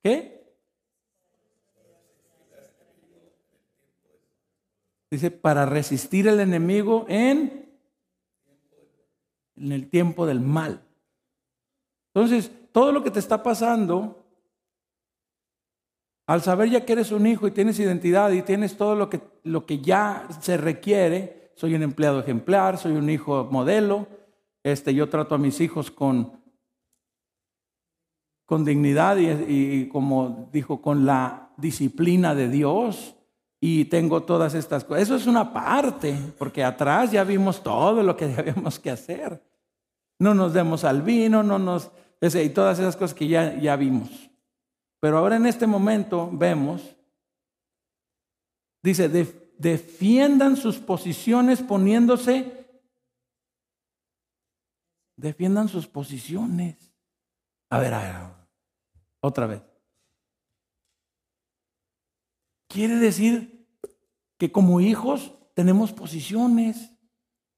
¿qué? 0.03 0.41
Dice, 5.09 5.29
para 5.29 5.65
resistir 5.65 6.29
al 6.29 6.39
enemigo 6.39 7.05
en, 7.09 7.69
en 9.57 9.71
el 9.73 9.89
tiempo 9.89 10.25
del 10.25 10.39
mal. 10.39 10.81
Entonces, 12.13 12.51
todo 12.71 12.91
lo 12.91 13.03
que 13.03 13.11
te 13.11 13.19
está 13.19 13.43
pasando, 13.43 14.25
al 16.27 16.41
saber 16.41 16.69
ya 16.69 16.85
que 16.85 16.93
eres 16.93 17.11
un 17.11 17.27
hijo 17.27 17.47
y 17.47 17.51
tienes 17.51 17.79
identidad 17.79 18.31
y 18.31 18.41
tienes 18.41 18.77
todo 18.77 18.95
lo 18.95 19.09
que, 19.09 19.21
lo 19.43 19.65
que 19.65 19.79
ya 19.79 20.27
se 20.39 20.57
requiere, 20.57 21.51
soy 21.55 21.75
un 21.75 21.83
empleado 21.83 22.19
ejemplar, 22.19 22.77
soy 22.77 22.93
un 22.93 23.09
hijo 23.09 23.47
modelo, 23.51 24.07
este, 24.63 24.93
yo 24.93 25.09
trato 25.09 25.35
a 25.35 25.39
mis 25.39 25.59
hijos 25.59 25.91
con, 25.91 26.39
con 28.45 28.63
dignidad 28.63 29.17
y, 29.17 29.29
y 29.29 29.89
como 29.89 30.49
dijo, 30.51 30.81
con 30.81 31.05
la 31.05 31.51
disciplina 31.57 32.35
de 32.35 32.49
Dios 32.49 33.15
y 33.59 33.85
tengo 33.85 34.23
todas 34.23 34.55
estas 34.55 34.83
cosas. 34.83 35.03
Eso 35.03 35.15
es 35.15 35.27
una 35.27 35.53
parte, 35.53 36.17
porque 36.37 36.63
atrás 36.63 37.11
ya 37.11 37.23
vimos 37.23 37.61
todo 37.61 38.01
lo 38.01 38.17
que 38.17 38.27
debíamos 38.35 38.79
que 38.79 38.89
hacer. 38.89 39.43
No 40.19 40.33
nos 40.33 40.53
demos 40.53 40.83
al 40.83 41.01
vino, 41.01 41.43
no 41.43 41.59
nos... 41.59 41.91
y 42.21 42.49
todas 42.49 42.77
esas 42.77 42.95
cosas 42.95 43.15
que 43.15 43.27
ya, 43.27 43.57
ya 43.57 43.75
vimos. 43.75 44.29
Pero 44.99 45.17
ahora 45.17 45.37
en 45.37 45.47
este 45.47 45.65
momento 45.65 46.29
vemos, 46.31 46.95
dice, 48.83 49.09
de, 49.09 49.53
defiendan 49.57 50.55
sus 50.55 50.77
posiciones 50.77 51.61
poniéndose, 51.61 52.67
defiendan 55.17 55.67
sus 55.67 55.87
posiciones. 55.87 56.93
A 57.71 57.79
ver, 57.79 57.93
a 57.93 57.99
ver, 57.99 58.47
otra 59.21 59.47
vez. 59.47 59.63
Quiere 62.67 62.95
decir 62.95 63.67
que 64.37 64.51
como 64.51 64.79
hijos 64.79 65.33
tenemos 65.55 65.91
posiciones, 65.91 66.91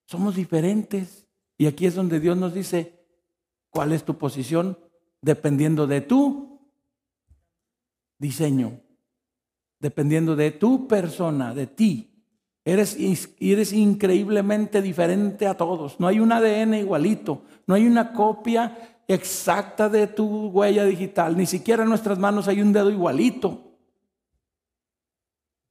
somos 0.08 0.36
diferentes. 0.36 1.28
Y 1.58 1.68
aquí 1.68 1.86
es 1.86 1.96
donde 1.96 2.20
Dios 2.20 2.38
nos 2.38 2.54
dice, 2.54 2.93
¿cuál 3.74 3.92
es 3.92 4.06
tu 4.06 4.18
posición? 4.18 4.78
Dependiendo 5.22 5.88
de 5.88 6.00
tu 6.00 6.62
diseño 8.18 8.80
dependiendo 9.84 10.38
de 10.38 10.52
tu 10.52 10.88
persona, 10.88 11.54
de 11.54 11.68
ti. 11.68 12.10
Eres, 12.64 12.98
eres 13.42 13.74
increíblemente 13.74 14.82
diferente 14.82 15.46
a 15.46 15.58
todos. 15.58 16.00
No 16.00 16.08
hay 16.08 16.22
un 16.22 16.32
ADN 16.32 16.76
igualito, 16.76 17.42
no 17.68 17.76
hay 17.76 17.86
una 17.86 18.14
copia 18.14 19.02
exacta 19.10 19.90
de 19.90 20.08
tu 20.08 20.48
huella 20.48 20.86
digital, 20.86 21.36
ni 21.36 21.46
siquiera 21.46 21.84
en 21.84 21.90
nuestras 21.90 22.18
manos 22.18 22.48
hay 22.48 22.62
un 22.62 22.72
dedo 22.72 22.90
igualito. 22.90 23.74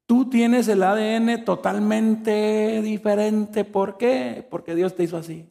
Tú 0.04 0.28
tienes 0.28 0.68
el 0.68 0.82
ADN 0.82 1.42
totalmente 1.46 2.82
diferente. 2.82 3.64
¿Por 3.64 3.96
qué? 3.96 4.46
Porque 4.50 4.74
Dios 4.74 4.94
te 4.94 5.04
hizo 5.04 5.16
así. 5.16 5.48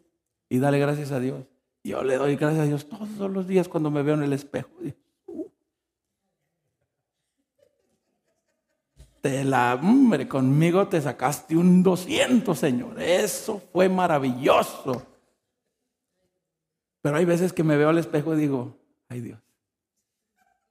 Y 0.49 0.59
dale 0.59 0.77
gracias 0.77 1.11
a 1.11 1.19
Dios. 1.19 1.50
Yo 1.83 2.03
le 2.03 2.15
doy 2.15 2.35
gracias 2.35 2.61
a 2.61 2.67
Dios 2.67 2.87
todos 2.87 3.31
los 3.31 3.47
días 3.47 3.67
cuando 3.67 3.89
me 3.89 4.03
veo 4.03 4.13
en 4.13 4.23
el 4.23 4.33
espejo. 4.33 4.69
Te 9.21 9.43
la, 9.43 9.75
hombre, 9.75 10.27
conmigo 10.27 10.87
te 10.87 10.99
sacaste 10.99 11.55
un 11.55 11.83
200, 11.83 12.57
Señor. 12.57 12.99
Eso 13.01 13.61
fue 13.71 13.87
maravilloso. 13.89 15.05
Pero 17.01 17.17
hay 17.17 17.25
veces 17.25 17.51
que 17.53 17.63
me 17.63 17.77
veo 17.77 17.89
al 17.89 17.97
espejo 17.97 18.35
y 18.35 18.37
digo, 18.37 18.77
ay 19.09 19.21
Dios, 19.21 19.39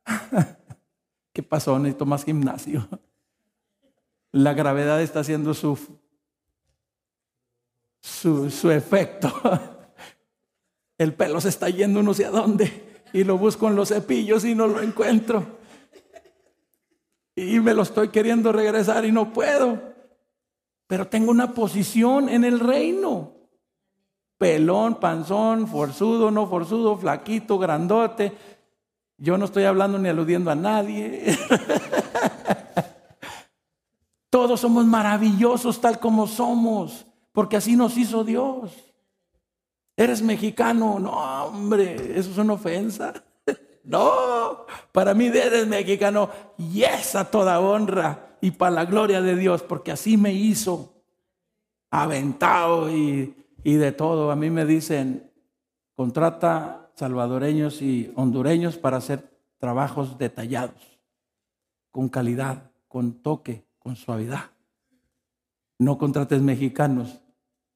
¿qué 1.32 1.42
pasó? 1.42 1.78
Necesito 1.78 2.06
más 2.06 2.24
gimnasio. 2.24 2.88
La 4.32 4.54
gravedad 4.54 5.02
está 5.02 5.20
haciendo 5.20 5.54
su, 5.54 5.76
su, 8.00 8.48
su 8.48 8.70
efecto. 8.70 9.32
El 11.00 11.14
pelo 11.14 11.40
se 11.40 11.48
está 11.48 11.70
yendo 11.70 12.02
no 12.02 12.12
sé 12.12 12.26
a 12.26 12.30
dónde 12.30 13.00
y 13.14 13.24
lo 13.24 13.38
busco 13.38 13.68
en 13.68 13.76
los 13.76 13.88
cepillos 13.88 14.44
y 14.44 14.54
no 14.54 14.66
lo 14.66 14.82
encuentro 14.82 15.60
y 17.40 17.60
me 17.60 17.74
lo 17.74 17.82
estoy 17.82 18.08
queriendo 18.08 18.52
regresar 18.52 19.04
y 19.04 19.12
no 19.12 19.32
puedo. 19.32 19.80
Pero 20.86 21.08
tengo 21.08 21.30
una 21.30 21.54
posición 21.54 22.28
en 22.28 22.44
el 22.44 22.60
reino. 22.60 23.32
Pelón, 24.36 24.96
panzón, 24.96 25.66
forzudo, 25.66 26.30
no 26.30 26.46
forzudo, 26.46 26.96
flaquito, 26.96 27.58
grandote. 27.58 28.32
Yo 29.16 29.38
no 29.38 29.44
estoy 29.44 29.64
hablando 29.64 29.98
ni 29.98 30.08
aludiendo 30.08 30.50
a 30.50 30.54
nadie. 30.54 31.36
Todos 34.30 34.60
somos 34.60 34.84
maravillosos 34.86 35.80
tal 35.80 35.98
como 35.98 36.26
somos, 36.26 37.06
porque 37.32 37.56
así 37.56 37.74
nos 37.74 37.96
hizo 37.96 38.22
Dios. 38.22 38.89
¿Eres 40.00 40.22
mexicano? 40.22 40.98
No, 40.98 41.10
hombre, 41.44 42.18
eso 42.18 42.30
es 42.30 42.38
una 42.38 42.54
ofensa. 42.54 43.12
No, 43.82 44.66
para 44.92 45.14
mí 45.14 45.26
eres 45.26 45.66
mexicano 45.66 46.28
y 46.58 46.82
es 46.82 47.16
a 47.16 47.28
toda 47.30 47.58
honra 47.60 48.36
y 48.40 48.50
para 48.52 48.70
la 48.72 48.84
gloria 48.84 49.22
de 49.22 49.34
Dios, 49.34 49.62
porque 49.62 49.90
así 49.90 50.18
me 50.18 50.32
hizo 50.32 51.02
aventado 51.90 52.90
y, 52.90 53.34
y 53.64 53.74
de 53.74 53.90
todo. 53.90 54.30
A 54.30 54.36
mí 54.36 54.50
me 54.50 54.66
dicen, 54.66 55.32
contrata 55.94 56.90
salvadoreños 56.94 57.80
y 57.80 58.12
hondureños 58.16 58.76
para 58.76 58.98
hacer 58.98 59.34
trabajos 59.58 60.18
detallados, 60.18 61.00
con 61.90 62.10
calidad, 62.10 62.70
con 62.86 63.22
toque, 63.22 63.64
con 63.78 63.96
suavidad. 63.96 64.50
No 65.78 65.96
contrates 65.96 66.42
mexicanos, 66.42 67.22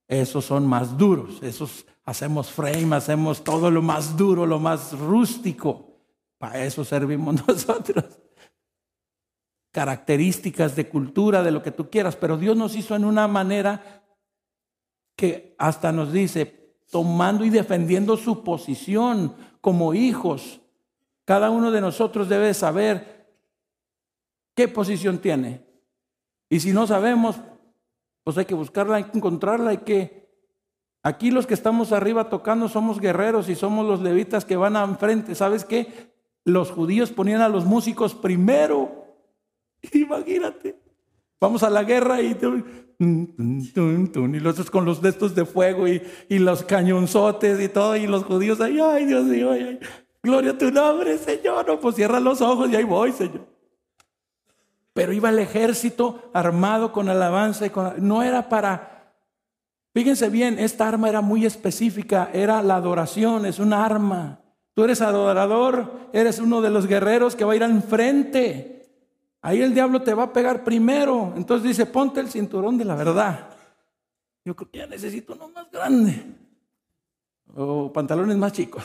esos 0.06 0.44
son 0.44 0.66
más 0.66 0.96
duros, 0.96 1.42
esos 1.42 1.86
hacemos 2.04 2.50
frame, 2.50 2.96
hacemos 2.96 3.42
todo 3.42 3.70
lo 3.70 3.82
más 3.82 4.16
duro, 4.16 4.46
lo 4.46 4.58
más 4.58 4.98
rústico. 4.98 5.94
Para 6.38 6.64
eso 6.64 6.84
servimos 6.84 7.34
nosotros. 7.48 8.04
Características 9.70 10.76
de 10.76 10.88
cultura, 10.88 11.42
de 11.42 11.50
lo 11.50 11.62
que 11.62 11.72
tú 11.72 11.90
quieras, 11.90 12.16
pero 12.16 12.36
Dios 12.36 12.56
nos 12.56 12.76
hizo 12.76 12.94
en 12.94 13.04
una 13.04 13.26
manera 13.26 14.04
que 15.16 15.54
hasta 15.58 15.92
nos 15.92 16.12
dice, 16.12 16.76
tomando 16.90 17.44
y 17.44 17.50
defendiendo 17.50 18.16
su 18.16 18.44
posición 18.44 19.34
como 19.60 19.94
hijos, 19.94 20.60
cada 21.24 21.50
uno 21.50 21.70
de 21.70 21.80
nosotros 21.80 22.28
debe 22.28 22.52
saber 22.54 23.32
qué 24.54 24.68
posición 24.68 25.18
tiene. 25.18 25.64
Y 26.48 26.60
si 26.60 26.72
no 26.72 26.86
sabemos, 26.86 27.40
pues 28.22 28.38
hay 28.38 28.44
que 28.44 28.54
buscarla, 28.54 28.96
hay 28.96 29.04
que 29.04 29.18
encontrarla, 29.18 29.70
hay 29.70 29.78
que... 29.78 30.23
Aquí 31.06 31.30
los 31.30 31.46
que 31.46 31.52
estamos 31.52 31.92
arriba 31.92 32.30
tocando 32.30 32.66
somos 32.66 32.98
guerreros 32.98 33.50
y 33.50 33.54
somos 33.54 33.86
los 33.86 34.00
levitas 34.00 34.46
que 34.46 34.56
van 34.56 34.74
enfrente. 34.74 35.34
¿Sabes 35.34 35.66
qué? 35.66 36.10
Los 36.46 36.70
judíos 36.70 37.12
ponían 37.12 37.42
a 37.42 37.48
los 37.50 37.66
músicos 37.66 38.14
primero. 38.14 39.04
Imagínate. 39.92 40.80
Vamos 41.38 41.62
a 41.62 41.68
la 41.68 41.84
guerra 41.84 42.22
y, 42.22 42.34
y 42.98 44.40
los 44.40 44.52
otros 44.54 44.70
con 44.70 44.86
los 44.86 45.02
destos 45.02 45.34
de 45.34 45.44
fuego 45.44 45.86
y, 45.86 46.00
los 46.30 46.62
cañonzotes 46.64 47.60
y 47.60 47.68
todo, 47.68 47.96
y 47.96 48.06
los 48.06 48.24
judíos 48.24 48.58
ay 48.62 49.04
Dios 49.04 49.24
mío, 49.24 49.50
ay, 49.50 49.78
gloria 50.22 50.52
a 50.52 50.58
tu 50.58 50.70
nombre, 50.70 51.18
Señor. 51.18 51.66
No, 51.66 51.78
pues 51.78 51.96
cierra 51.96 52.18
los 52.18 52.40
ojos 52.40 52.70
y 52.70 52.76
ahí 52.76 52.84
voy, 52.84 53.12
Señor. 53.12 53.46
Pero 54.94 55.12
iba 55.12 55.28
el 55.28 55.38
ejército 55.38 56.30
armado 56.32 56.92
con 56.92 57.10
alabanza 57.10 57.66
y 57.66 57.70
con... 57.70 57.92
No 57.98 58.22
era 58.22 58.48
para... 58.48 58.93
Fíjense 59.94 60.28
bien, 60.28 60.58
esta 60.58 60.88
arma 60.88 61.08
era 61.08 61.20
muy 61.20 61.46
específica, 61.46 62.28
era 62.32 62.60
la 62.62 62.74
adoración, 62.74 63.46
es 63.46 63.60
un 63.60 63.72
arma. 63.72 64.40
Tú 64.74 64.82
eres 64.82 65.00
adorador, 65.00 66.10
eres 66.12 66.40
uno 66.40 66.60
de 66.60 66.70
los 66.70 66.88
guerreros 66.88 67.36
que 67.36 67.44
va 67.44 67.52
a 67.52 67.56
ir 67.56 67.62
al 67.62 67.80
frente. 67.80 68.88
Ahí 69.40 69.62
el 69.62 69.72
diablo 69.72 70.02
te 70.02 70.12
va 70.12 70.24
a 70.24 70.32
pegar 70.32 70.64
primero. 70.64 71.32
Entonces 71.36 71.68
dice, 71.68 71.86
ponte 71.86 72.18
el 72.18 72.28
cinturón 72.28 72.76
de 72.76 72.84
la 72.84 72.96
verdad. 72.96 73.50
Yo 74.44 74.56
creo 74.56 74.68
que 74.68 74.78
ya 74.78 74.86
necesito 74.88 75.34
uno 75.34 75.48
más 75.50 75.70
grande. 75.70 76.26
O 77.54 77.92
pantalones 77.92 78.36
más 78.36 78.52
chicos. 78.52 78.82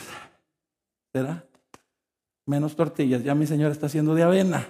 ¿Será? 1.12 1.44
Menos 2.46 2.76
tortillas. 2.76 3.24
Ya 3.24 3.34
mi 3.34 3.48
señora 3.48 3.72
está 3.72 3.86
haciendo 3.86 4.14
de 4.14 4.22
avena. 4.22 4.64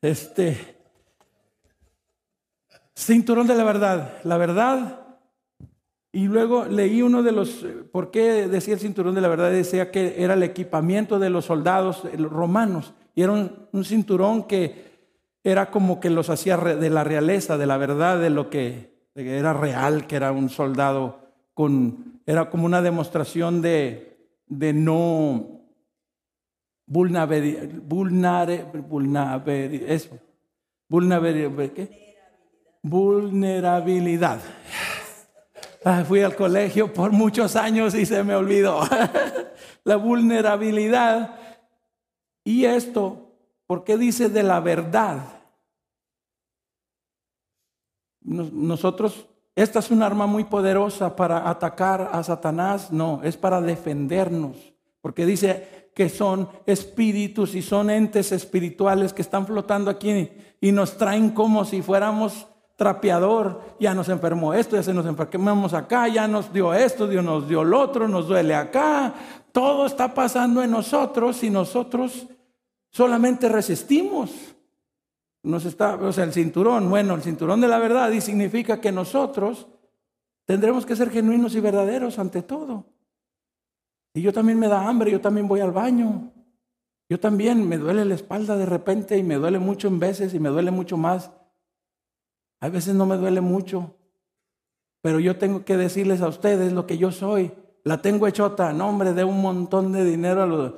Este, 0.00 0.76
cinturón 2.94 3.48
de 3.48 3.56
la 3.56 3.64
verdad, 3.64 4.20
la 4.22 4.36
verdad. 4.36 5.07
Y 6.18 6.26
luego 6.26 6.64
leí 6.64 7.00
uno 7.00 7.22
de 7.22 7.30
los, 7.30 7.64
¿por 7.92 8.10
qué 8.10 8.48
decía 8.48 8.74
el 8.74 8.80
cinturón 8.80 9.14
de 9.14 9.20
la 9.20 9.28
verdad? 9.28 9.52
Decía 9.52 9.92
que 9.92 10.16
era 10.20 10.34
el 10.34 10.42
equipamiento 10.42 11.20
de 11.20 11.30
los 11.30 11.44
soldados 11.44 12.02
romanos. 12.18 12.92
Y 13.14 13.22
era 13.22 13.34
un, 13.34 13.84
cinturón 13.84 14.48
que 14.48 14.98
era 15.44 15.70
como 15.70 16.00
que 16.00 16.10
los 16.10 16.28
hacía 16.28 16.56
de 16.56 16.90
la 16.90 17.04
realeza, 17.04 17.56
de 17.56 17.66
la 17.66 17.76
verdad, 17.76 18.18
de 18.18 18.30
lo 18.30 18.50
que 18.50 18.90
era 19.14 19.52
real, 19.52 20.08
que 20.08 20.16
era 20.16 20.32
un 20.32 20.48
soldado 20.48 21.20
con, 21.54 22.20
era 22.26 22.50
como 22.50 22.66
una 22.66 22.82
demostración 22.82 23.62
de, 23.62 24.18
de 24.48 24.72
no 24.72 25.60
vulnerabilidad, 26.84 27.68
vulnerabilidad, 27.84 28.72
vulnerabilidad. 30.88 31.78
Vulnerabilidad. 32.82 34.40
Fui 36.06 36.22
al 36.22 36.34
colegio 36.34 36.92
por 36.92 37.12
muchos 37.12 37.56
años 37.56 37.94
y 37.94 38.04
se 38.06 38.22
me 38.24 38.34
olvidó. 38.34 38.80
la 39.84 39.96
vulnerabilidad. 39.96 41.36
Y 42.44 42.64
esto, 42.64 43.32
¿por 43.66 43.84
qué 43.84 43.96
dice 43.96 44.28
de 44.28 44.42
la 44.42 44.60
verdad? 44.60 45.22
Nosotros, 48.20 49.26
esta 49.54 49.78
es 49.78 49.90
un 49.90 50.02
arma 50.02 50.26
muy 50.26 50.44
poderosa 50.44 51.14
para 51.14 51.48
atacar 51.48 52.10
a 52.12 52.22
Satanás. 52.22 52.92
No, 52.92 53.20
es 53.22 53.36
para 53.36 53.60
defendernos. 53.60 54.56
Porque 55.00 55.24
dice, 55.24 55.88
que 55.98 56.08
son 56.08 56.48
espíritus 56.64 57.56
y 57.56 57.60
son 57.60 57.90
entes 57.90 58.30
espirituales 58.30 59.12
que 59.12 59.20
están 59.20 59.44
flotando 59.44 59.90
aquí 59.90 60.30
y 60.60 60.70
nos 60.70 60.96
traen 60.96 61.30
como 61.30 61.64
si 61.64 61.82
fuéramos 61.82 62.46
trapeador, 62.78 63.60
ya 63.80 63.92
nos 63.92 64.08
enfermó 64.08 64.54
esto, 64.54 64.76
ya 64.76 64.84
se 64.84 64.94
nos 64.94 65.04
enfermamos 65.04 65.74
acá, 65.74 66.06
ya 66.06 66.28
nos 66.28 66.52
dio 66.52 66.72
esto, 66.72 67.08
Dios 67.08 67.24
nos 67.24 67.48
dio 67.48 67.64
lo 67.64 67.80
otro, 67.80 68.06
nos 68.06 68.28
duele 68.28 68.54
acá, 68.54 69.12
todo 69.50 69.84
está 69.84 70.14
pasando 70.14 70.62
en 70.62 70.70
nosotros 70.70 71.42
y 71.42 71.50
nosotros 71.50 72.28
solamente 72.92 73.48
resistimos. 73.48 74.30
Nos 75.42 75.64
está, 75.64 75.96
o 75.96 76.12
sea, 76.12 76.22
el 76.22 76.32
cinturón, 76.32 76.88
bueno, 76.88 77.16
el 77.16 77.22
cinturón 77.22 77.60
de 77.60 77.66
la 77.66 77.80
verdad 77.80 78.12
y 78.12 78.20
significa 78.20 78.80
que 78.80 78.92
nosotros 78.92 79.66
tendremos 80.44 80.86
que 80.86 80.94
ser 80.94 81.10
genuinos 81.10 81.56
y 81.56 81.60
verdaderos 81.60 82.20
ante 82.20 82.42
todo. 82.42 82.86
Y 84.14 84.22
yo 84.22 84.32
también 84.32 84.56
me 84.56 84.68
da 84.68 84.86
hambre, 84.86 85.10
yo 85.10 85.20
también 85.20 85.48
voy 85.48 85.58
al 85.58 85.72
baño. 85.72 86.30
Yo 87.08 87.18
también 87.18 87.68
me 87.68 87.76
duele 87.76 88.04
la 88.04 88.14
espalda 88.14 88.56
de 88.56 88.66
repente 88.66 89.18
y 89.18 89.24
me 89.24 89.34
duele 89.34 89.58
mucho 89.58 89.88
en 89.88 89.98
veces 89.98 90.32
y 90.32 90.38
me 90.38 90.50
duele 90.50 90.70
mucho 90.70 90.96
más. 90.96 91.32
A 92.60 92.68
veces 92.68 92.94
no 92.94 93.06
me 93.06 93.16
duele 93.16 93.40
mucho, 93.40 93.94
pero 95.00 95.20
yo 95.20 95.36
tengo 95.38 95.64
que 95.64 95.76
decirles 95.76 96.20
a 96.20 96.28
ustedes 96.28 96.72
lo 96.72 96.86
que 96.86 96.98
yo 96.98 97.12
soy. 97.12 97.52
La 97.84 98.02
tengo 98.02 98.26
hechota, 98.26 98.72
nombre 98.72 99.12
de 99.12 99.24
un 99.24 99.40
montón 99.40 99.92
de 99.92 100.04
dinero 100.04 100.74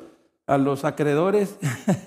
a 0.47 0.59
los, 0.59 0.85
acreedores. 0.85 1.57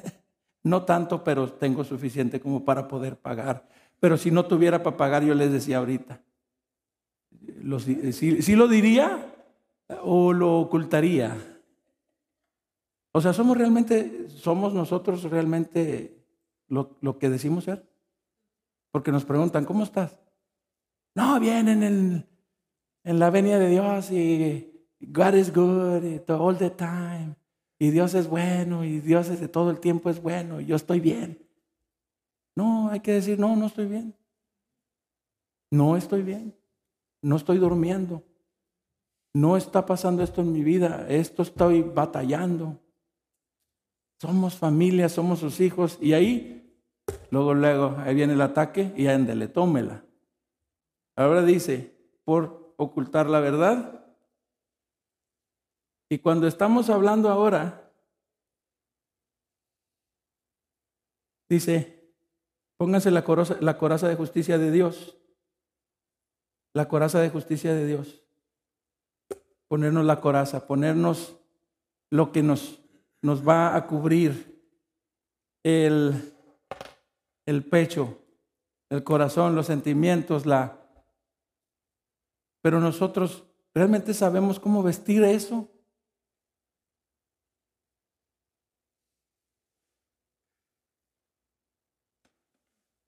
no 0.63 0.84
tanto, 0.84 1.24
pero 1.24 1.51
tengo 1.51 1.84
suficiente 1.84 2.39
como 2.39 2.63
para 2.63 2.88
poder 2.88 3.17
pagar. 3.17 3.67
Pero 3.99 4.17
si 4.17 4.32
no 4.32 4.45
tuviera 4.45 4.84
para 4.84 4.97
pagar, 4.97 5.24
yo 5.24 5.34
les 5.34 5.51
decía 5.51 5.80
ahorita. 5.80 6.21
si 8.11 8.55
lo 8.55 8.67
diría, 8.67 9.34
o 10.03 10.34
lo 10.34 10.59
ocultaría? 10.59 11.36
O 13.11 13.21
sea, 13.21 13.34
¿somos 13.34 13.57
realmente, 13.57 14.28
somos 14.30 14.74
nosotros 14.74 15.24
realmente 15.24 16.17
lo, 16.67 16.97
lo 17.01 17.19
que 17.19 17.30
decimos 17.30 17.65
ser? 17.65 17.86
Porque 18.93 19.11
nos 19.11 19.25
preguntan, 19.25 19.65
¿cómo 19.65 19.83
estás? 19.83 20.17
No, 21.13 21.37
bien 21.41 21.67
en, 21.67 21.83
el, 21.83 22.25
en 23.03 23.19
la 23.19 23.29
venida 23.29 23.59
de 23.59 23.67
Dios 23.67 24.09
y 24.09 24.87
God 25.01 25.33
is 25.33 25.53
good 25.53 26.21
all 26.29 26.57
the 26.57 26.69
time. 26.69 27.35
Y 27.77 27.89
Dios 27.89 28.13
es 28.13 28.29
bueno 28.29 28.85
y 28.85 29.01
Dios 29.01 29.27
es 29.27 29.51
todo 29.51 29.69
el 29.69 29.81
tiempo 29.81 30.09
es 30.09 30.21
bueno 30.21 30.61
y 30.61 30.67
yo 30.67 30.77
estoy 30.77 31.01
bien. 31.01 31.45
No, 32.55 32.87
hay 32.89 33.01
que 33.01 33.11
decir, 33.11 33.37
no, 33.37 33.57
no 33.57 33.65
estoy 33.65 33.87
bien. 33.87 34.15
No 35.69 35.97
estoy 35.97 36.21
bien. 36.21 36.55
No 37.21 37.35
estoy 37.35 37.57
durmiendo 37.57 38.23
no 39.33 39.57
está 39.57 39.85
pasando 39.85 40.23
esto 40.23 40.41
en 40.41 40.53
mi 40.53 40.63
vida, 40.63 41.07
esto 41.09 41.41
estoy 41.41 41.81
batallando. 41.81 42.79
Somos 44.21 44.55
familia, 44.55 45.09
somos 45.09 45.39
sus 45.39 45.59
hijos 45.59 45.97
y 45.99 46.13
ahí, 46.13 46.62
luego, 47.32 47.54
luego, 47.54 47.95
ahí 47.99 48.16
viene 48.16 48.34
el 48.34 48.41
ataque 48.41 48.93
y 48.95 49.08
ándele, 49.08 49.47
tómela. 49.47 50.04
Ahora 51.16 51.43
dice, 51.43 51.95
por 52.24 52.74
ocultar 52.78 53.30
la 53.30 53.39
verdad. 53.39 54.06
Y 56.10 56.20
cuando 56.20 56.47
estamos 56.47 56.89
hablando 56.89 57.30
ahora, 57.30 57.91
dice, 61.49 62.12
pónganse 62.78 63.12
la 63.12 63.24
coraza, 63.24 63.58
la 63.60 63.78
coraza 63.78 64.08
de 64.08 64.16
justicia 64.16 64.58
de 64.58 64.72
Dios. 64.72 65.18
La 66.74 66.88
coraza 66.88 67.20
de 67.20 67.30
justicia 67.30 67.74
de 67.74 67.86
Dios 67.86 68.24
ponernos 69.74 70.06
la 70.06 70.22
coraza, 70.22 70.68
ponernos 70.68 71.36
lo 72.12 72.32
que 72.32 72.43
nos, 72.43 72.80
nos 73.24 73.41
va 73.41 73.76
a 73.76 73.88
cubrir 73.88 74.64
el, 75.64 76.32
el 77.45 77.65
pecho, 77.65 78.21
el 78.89 79.03
corazón, 79.03 79.55
los 79.55 79.67
sentimientos, 79.67 80.45
la... 80.45 80.79
Pero 82.61 82.79
nosotros 82.79 83.45
realmente 83.73 84.13
sabemos 84.13 84.59
cómo 84.59 84.83
vestir 84.83 85.23
eso. 85.23 85.69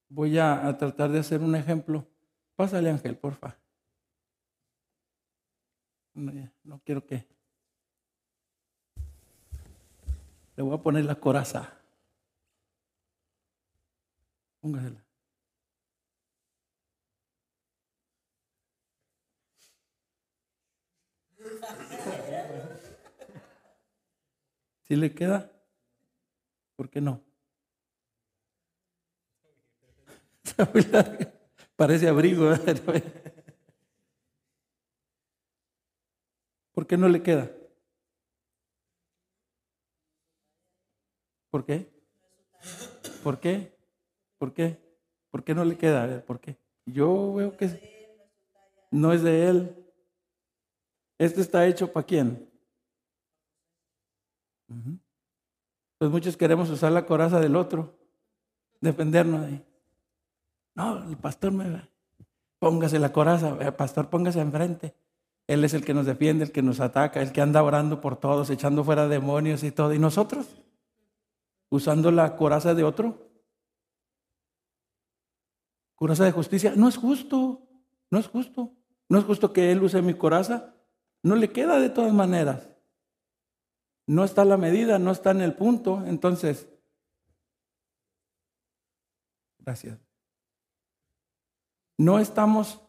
Voy 0.09 0.37
a, 0.37 0.67
a 0.67 0.77
tratar 0.77 1.11
de 1.11 1.19
hacer 1.19 1.41
un 1.41 1.55
ejemplo. 1.55 2.07
Pásale, 2.55 2.89
Ángel, 2.89 3.17
porfa. 3.17 3.57
No, 6.15 6.81
quiero 6.85 7.05
que. 7.05 7.27
Le 10.55 10.63
voy 10.63 10.73
a 10.73 10.81
poner 10.81 11.03
la 11.03 11.15
coraza. 11.15 11.77
Póngasela. 14.65 15.05
¿Sí 24.87 24.95
le 24.95 25.13
queda? 25.13 25.51
¿Por 26.75 26.89
qué 26.89 26.99
no? 26.99 27.23
Parece 31.75 32.07
abrigo. 32.07 32.51
¿Por 36.71 36.87
qué 36.87 36.97
no 36.97 37.07
le 37.07 37.21
queda? 37.21 37.51
¿Por 41.51 41.63
qué? 41.67 41.93
¿Por 43.23 43.39
qué? 43.39 43.74
¿Por 44.45 44.53
qué? 44.53 44.79
¿Por 45.31 45.43
qué 45.43 45.55
no 45.55 45.65
le 45.65 45.75
queda? 45.75 46.23
¿por 46.23 46.39
qué? 46.39 46.55
Yo 46.85 47.33
veo 47.33 47.57
que 47.57 48.13
no 48.91 49.11
es 49.11 49.23
de 49.23 49.49
él. 49.49 49.75
Este 51.17 51.41
está 51.41 51.65
hecho 51.65 51.91
para 51.91 52.05
quién? 52.05 52.47
Pues 55.97 56.11
muchos 56.11 56.37
queremos 56.37 56.69
usar 56.69 56.91
la 56.91 57.07
coraza 57.07 57.39
del 57.39 57.55
otro, 57.55 57.97
defendernos 58.81 59.47
de. 59.47 59.65
No, 60.75 61.09
el 61.09 61.17
pastor 61.17 61.51
me 61.51 61.89
póngase 62.59 62.99
la 62.99 63.11
coraza, 63.11 63.57
el 63.59 63.73
pastor 63.73 64.11
póngase 64.11 64.41
enfrente. 64.41 64.93
Él 65.47 65.63
es 65.63 65.73
el 65.73 65.83
que 65.83 65.95
nos 65.95 66.05
defiende, 66.05 66.43
el 66.43 66.51
que 66.51 66.61
nos 66.61 66.79
ataca, 66.79 67.19
el 67.19 67.31
que 67.31 67.41
anda 67.41 67.63
orando 67.63 67.99
por 67.99 68.17
todos, 68.17 68.51
echando 68.51 68.83
fuera 68.83 69.07
demonios 69.07 69.63
y 69.63 69.71
todo. 69.71 69.91
¿Y 69.91 69.97
nosotros? 69.97 70.45
Usando 71.71 72.11
la 72.11 72.35
coraza 72.35 72.75
de 72.75 72.83
otro. 72.83 73.25
Coraza 75.95 76.25
de 76.25 76.31
justicia. 76.31 76.73
No 76.75 76.87
es 76.87 76.97
justo, 76.97 77.61
no 78.11 78.19
es 78.19 78.27
justo. 78.27 78.73
No 79.07 79.19
es 79.19 79.25
justo 79.25 79.53
que 79.53 79.71
Él 79.71 79.83
use 79.83 80.01
mi 80.01 80.13
coraza. 80.13 80.73
No 81.23 81.35
le 81.35 81.51
queda 81.51 81.79
de 81.79 81.89
todas 81.89 82.13
maneras. 82.13 82.69
No 84.07 84.23
está 84.23 84.45
la 84.45 84.57
medida, 84.57 84.99
no 84.99 85.11
está 85.11 85.31
en 85.31 85.41
el 85.41 85.53
punto. 85.53 86.03
Entonces, 86.05 86.67
gracias. 89.59 89.99
No 91.97 92.19
estamos 92.19 92.81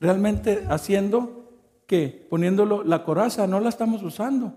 realmente 0.00 0.66
haciendo 0.68 1.40
que 1.86 2.26
poniéndolo 2.28 2.84
la 2.84 3.04
coraza, 3.04 3.46
no 3.46 3.60
la 3.60 3.68
estamos 3.68 4.02
usando. 4.02 4.56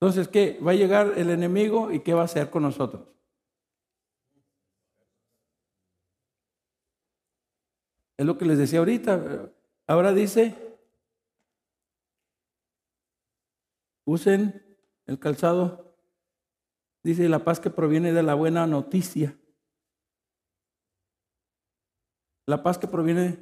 Entonces, 0.00 0.28
¿qué? 0.28 0.58
Va 0.66 0.72
a 0.72 0.74
llegar 0.74 1.14
el 1.16 1.30
enemigo 1.30 1.92
y 1.92 2.00
¿qué 2.00 2.12
va 2.12 2.22
a 2.22 2.24
hacer 2.24 2.50
con 2.50 2.64
nosotros? 2.64 3.08
Es 8.22 8.26
lo 8.26 8.38
que 8.38 8.44
les 8.44 8.56
decía 8.56 8.78
ahorita. 8.78 9.50
Ahora 9.88 10.12
dice, 10.12 10.54
usen 14.04 14.62
el 15.06 15.18
calzado, 15.18 15.96
dice 17.02 17.28
la 17.28 17.42
paz 17.42 17.58
que 17.58 17.68
proviene 17.68 18.12
de 18.12 18.22
la 18.22 18.34
buena 18.34 18.64
noticia. 18.68 19.36
La 22.46 22.62
paz 22.62 22.78
que 22.78 22.86
proviene 22.86 23.40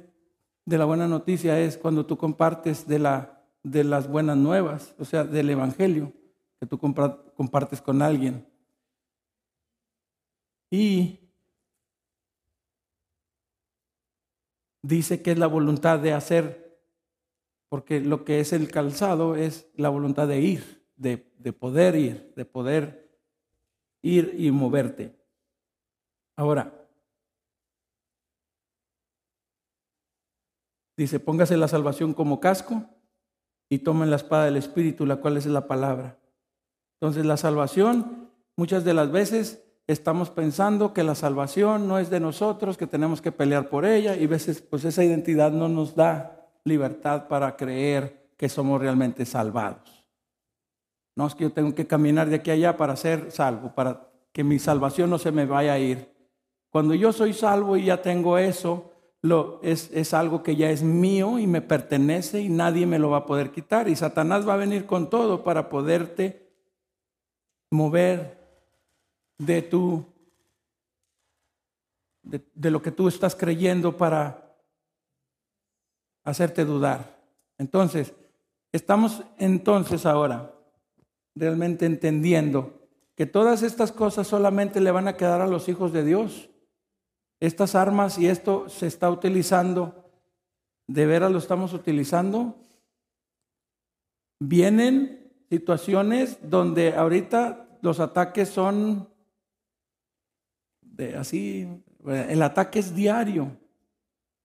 de 0.65 0.77
la 0.79 0.85
buena 0.85 1.07
noticia 1.07 1.59
es 1.59 1.77
cuando 1.77 2.07
tú 2.07 2.17
compartes 2.17 2.87
de, 2.87 2.97
la, 2.97 3.45
de 3.61 3.83
las 3.83 4.07
buenas 4.07 4.37
nuevas, 4.37 4.95
o 4.97 5.05
sea, 5.05 5.25
del 5.25 5.51
Evangelio, 5.51 6.11
que 6.59 6.65
tú 6.65 6.79
compartes 6.79 7.83
con 7.83 8.01
alguien. 8.01 8.47
Y 10.71 11.20
dice 14.81 15.21
que 15.21 15.31
es 15.31 15.39
la 15.39 15.47
voluntad 15.47 15.99
de 15.99 16.13
hacer, 16.13 16.79
porque 17.69 17.99
lo 17.99 18.25
que 18.25 18.39
es 18.39 18.53
el 18.53 18.69
calzado 18.69 19.35
es 19.35 19.69
la 19.75 19.89
voluntad 19.89 20.27
de 20.27 20.41
ir, 20.41 20.85
de, 20.95 21.31
de 21.37 21.53
poder 21.53 21.95
ir, 21.95 22.33
de 22.35 22.45
poder 22.45 23.17
ir 24.01 24.35
y 24.37 24.51
moverte. 24.51 25.15
Ahora, 26.35 26.81
Dice, 31.01 31.19
póngase 31.19 31.57
la 31.57 31.67
salvación 31.67 32.13
como 32.13 32.39
casco 32.39 32.85
y 33.69 33.79
tomen 33.79 34.11
la 34.11 34.17
espada 34.17 34.45
del 34.45 34.57
Espíritu, 34.57 35.07
la 35.07 35.15
cual 35.15 35.35
es 35.35 35.47
la 35.47 35.65
palabra. 35.65 36.19
Entonces 36.99 37.25
la 37.25 37.37
salvación, 37.37 38.29
muchas 38.55 38.83
de 38.83 38.93
las 38.93 39.11
veces 39.11 39.65
estamos 39.87 40.29
pensando 40.29 40.93
que 40.93 41.03
la 41.03 41.15
salvación 41.15 41.87
no 41.87 41.99
es 41.99 42.09
de 42.09 42.19
nosotros, 42.19 42.77
que 42.77 42.87
tenemos 42.87 43.21
que 43.21 43.31
pelear 43.31 43.69
por 43.69 43.85
ella 43.85 44.15
y 44.15 44.25
a 44.25 44.27
veces 44.27 44.61
pues 44.61 44.85
esa 44.85 45.03
identidad 45.03 45.51
no 45.51 45.67
nos 45.67 45.95
da 45.95 46.49
libertad 46.63 47.27
para 47.27 47.55
creer 47.55 48.29
que 48.37 48.49
somos 48.49 48.79
realmente 48.79 49.25
salvados. 49.25 50.07
No 51.15 51.27
es 51.27 51.35
que 51.35 51.43
yo 51.43 51.51
tengo 51.51 51.75
que 51.75 51.87
caminar 51.87 52.29
de 52.29 52.37
aquí 52.37 52.51
a 52.51 52.53
allá 52.53 52.77
para 52.77 52.95
ser 52.95 53.31
salvo, 53.31 53.73
para 53.75 54.09
que 54.31 54.43
mi 54.43 54.59
salvación 54.59 55.09
no 55.09 55.17
se 55.17 55.31
me 55.31 55.45
vaya 55.45 55.73
a 55.73 55.79
ir. 55.79 56.09
Cuando 56.69 56.93
yo 56.93 57.11
soy 57.11 57.33
salvo 57.33 57.75
y 57.75 57.85
ya 57.85 58.01
tengo 58.01 58.37
eso, 58.37 58.91
lo, 59.21 59.59
es, 59.61 59.91
es 59.93 60.13
algo 60.13 60.41
que 60.41 60.55
ya 60.55 60.71
es 60.71 60.83
mío 60.83 61.37
y 61.37 61.47
me 61.47 61.61
pertenece 61.61 62.41
y 62.41 62.49
nadie 62.49 62.87
me 62.87 62.97
lo 62.97 63.09
va 63.09 63.17
a 63.17 63.25
poder 63.25 63.51
quitar. 63.51 63.89
Y 63.89 63.95
Satanás 63.95 64.47
va 64.47 64.53
a 64.53 64.57
venir 64.57 64.85
con 64.85 65.09
todo 65.09 65.43
para 65.43 65.69
poderte 65.69 66.49
mover 67.69 68.40
de 69.45 69.61
tu 69.63 70.05
de, 72.21 72.71
lo 72.71 72.81
que 72.81 72.91
tú 72.91 73.07
estás 73.07 73.35
creyendo 73.35 73.97
para 73.97 74.55
hacerte 76.23 76.65
dudar. 76.65 77.19
Entonces, 77.57 78.13
estamos 78.71 79.23
entonces 79.39 80.05
ahora 80.05 80.53
realmente 81.33 81.85
entendiendo 81.85 82.87
que 83.15 83.25
todas 83.25 83.63
estas 83.63 83.91
cosas 83.91 84.27
solamente 84.27 84.79
le 84.79 84.91
van 84.91 85.07
a 85.07 85.17
quedar 85.17 85.41
a 85.41 85.47
los 85.47 85.67
hijos 85.69 85.91
de 85.91 86.03
Dios 86.03 86.49
estas 87.39 87.73
armas 87.73 88.19
y 88.19 88.27
esto 88.27 88.69
se 88.69 88.85
está 88.85 89.09
utilizando, 89.09 90.11
¿de 90.85 91.07
veras 91.07 91.31
lo 91.31 91.39
estamos 91.39 91.73
utilizando? 91.73 92.55
Vienen 94.39 95.33
situaciones 95.49 96.37
donde 96.43 96.93
ahorita 96.93 97.79
los 97.81 97.99
ataques 97.99 98.49
son 98.49 99.10
así, 101.17 101.67
el 102.05 102.41
ataque 102.41 102.79
es 102.79 102.95
diario. 102.95 103.51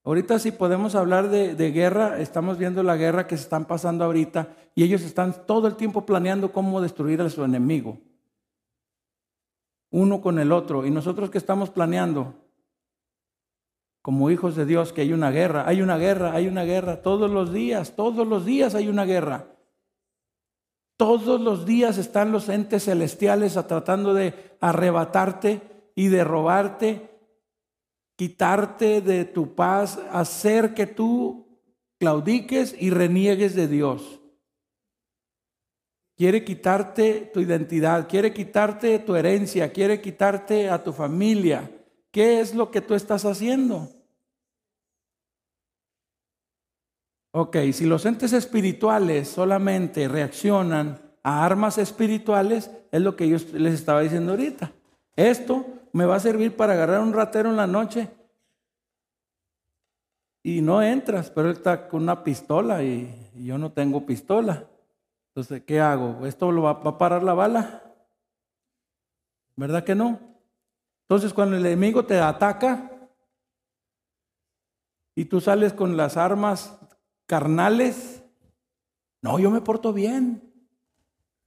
Ahorita 0.04 0.38
si 0.38 0.52
podemos 0.52 0.94
hablar 0.94 1.28
de, 1.28 1.70
guerra, 1.72 2.20
estamos 2.20 2.58
viendo 2.58 2.82
la 2.82 2.96
guerra 2.96 3.26
que 3.26 3.36
se 3.36 3.42
están 3.42 3.64
pasando 3.64 4.04
ahorita 4.04 4.48
y 4.74 4.84
ellos 4.84 5.02
están 5.02 5.46
todo 5.46 5.66
el 5.66 5.76
tiempo 5.76 6.06
planeando 6.06 6.52
cómo 6.52 6.80
destruir 6.80 7.20
a 7.22 7.30
su 7.30 7.42
enemigo. 7.42 7.98
Uno 9.90 10.20
con 10.20 10.38
el 10.38 10.52
otro. 10.52 10.86
¿Y 10.86 10.90
nosotros 10.90 11.30
qué 11.30 11.38
estamos 11.38 11.70
planeando? 11.70 12.34
como 14.06 14.30
hijos 14.30 14.54
de 14.54 14.66
Dios 14.66 14.92
que 14.92 15.00
hay 15.00 15.12
una 15.12 15.32
guerra, 15.32 15.64
hay 15.66 15.82
una 15.82 15.98
guerra, 15.98 16.32
hay 16.32 16.46
una 16.46 16.62
guerra, 16.62 17.02
todos 17.02 17.28
los 17.28 17.52
días, 17.52 17.96
todos 17.96 18.24
los 18.24 18.46
días 18.46 18.76
hay 18.76 18.86
una 18.86 19.04
guerra. 19.04 19.46
Todos 20.96 21.40
los 21.40 21.66
días 21.66 21.98
están 21.98 22.30
los 22.30 22.48
entes 22.48 22.84
celestiales 22.84 23.54
tratando 23.66 24.14
de 24.14 24.56
arrebatarte 24.60 25.60
y 25.96 26.08
de 26.08 26.22
robarte, 26.22 27.10
quitarte 28.16 29.00
de 29.00 29.24
tu 29.24 29.56
paz, 29.56 29.98
hacer 30.12 30.74
que 30.74 30.86
tú 30.86 31.60
claudiques 31.98 32.76
y 32.78 32.90
reniegues 32.90 33.56
de 33.56 33.66
Dios. 33.66 34.20
Quiere 36.16 36.44
quitarte 36.44 37.30
tu 37.32 37.40
identidad, 37.40 38.08
quiere 38.08 38.32
quitarte 38.32 38.98
tu 39.00 39.16
herencia, 39.16 39.72
quiere 39.72 40.00
quitarte 40.00 40.70
a 40.70 40.82
tu 40.84 40.92
familia. 40.92 41.70
¿Qué 42.10 42.40
es 42.40 42.54
lo 42.54 42.70
que 42.70 42.80
tú 42.80 42.94
estás 42.94 43.24
haciendo? 43.24 43.88
Ok, 47.32 47.56
si 47.72 47.84
los 47.84 48.06
entes 48.06 48.32
espirituales 48.32 49.28
solamente 49.28 50.08
reaccionan 50.08 51.02
a 51.22 51.44
armas 51.44 51.76
espirituales, 51.76 52.70
es 52.90 53.00
lo 53.02 53.14
que 53.14 53.28
yo 53.28 53.36
les 53.52 53.74
estaba 53.74 54.00
diciendo 54.00 54.32
ahorita. 54.32 54.72
Esto 55.16 55.66
me 55.96 56.04
va 56.04 56.16
a 56.16 56.20
servir 56.20 56.54
para 56.54 56.74
agarrar 56.74 57.00
un 57.00 57.14
ratero 57.14 57.48
en 57.48 57.56
la 57.56 57.66
noche 57.66 58.10
y 60.42 60.60
no 60.60 60.82
entras, 60.82 61.30
pero 61.30 61.48
él 61.48 61.56
está 61.56 61.88
con 61.88 62.02
una 62.02 62.22
pistola 62.22 62.82
y, 62.82 63.32
yo 63.36 63.56
no 63.56 63.72
tengo 63.72 64.04
pistola. 64.04 64.66
Entonces, 65.28 65.62
¿qué 65.64 65.80
hago? 65.80 66.26
¿Esto 66.26 66.52
lo 66.52 66.62
va, 66.62 66.74
va 66.74 66.90
a 66.90 66.98
parar 66.98 67.22
la 67.22 67.32
bala? 67.32 67.82
¿Verdad 69.56 69.84
que 69.84 69.94
no? 69.94 70.20
Entonces, 71.02 71.32
cuando 71.32 71.56
el 71.56 71.64
enemigo 71.64 72.04
te 72.04 72.18
ataca 72.18 72.90
y 75.14 75.24
tú 75.24 75.40
sales 75.40 75.72
con 75.72 75.96
las 75.96 76.18
armas 76.18 76.78
carnales. 77.24 78.22
No, 79.22 79.38
yo 79.38 79.50
me 79.50 79.62
porto 79.62 79.94
bien. 79.94 80.52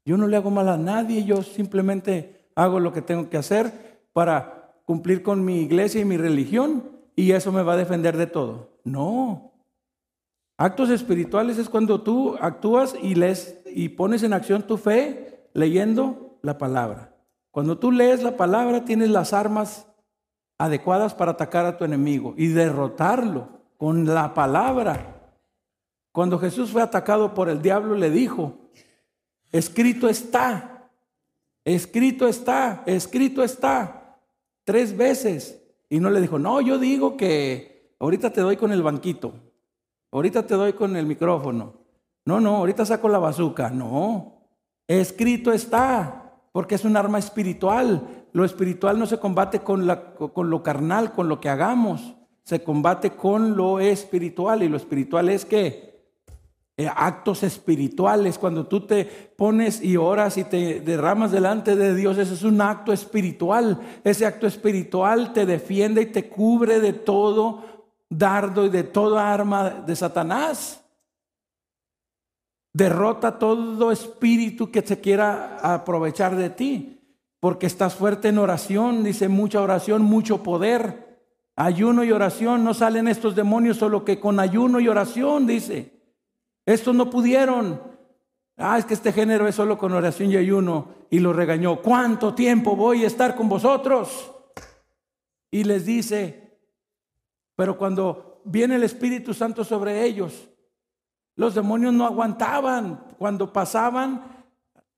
Yo 0.05 0.17
no 0.17 0.25
le 0.25 0.37
hago 0.37 0.49
mal 0.49 0.69
a 0.69 0.77
nadie, 0.77 1.23
yo 1.23 1.43
simplemente 1.43 2.49
hago 2.55 2.79
lo 2.79 2.91
que 2.91 3.03
tengo 3.03 3.29
que 3.29 3.37
hacer 3.37 3.88
para 4.13 4.73
cumplir 4.85 5.21
con 5.21 5.43
mi 5.45 5.61
iglesia 5.61 6.01
y 6.01 6.05
mi 6.05 6.17
religión 6.17 6.91
y 7.15 7.31
eso 7.31 7.51
me 7.51 7.63
va 7.63 7.73
a 7.73 7.77
defender 7.77 8.17
de 8.17 8.27
todo. 8.27 8.79
No. 8.83 9.53
Actos 10.57 10.89
espirituales 10.89 11.57
es 11.57 11.69
cuando 11.69 12.01
tú 12.01 12.35
actúas 12.39 12.95
y 13.01 13.15
y 13.73 13.89
pones 13.89 14.23
en 14.23 14.33
acción 14.33 14.63
tu 14.63 14.77
fe 14.77 15.49
leyendo 15.53 16.39
la 16.41 16.57
palabra. 16.57 17.15
Cuando 17.51 17.77
tú 17.77 17.91
lees 17.91 18.23
la 18.23 18.37
palabra 18.37 18.85
tienes 18.85 19.09
las 19.09 19.33
armas 19.33 19.87
adecuadas 20.57 21.13
para 21.13 21.31
atacar 21.31 21.65
a 21.65 21.77
tu 21.77 21.85
enemigo 21.85 22.33
y 22.37 22.47
derrotarlo 22.47 23.47
con 23.77 24.05
la 24.05 24.33
palabra. 24.33 25.33
Cuando 26.11 26.37
Jesús 26.37 26.71
fue 26.71 26.81
atacado 26.81 27.33
por 27.33 27.49
el 27.49 27.61
diablo 27.61 27.95
le 27.95 28.09
dijo, 28.09 28.69
escrito 29.51 30.09
está, 30.09 30.89
escrito 31.63 32.27
está, 32.27 32.83
escrito 32.85 33.43
está, 33.43 33.98
tres 34.69 34.95
veces. 34.95 35.59
Y 35.89 35.99
no 35.99 36.11
le 36.11 36.21
dijo, 36.21 36.37
no, 36.37 36.61
yo 36.61 36.77
digo 36.77 37.17
que 37.17 37.95
ahorita 37.97 38.31
te 38.31 38.41
doy 38.41 38.55
con 38.55 38.71
el 38.71 38.83
banquito, 38.83 39.33
ahorita 40.11 40.45
te 40.45 40.53
doy 40.53 40.73
con 40.73 40.95
el 40.95 41.07
micrófono. 41.07 41.73
No, 42.23 42.39
no, 42.39 42.57
ahorita 42.57 42.85
saco 42.85 43.09
la 43.09 43.17
bazuca. 43.17 43.71
No, 43.71 44.43
escrito 44.87 45.51
está, 45.51 46.35
porque 46.51 46.75
es 46.75 46.85
un 46.85 46.95
arma 46.97 47.17
espiritual. 47.17 48.27
Lo 48.31 48.45
espiritual 48.45 48.99
no 48.99 49.07
se 49.07 49.17
combate 49.17 49.61
con, 49.61 49.87
la, 49.87 50.13
con 50.13 50.51
lo 50.51 50.61
carnal, 50.61 51.13
con 51.13 51.29
lo 51.29 51.41
que 51.41 51.49
hagamos. 51.49 52.15
Se 52.43 52.63
combate 52.63 53.15
con 53.15 53.57
lo 53.57 53.79
espiritual. 53.79 54.61
Y 54.61 54.69
lo 54.69 54.77
espiritual 54.77 55.29
es 55.29 55.45
que 55.45 55.88
actos 56.87 57.43
espirituales, 57.43 58.37
cuando 58.37 58.67
tú 58.67 58.85
te 58.87 59.03
pones 59.05 59.83
y 59.83 59.97
oras 59.97 60.37
y 60.37 60.45
te 60.45 60.79
derramas 60.79 61.31
delante 61.31 61.75
de 61.75 61.93
Dios, 61.93 62.17
ese 62.17 62.33
es 62.35 62.43
un 62.43 62.61
acto 62.61 62.93
espiritual. 62.93 63.79
Ese 64.03 64.25
acto 64.25 64.47
espiritual 64.47 65.33
te 65.33 65.45
defiende 65.45 66.03
y 66.03 66.05
te 66.05 66.29
cubre 66.29 66.79
de 66.79 66.93
todo 66.93 67.63
dardo 68.09 68.65
y 68.65 68.69
de 68.69 68.83
toda 68.83 69.31
arma 69.31 69.69
de 69.69 69.95
Satanás. 69.95 70.83
Derrota 72.73 73.37
todo 73.37 73.91
espíritu 73.91 74.71
que 74.71 74.81
se 74.81 74.99
quiera 74.99 75.57
aprovechar 75.61 76.35
de 76.35 76.49
ti, 76.49 77.01
porque 77.39 77.65
estás 77.65 77.95
fuerte 77.95 78.29
en 78.29 78.37
oración, 78.37 79.03
dice 79.03 79.27
mucha 79.27 79.61
oración, 79.61 80.01
mucho 80.01 80.43
poder. 80.43 81.09
Ayuno 81.55 82.03
y 82.05 82.11
oración, 82.11 82.63
no 82.63 82.73
salen 82.73 83.07
estos 83.07 83.35
demonios 83.35 83.77
solo 83.77 84.05
que 84.05 84.19
con 84.19 84.39
ayuno 84.39 84.79
y 84.79 84.87
oración, 84.87 85.45
dice. 85.45 85.98
Estos 86.69 86.93
no 86.93 87.09
pudieron. 87.09 87.81
Ah, 88.55 88.77
es 88.77 88.85
que 88.85 88.93
este 88.93 89.11
género 89.11 89.47
es 89.47 89.55
solo 89.55 89.75
con 89.75 89.91
oración 89.91 90.29
y 90.29 90.37
ayuno. 90.37 90.89
Y 91.09 91.17
lo 91.17 91.33
regañó. 91.33 91.81
¿Cuánto 91.81 92.35
tiempo 92.35 92.75
voy 92.75 93.03
a 93.03 93.07
estar 93.07 93.35
con 93.35 93.49
vosotros? 93.49 94.31
Y 95.49 95.63
les 95.63 95.83
dice, 95.87 96.59
pero 97.55 97.75
cuando 97.75 98.43
viene 98.45 98.75
el 98.75 98.83
Espíritu 98.83 99.33
Santo 99.33 99.63
sobre 99.63 100.05
ellos, 100.05 100.47
los 101.35 101.55
demonios 101.55 101.91
no 101.91 102.05
aguantaban. 102.05 103.03
Cuando 103.17 103.51
pasaban 103.51 104.45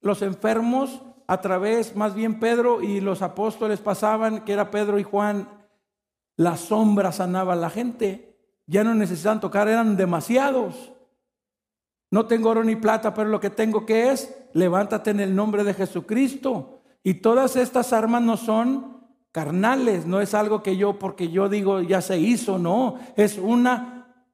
los 0.02 0.22
enfermos 0.24 1.02
a 1.26 1.40
través, 1.40 1.96
más 1.96 2.14
bien 2.14 2.38
Pedro 2.38 2.82
y 2.82 3.00
los 3.00 3.22
apóstoles 3.22 3.80
pasaban, 3.80 4.44
que 4.44 4.52
era 4.52 4.72
Pedro 4.72 5.00
y 5.00 5.04
Juan, 5.04 5.48
la 6.36 6.58
sombra 6.58 7.14
sanaba 7.14 7.54
a 7.54 7.56
la 7.56 7.70
gente. 7.70 8.38
Ya 8.66 8.84
no 8.84 8.94
necesitaban 8.94 9.40
tocar, 9.40 9.70
eran 9.70 9.96
demasiados. 9.96 10.92
No 12.12 12.26
tengo 12.26 12.50
oro 12.50 12.64
ni 12.64 12.76
plata, 12.76 13.14
pero 13.14 13.30
lo 13.30 13.40
que 13.40 13.50
tengo 13.50 13.86
que 13.86 14.12
es, 14.12 14.36
levántate 14.54 15.12
en 15.12 15.22
el 15.22 15.34
nombre 15.34 15.64
de 15.64 15.74
Jesucristo. 15.74 16.82
Y 17.04 17.16
todas 17.16 17.56
estas 17.56 17.94
armas 17.94 18.22
no 18.22 18.36
son 18.38 18.98
carnales, 19.32 20.06
no 20.06 20.20
es 20.20 20.34
algo 20.34 20.62
que 20.62 20.76
yo, 20.76 21.00
porque 21.00 21.30
yo 21.30 21.48
digo, 21.48 21.82
ya 21.82 22.02
se 22.02 22.20
hizo, 22.20 22.60
no, 22.60 23.00
es 23.16 23.38
una 23.38 24.28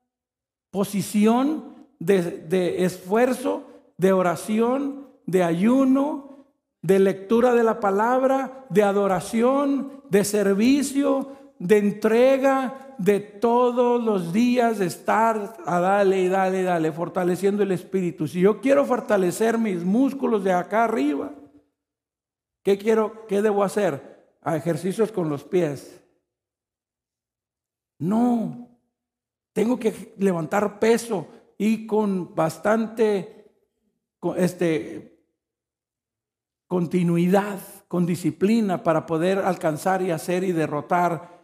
posición 0.71 1.75
de, 1.99 2.23
de 2.23 2.83
esfuerzo, 2.83 3.67
de 3.97 4.11
oración, 4.11 5.07
de 5.27 5.43
ayuno, 5.43 6.47
de 6.81 6.99
lectura 6.99 7.53
de 7.53 7.63
la 7.63 7.79
palabra, 7.79 8.65
de 8.69 8.83
adoración, 8.83 10.01
de 10.09 10.23
servicio, 10.23 11.31
de 11.59 11.77
entrega, 11.77 12.95
de 12.97 13.19
todos 13.19 14.03
los 14.03 14.33
días 14.33 14.79
de 14.79 14.85
estar 14.87 15.57
a 15.65 15.79
dale 15.79 16.21
y 16.21 16.27
dale 16.27 16.61
y 16.61 16.63
dale, 16.63 16.91
fortaleciendo 16.91 17.63
el 17.63 17.71
espíritu. 17.71 18.27
Si 18.27 18.41
yo 18.41 18.59
quiero 18.61 18.85
fortalecer 18.85 19.57
mis 19.57 19.83
músculos 19.83 20.43
de 20.43 20.53
acá 20.53 20.83
arriba, 20.83 21.33
¿qué 22.63 22.77
quiero, 22.77 23.25
qué 23.27 23.41
debo 23.41 23.63
hacer? 23.63 24.35
A 24.41 24.55
ejercicios 24.55 25.11
con 25.11 25.29
los 25.29 25.43
pies. 25.43 26.03
No, 27.99 28.69
tengo 29.53 29.79
que 29.79 30.13
levantar 30.17 30.79
peso 30.79 31.27
y 31.57 31.87
con 31.87 32.35
bastante 32.35 33.51
este, 34.35 35.23
continuidad, 36.67 37.59
con 37.87 38.05
disciplina 38.05 38.83
para 38.83 39.05
poder 39.05 39.39
alcanzar 39.39 40.01
y 40.01 40.11
hacer 40.11 40.43
y 40.43 40.51
derrotar 40.51 41.36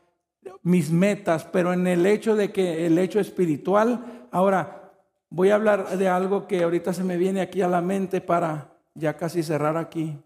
mis 0.63 0.91
metas, 0.91 1.43
pero 1.43 1.73
en 1.73 1.85
el 1.87 2.05
hecho 2.05 2.35
de 2.35 2.51
que 2.51 2.85
el 2.85 2.97
hecho 2.97 3.19
espiritual, 3.19 4.27
ahora 4.31 4.93
voy 5.29 5.49
a 5.49 5.55
hablar 5.55 5.97
de 5.97 6.07
algo 6.07 6.47
que 6.47 6.63
ahorita 6.63 6.93
se 6.93 7.03
me 7.03 7.17
viene 7.17 7.41
aquí 7.41 7.61
a 7.61 7.67
la 7.67 7.81
mente 7.81 8.21
para 8.21 8.77
ya 8.95 9.17
casi 9.17 9.43
cerrar 9.43 9.77
aquí. 9.77 10.17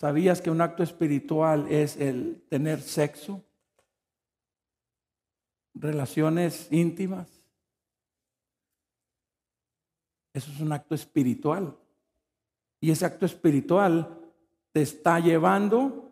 ¿Sabías 0.00 0.40
que 0.40 0.50
un 0.50 0.62
acto 0.62 0.82
espiritual 0.82 1.66
es 1.68 1.98
el 1.98 2.42
tener 2.48 2.80
sexo? 2.80 3.44
Relaciones 5.74 6.68
íntimas. 6.70 7.28
Eso 10.32 10.50
es 10.52 10.60
un 10.60 10.72
acto 10.72 10.94
espiritual. 10.94 11.76
Y 12.80 12.90
ese 12.90 13.04
acto 13.04 13.26
espiritual 13.26 14.18
te 14.72 14.80
está 14.80 15.20
llevando 15.20 16.09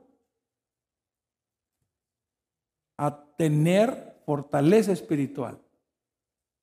a 2.99 3.25
tener 3.37 4.21
fortaleza 4.27 4.93
espiritual. 4.93 5.59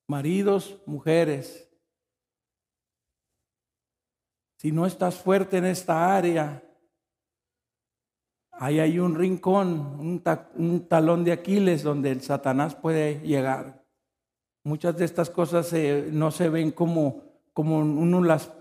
Maridos, 0.06 0.78
mujeres, 0.86 1.68
si 4.58 4.70
no 4.70 4.86
estás 4.86 5.16
fuerte 5.16 5.56
en 5.56 5.64
esta 5.64 6.16
área, 6.16 6.62
ahí 8.52 8.78
hay 8.78 8.98
un 8.98 9.14
rincón, 9.14 10.22
un, 10.56 10.86
talón 10.88 11.24
de 11.24 11.32
Aquiles 11.32 11.82
donde 11.82 12.12
el 12.12 12.22
Satanás 12.22 12.74
puede 12.74 13.20
llegar. 13.20 13.84
Muchas 14.62 14.96
de 14.96 15.04
estas 15.04 15.30
cosas 15.30 15.72
no 16.10 16.30
se 16.30 16.48
ven 16.48 16.70
como, 16.70 17.22
como 17.52 17.78
uno 17.78 18.22
las, 18.22 18.52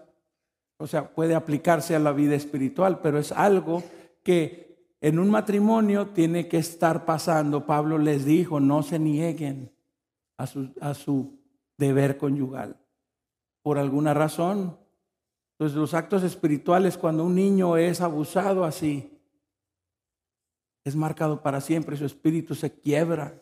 o 0.78 0.88
sea, 0.88 1.10
puede 1.14 1.36
aplicarse 1.36 1.96
a 1.96 2.00
la 2.00 2.12
vida 2.12 2.36
espiritual, 2.36 3.00
pero 3.02 3.20
es 3.20 3.32
algo 3.32 3.84
que 4.24 4.65
en 5.02 5.20
un 5.20 5.30
matrimonio 5.30 6.08
tiene 6.08 6.48
que 6.48 6.58
estar 6.58 7.06
pasando, 7.06 7.66
Pablo 7.66 7.98
les 7.98 8.26
dijo, 8.26 8.60
no 8.60 8.82
se 8.84 8.98
nieguen 9.00 9.72
a 10.38 10.48
su, 10.48 10.74
a 10.82 10.94
su 10.94 11.40
deber 11.78 12.18
conyugal. 12.18 12.80
Por 13.62 13.78
alguna 13.78 14.14
razón. 14.14 14.78
Entonces 15.54 15.78
los 15.78 15.94
actos 15.94 16.24
espirituales, 16.24 16.98
cuando 16.98 17.24
un 17.24 17.36
niño 17.36 17.78
es 17.78 18.02
abusado 18.02 18.66
así, 18.66 19.12
es 20.84 20.96
marcado 20.96 21.42
para 21.42 21.62
siempre, 21.62 21.98
su 21.98 22.06
espíritu 22.06 22.54
se 22.56 22.72
quiebra. 22.72 23.42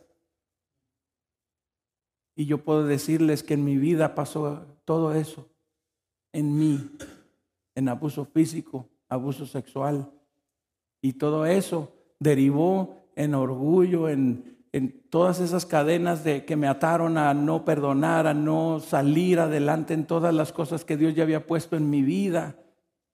Y 2.35 2.45
yo 2.45 2.63
puedo 2.63 2.85
decirles 2.85 3.43
que 3.43 3.55
en 3.55 3.65
mi 3.65 3.77
vida 3.77 4.15
pasó 4.15 4.65
todo 4.85 5.13
eso, 5.13 5.49
en 6.31 6.57
mí, 6.57 6.89
en 7.75 7.89
abuso 7.89 8.25
físico, 8.25 8.89
abuso 9.09 9.45
sexual, 9.45 10.11
y 11.03 11.13
todo 11.13 11.45
eso 11.45 11.91
derivó 12.17 13.09
en 13.17 13.35
orgullo, 13.35 14.07
en, 14.07 14.51
todas 15.11 15.39
esas 15.39 15.67
cadenas 15.67 16.23
de 16.23 16.45
que 16.45 16.55
me 16.55 16.67
ataron 16.67 17.19
a 17.19 17.35
no 17.35 17.63
perdonar, 17.63 18.25
a 18.25 18.33
no 18.33 18.79
salir 18.79 19.39
adelante 19.39 19.93
en 19.93 20.07
todas 20.07 20.33
las 20.33 20.51
cosas 20.51 20.83
que 20.83 20.97
Dios 20.97 21.13
ya 21.13 21.21
había 21.21 21.45
puesto 21.45 21.75
en 21.75 21.91
mi 21.91 22.01
vida. 22.01 22.55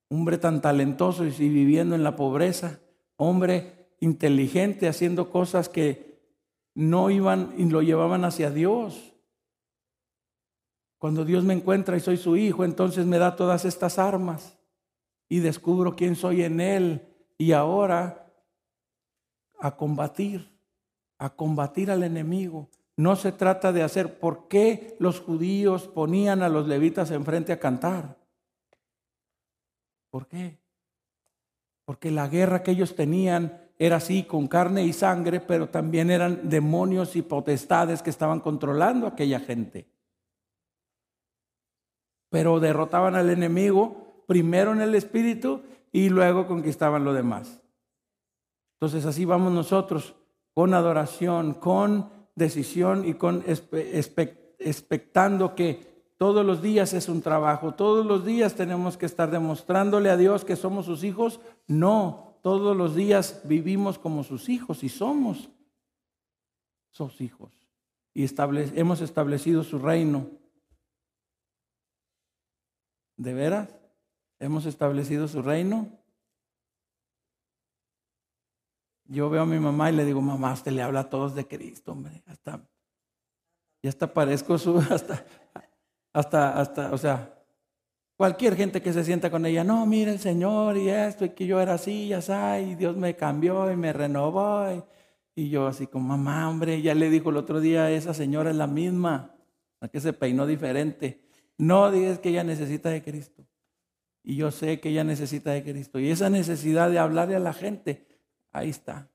Hombre 0.07 0.37
tan 0.37 0.61
talentoso 0.61 1.25
y 1.25 1.31
viviendo 1.31 1.95
en 1.95 2.03
la 2.03 2.15
pobreza, 2.15 2.79
hombre 3.17 3.89
inteligente 3.99 4.87
haciendo 4.87 5.29
cosas 5.29 5.67
que 5.67 6.21
no 6.75 7.09
iban 7.09 7.53
y 7.57 7.65
lo 7.65 7.81
llevaban 7.81 8.23
hacia 8.23 8.51
Dios. 8.51 9.13
Cuando 10.97 11.25
Dios 11.25 11.43
me 11.43 11.55
encuentra 11.55 11.97
y 11.97 11.99
soy 11.99 12.15
su 12.15 12.37
hijo, 12.37 12.63
entonces 12.63 13.05
me 13.05 13.17
da 13.17 13.35
todas 13.35 13.65
estas 13.65 13.99
armas 13.99 14.57
y 15.27 15.39
descubro 15.39 15.97
quién 15.97 16.15
soy 16.15 16.43
en 16.43 16.61
Él 16.61 17.08
y 17.39 17.53
ahora 17.53 18.31
a 19.59 19.75
combatir, 19.75 20.51
a 21.17 21.29
combatir 21.31 21.89
al 21.89 22.03
enemigo. 22.03 22.69
No 22.97 23.15
se 23.15 23.31
trata 23.31 23.71
de 23.71 23.81
hacer 23.81 24.19
por 24.19 24.49
qué 24.49 24.97
los 24.99 25.21
judíos 25.21 25.87
ponían 25.87 26.43
a 26.43 26.49
los 26.49 26.67
levitas 26.67 27.11
enfrente 27.11 27.53
a 27.53 27.59
cantar. 27.59 28.17
¿Por 30.11 30.27
qué? 30.27 30.59
Porque 31.85 32.11
la 32.11 32.27
guerra 32.27 32.61
que 32.61 32.71
ellos 32.71 32.93
tenían 32.95 33.69
era 33.77 33.95
así, 33.95 34.23
con 34.23 34.49
carne 34.49 34.83
y 34.83 34.91
sangre, 34.91 35.39
pero 35.39 35.69
también 35.69 36.11
eran 36.11 36.49
demonios 36.49 37.15
y 37.15 37.21
potestades 37.21 38.01
que 38.01 38.09
estaban 38.09 38.41
controlando 38.41 39.05
a 39.05 39.11
aquella 39.11 39.39
gente. 39.39 39.87
pero 42.31 42.59
derrotaban 42.59 43.15
al 43.15 43.31
enemigo 43.31 44.23
primero 44.27 44.71
en 44.71 44.81
el 44.81 44.93
espíritu 44.93 45.63
y 45.91 46.09
luego 46.09 46.47
conquistaban 46.47 47.03
lo 47.03 47.13
demás. 47.13 47.61
Entonces 48.75 49.05
así 49.05 49.25
vamos 49.25 49.51
nosotros, 49.51 50.15
con 50.53 50.73
adoración, 50.73 51.53
con 51.53 52.09
decisión 52.35 53.05
y 53.05 53.13
con 53.15 53.43
expectando 54.59 55.55
que 55.55 55.89
todos 56.17 56.45
los 56.45 56.61
días 56.61 56.93
es 56.93 57.07
un 57.07 57.21
trabajo, 57.21 57.73
todos 57.73 58.05
los 58.05 58.25
días 58.25 58.55
tenemos 58.55 58.97
que 58.97 59.05
estar 59.05 59.31
demostrándole 59.31 60.09
a 60.09 60.17
Dios 60.17 60.43
que 60.43 60.55
somos 60.55 60.85
sus 60.85 61.03
hijos. 61.03 61.39
No, 61.67 62.37
todos 62.41 62.75
los 62.75 62.95
días 62.95 63.41
vivimos 63.45 63.97
como 63.97 64.23
sus 64.23 64.49
hijos 64.49 64.83
y 64.83 64.89
somos 64.89 65.49
sus 66.91 67.21
hijos. 67.21 67.51
Y 68.13 68.27
hemos 68.77 69.01
establecido 69.01 69.63
su 69.63 69.79
reino. 69.79 70.29
¿De 73.15 73.33
veras? 73.33 73.78
¿Hemos 74.39 74.65
establecido 74.65 75.27
su 75.27 75.41
reino? 75.41 75.87
Yo 79.05 79.29
veo 79.29 79.41
a 79.41 79.45
mi 79.45 79.59
mamá 79.59 79.89
y 79.89 79.95
le 79.95 80.05
digo, 80.05 80.21
mamá, 80.21 80.53
usted 80.53 80.71
le 80.71 80.81
habla 80.81 81.01
a 81.01 81.09
todos 81.09 81.35
de 81.35 81.45
Cristo, 81.47 81.91
hombre. 81.91 82.23
Hasta, 82.27 82.63
y 83.81 83.87
hasta 83.87 84.13
parezco 84.13 84.57
su, 84.57 84.77
hasta, 84.91 85.25
hasta, 86.13 86.59
hasta, 86.59 86.93
o 86.93 86.97
sea, 86.97 87.35
cualquier 88.15 88.55
gente 88.55 88.81
que 88.81 88.93
se 88.93 89.03
sienta 89.03 89.31
con 89.31 89.45
ella, 89.45 89.63
no, 89.63 89.85
mira 89.85 90.11
el 90.11 90.19
Señor 90.19 90.77
y 90.77 90.89
esto, 90.89 91.25
y 91.25 91.29
que 91.29 91.47
yo 91.47 91.59
era 91.59 91.73
así, 91.73 92.09
ya 92.09 92.21
sabes, 92.21 92.67
y 92.67 92.75
Dios 92.75 92.95
me 92.95 93.15
cambió 93.15 93.71
y 93.71 93.75
me 93.75 93.91
renovó. 93.91 94.85
Y, 95.35 95.49
yo 95.49 95.67
así 95.67 95.87
como, 95.87 96.09
mamá, 96.09 96.49
hombre, 96.49 96.81
ya 96.81 96.93
le 96.93 97.09
dijo 97.09 97.29
el 97.29 97.37
otro 97.37 97.61
día, 97.61 97.89
esa 97.91 98.13
señora 98.13 98.51
es 98.51 98.57
la 98.57 98.67
misma, 98.67 99.35
la 99.79 99.87
que 99.87 100.01
se 100.01 100.13
peinó 100.13 100.45
diferente. 100.45 101.21
No 101.57 101.91
digas 101.91 102.19
que 102.19 102.29
ella 102.29 102.43
necesita 102.43 102.89
de 102.89 103.01
Cristo. 103.01 103.48
Y 104.23 104.35
yo 104.35 104.51
sé 104.51 104.79
que 104.79 104.89
ella 104.89 105.03
necesita 105.03 105.51
de 105.51 105.63
Cristo. 105.63 105.99
Y 105.99 106.09
esa 106.09 106.29
necesidad 106.29 106.89
de 106.89 106.99
hablarle 106.99 107.35
a 107.35 107.39
la 107.39 107.53
gente, 107.53 108.07
ahí 108.51 108.69
está. 108.69 109.09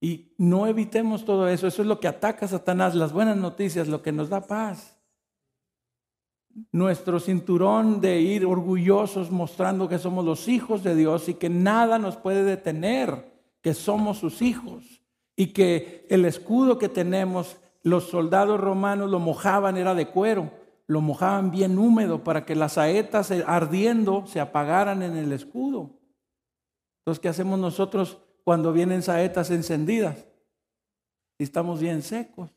Y 0.00 0.32
no 0.38 0.66
evitemos 0.66 1.24
todo 1.24 1.48
eso. 1.48 1.66
Eso 1.66 1.82
es 1.82 1.88
lo 1.88 2.00
que 2.00 2.08
ataca 2.08 2.46
a 2.46 2.48
Satanás, 2.48 2.94
las 2.94 3.12
buenas 3.12 3.36
noticias, 3.36 3.88
lo 3.88 4.02
que 4.02 4.12
nos 4.12 4.28
da 4.28 4.46
paz 4.46 4.98
nuestro 6.72 7.20
cinturón 7.20 8.00
de 8.00 8.20
ir 8.20 8.44
orgullosos 8.44 9.30
mostrando 9.30 9.88
que 9.88 9.98
somos 9.98 10.24
los 10.24 10.48
hijos 10.48 10.82
de 10.82 10.94
Dios 10.94 11.28
y 11.28 11.34
que 11.34 11.48
nada 11.48 11.98
nos 11.98 12.16
puede 12.16 12.44
detener, 12.44 13.32
que 13.60 13.74
somos 13.74 14.18
sus 14.18 14.42
hijos 14.42 15.02
y 15.36 15.48
que 15.48 16.06
el 16.10 16.24
escudo 16.24 16.78
que 16.78 16.88
tenemos, 16.88 17.56
los 17.82 18.08
soldados 18.08 18.60
romanos 18.60 19.10
lo 19.10 19.18
mojaban, 19.18 19.76
era 19.76 19.94
de 19.94 20.08
cuero, 20.08 20.50
lo 20.88 21.02
mojaban 21.02 21.50
bien 21.50 21.78
húmedo 21.78 22.24
para 22.24 22.46
que 22.46 22.56
las 22.56 22.72
saetas 22.72 23.30
ardiendo 23.30 24.26
se 24.26 24.40
apagaran 24.40 25.02
en 25.02 25.16
el 25.16 25.32
escudo. 25.32 26.00
Entonces, 27.00 27.20
¿qué 27.20 27.28
hacemos 27.28 27.58
nosotros 27.58 28.18
cuando 28.42 28.72
vienen 28.72 29.02
saetas 29.02 29.50
encendidas? 29.50 30.26
Y 31.38 31.44
estamos 31.44 31.80
bien 31.80 32.00
secos. 32.00 32.50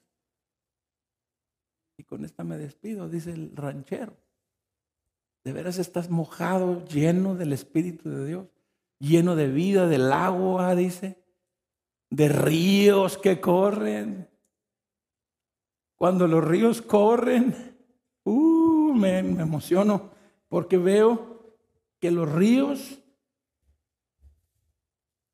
Y 1.97 2.03
con 2.05 2.23
esta 2.23 2.45
me 2.45 2.57
despido, 2.57 3.09
dice 3.09 3.33
el 3.33 3.53
ranchero. 3.53 4.15
De 5.43 5.51
veras 5.51 5.77
estás 5.77 6.09
mojado, 6.09 6.85
lleno 6.85 7.35
del 7.35 7.51
Espíritu 7.51 8.09
de 8.09 8.25
Dios, 8.25 8.47
lleno 8.97 9.35
de 9.35 9.49
vida, 9.49 9.87
del 9.87 10.11
agua, 10.13 10.73
dice, 10.73 11.21
de 12.09 12.29
ríos 12.29 13.17
que 13.17 13.41
corren. 13.41 14.29
Cuando 15.95 16.27
los 16.27 16.43
ríos 16.43 16.81
corren, 16.81 17.70
uh, 18.31 18.93
me, 18.93 19.19
emociono 19.19 20.09
porque 20.47 20.77
veo 20.77 21.55
que 21.99 22.11
los 22.11 22.31
ríos 22.31 22.99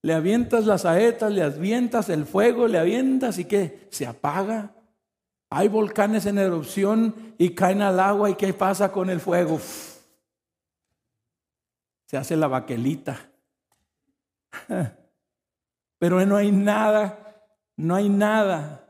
le 0.01 0.13
avientas 0.13 0.65
las 0.65 0.81
saetas, 0.81 1.31
le 1.31 1.43
avientas 1.43 2.09
el 2.09 2.25
fuego, 2.25 2.67
le 2.67 2.77
avientas 2.77 3.39
y 3.39 3.45
que 3.45 3.87
se 3.91 4.05
apaga. 4.05 4.73
Hay 5.49 5.67
volcanes 5.67 6.25
en 6.25 6.37
erupción 6.37 7.33
y 7.37 7.51
caen 7.51 7.81
al 7.81 7.99
agua 7.99 8.29
y 8.29 8.35
¿qué 8.35 8.53
pasa 8.53 8.91
con 8.91 9.09
el 9.09 9.19
fuego? 9.19 9.59
Se 12.05 12.17
hace 12.17 12.35
la 12.37 12.47
baquelita. 12.47 13.29
Pero 15.99 16.25
no 16.25 16.35
hay 16.35 16.51
nada, 16.51 17.43
no 17.75 17.95
hay 17.95 18.07
nada 18.07 18.86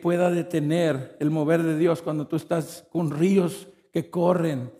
pueda 0.00 0.30
detener 0.30 1.16
el 1.20 1.30
mover 1.30 1.62
de 1.62 1.76
Dios 1.76 2.02
cuando 2.02 2.26
tú 2.26 2.36
estás 2.36 2.86
con 2.90 3.10
ríos 3.10 3.68
que 3.92 4.10
corren. 4.10 4.72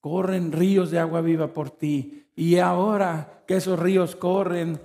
Corren 0.00 0.52
ríos 0.52 0.90
de 0.90 0.98
agua 0.98 1.20
viva 1.20 1.52
por 1.52 1.70
ti. 1.70 2.30
Y 2.36 2.58
ahora 2.58 3.44
que 3.46 3.56
esos 3.56 3.78
ríos 3.78 4.14
corren, 4.14 4.80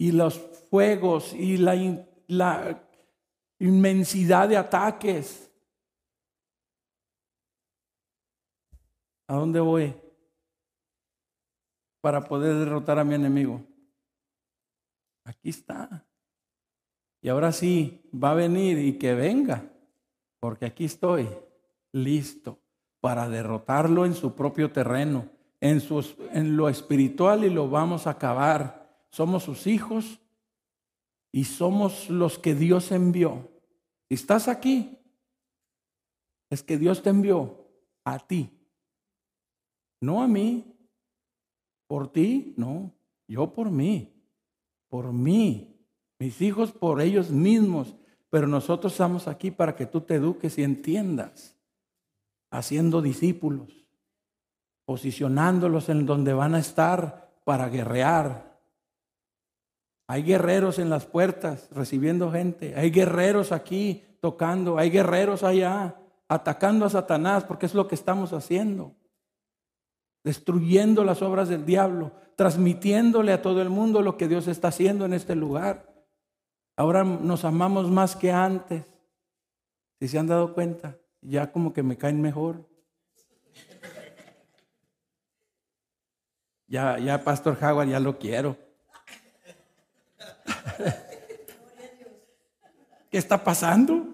y 0.00 0.12
los 0.12 0.38
fuegos 0.70 1.34
y 1.34 1.58
la 1.58 2.82
inmensidad 3.58 4.48
de 4.48 4.56
ataques. 4.56 5.52
¿A 9.26 9.34
dónde 9.34 9.60
voy? 9.60 9.94
Para 12.00 12.24
poder 12.24 12.54
derrotar 12.54 12.98
a 12.98 13.04
mi 13.04 13.14
enemigo. 13.14 13.62
Aquí 15.30 15.50
está. 15.50 16.04
Y 17.22 17.28
ahora 17.28 17.52
sí, 17.52 18.02
va 18.12 18.32
a 18.32 18.34
venir 18.34 18.78
y 18.78 18.98
que 18.98 19.14
venga, 19.14 19.70
porque 20.40 20.66
aquí 20.66 20.86
estoy 20.86 21.28
listo 21.92 22.58
para 23.00 23.28
derrotarlo 23.28 24.06
en 24.06 24.14
su 24.14 24.34
propio 24.34 24.72
terreno, 24.72 25.28
en, 25.60 25.80
sus, 25.80 26.16
en 26.32 26.56
lo 26.56 26.68
espiritual 26.68 27.44
y 27.44 27.50
lo 27.50 27.68
vamos 27.70 28.06
a 28.06 28.10
acabar 28.10 28.80
somos 29.10 29.44
sus 29.44 29.66
hijos 29.66 30.20
y 31.32 31.44
somos 31.44 32.10
los 32.10 32.38
que 32.38 32.54
Dios 32.54 32.90
envió. 32.90 33.48
Estás 34.08 34.48
aquí, 34.48 34.98
es 36.50 36.62
que 36.62 36.76
Dios 36.76 37.02
te 37.02 37.10
envió 37.10 37.68
a 38.04 38.18
ti, 38.18 38.50
no 40.00 40.22
a 40.22 40.26
mí. 40.26 40.66
Por 41.86 42.12
ti, 42.12 42.54
no, 42.56 42.92
yo 43.26 43.52
por 43.52 43.68
mí, 43.68 44.19
por 44.90 45.14
mí, 45.14 45.74
mis 46.18 46.42
hijos 46.42 46.72
por 46.72 47.00
ellos 47.00 47.30
mismos, 47.30 47.96
pero 48.28 48.46
nosotros 48.46 48.92
estamos 48.92 49.26
aquí 49.26 49.50
para 49.50 49.74
que 49.74 49.86
tú 49.86 50.02
te 50.02 50.16
eduques 50.16 50.58
y 50.58 50.62
entiendas, 50.62 51.56
haciendo 52.50 53.00
discípulos, 53.00 53.86
posicionándolos 54.84 55.88
en 55.88 56.04
donde 56.04 56.34
van 56.34 56.54
a 56.54 56.58
estar 56.58 57.32
para 57.44 57.70
guerrear, 57.70 58.50
hay 60.10 60.24
guerreros 60.24 60.80
en 60.80 60.90
las 60.90 61.06
puertas 61.06 61.68
recibiendo 61.70 62.32
gente. 62.32 62.74
Hay 62.74 62.90
guerreros 62.90 63.52
aquí 63.52 64.02
tocando. 64.20 64.76
Hay 64.76 64.90
guerreros 64.90 65.44
allá 65.44 65.94
atacando 66.26 66.84
a 66.84 66.90
Satanás 66.90 67.44
porque 67.44 67.66
es 67.66 67.74
lo 67.74 67.86
que 67.86 67.94
estamos 67.94 68.32
haciendo. 68.32 68.92
Destruyendo 70.22 71.04
las 71.04 71.22
obras 71.22 71.48
del 71.48 71.64
diablo. 71.64 72.12
Transmitiéndole 72.36 73.32
a 73.32 73.42
todo 73.42 73.62
el 73.62 73.70
mundo 73.70 74.02
lo 74.02 74.16
que 74.16 74.28
Dios 74.28 74.48
está 74.48 74.68
haciendo 74.68 75.04
en 75.04 75.12
este 75.12 75.34
lugar. 75.34 75.90
Ahora 76.76 77.04
nos 77.04 77.44
amamos 77.44 77.90
más 77.90 78.16
que 78.16 78.32
antes. 78.32 78.84
Si 79.98 80.08
se 80.08 80.18
han 80.18 80.26
dado 80.26 80.54
cuenta, 80.54 80.96
ya 81.20 81.52
como 81.52 81.72
que 81.72 81.82
me 81.82 81.98
caen 81.98 82.22
mejor. 82.22 82.66
Ya, 86.66 86.98
ya 86.98 87.22
Pastor 87.22 87.58
Howard, 87.60 87.88
ya 87.88 88.00
lo 88.00 88.18
quiero. 88.18 88.56
¿Qué 93.10 93.18
está 93.18 93.42
pasando? 93.42 94.06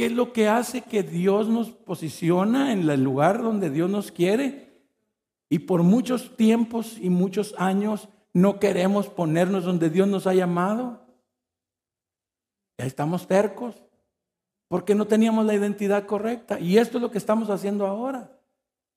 ¿Qué 0.00 0.06
es 0.06 0.12
lo 0.12 0.32
que 0.32 0.48
hace 0.48 0.80
que 0.80 1.02
Dios 1.02 1.46
nos 1.48 1.72
posiciona 1.72 2.72
en 2.72 2.88
el 2.88 3.04
lugar 3.04 3.42
donde 3.42 3.68
Dios 3.68 3.90
nos 3.90 4.10
quiere? 4.10 4.72
Y 5.50 5.58
por 5.58 5.82
muchos 5.82 6.38
tiempos 6.38 6.96
y 6.98 7.10
muchos 7.10 7.54
años 7.58 8.08
no 8.32 8.58
queremos 8.58 9.08
ponernos 9.08 9.64
donde 9.64 9.90
Dios 9.90 10.08
nos 10.08 10.26
ha 10.26 10.32
llamado. 10.32 11.02
Ya 12.78 12.86
estamos 12.86 13.26
tercos 13.26 13.74
porque 14.68 14.94
no 14.94 15.06
teníamos 15.06 15.44
la 15.44 15.52
identidad 15.52 16.06
correcta. 16.06 16.58
Y 16.58 16.78
esto 16.78 16.96
es 16.96 17.02
lo 17.02 17.10
que 17.10 17.18
estamos 17.18 17.50
haciendo 17.50 17.86
ahora. 17.86 18.32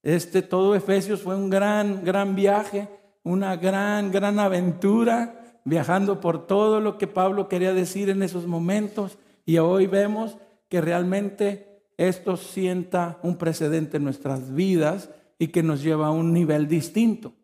Este 0.03 0.41
todo 0.41 0.73
Efesios 0.73 1.21
fue 1.21 1.35
un 1.35 1.49
gran, 1.49 2.05
gran 2.05 2.33
viaje, 2.33 2.87
una 3.23 3.57
gran, 3.57 4.09
gran 4.09 4.39
aventura 4.39 5.59
viajando 5.65 6.21
por 6.21 6.47
todo 6.47 6.79
lo 6.79 6.97
que 6.97 7.07
Pablo 7.07 7.49
quería 7.49 7.73
decir 7.73 8.09
en 8.09 8.23
esos 8.23 8.47
momentos 8.47 9.17
y 9.45 9.57
hoy 9.57 9.87
vemos 9.87 10.37
que 10.73 10.81
realmente 10.81 11.83
esto 11.97 12.35
sienta 12.35 13.19
un 13.21 13.37
precedente 13.37 13.97
en 13.97 14.03
nuestras 14.05 14.55
vidas 14.55 15.11
y 15.37 15.49
que 15.49 15.61
nos 15.61 15.83
lleva 15.83 16.07
a 16.07 16.11
un 16.11 16.33
nivel 16.33 16.67
distinto. 16.67 17.35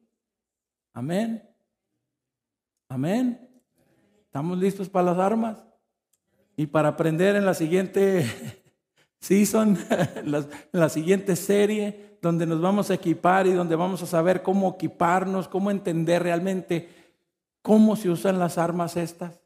Amén. 0.93 1.47
Amén. 2.87 3.47
¿Estamos 4.25 4.57
listos 4.57 4.89
para 4.89 5.11
las 5.11 5.19
armas? 5.19 5.63
Y 6.57 6.65
para 6.65 6.87
aprender 6.87 7.35
en 7.35 7.45
la 7.45 7.53
siguiente 7.53 8.25
season, 9.19 9.77
en 10.15 10.31
la, 10.31 10.39
en 10.39 10.79
la 10.79 10.89
siguiente 10.89 11.35
serie, 11.35 12.17
donde 12.23 12.47
nos 12.47 12.59
vamos 12.59 12.89
a 12.89 12.95
equipar 12.95 13.45
y 13.45 13.51
donde 13.51 13.75
vamos 13.75 14.01
a 14.01 14.07
saber 14.07 14.41
cómo 14.41 14.73
equiparnos, 14.73 15.47
cómo 15.47 15.69
entender 15.69 16.23
realmente 16.23 16.89
cómo 17.61 17.95
se 17.95 18.09
usan 18.09 18.39
las 18.39 18.57
armas 18.57 18.97
estas. 18.97 19.39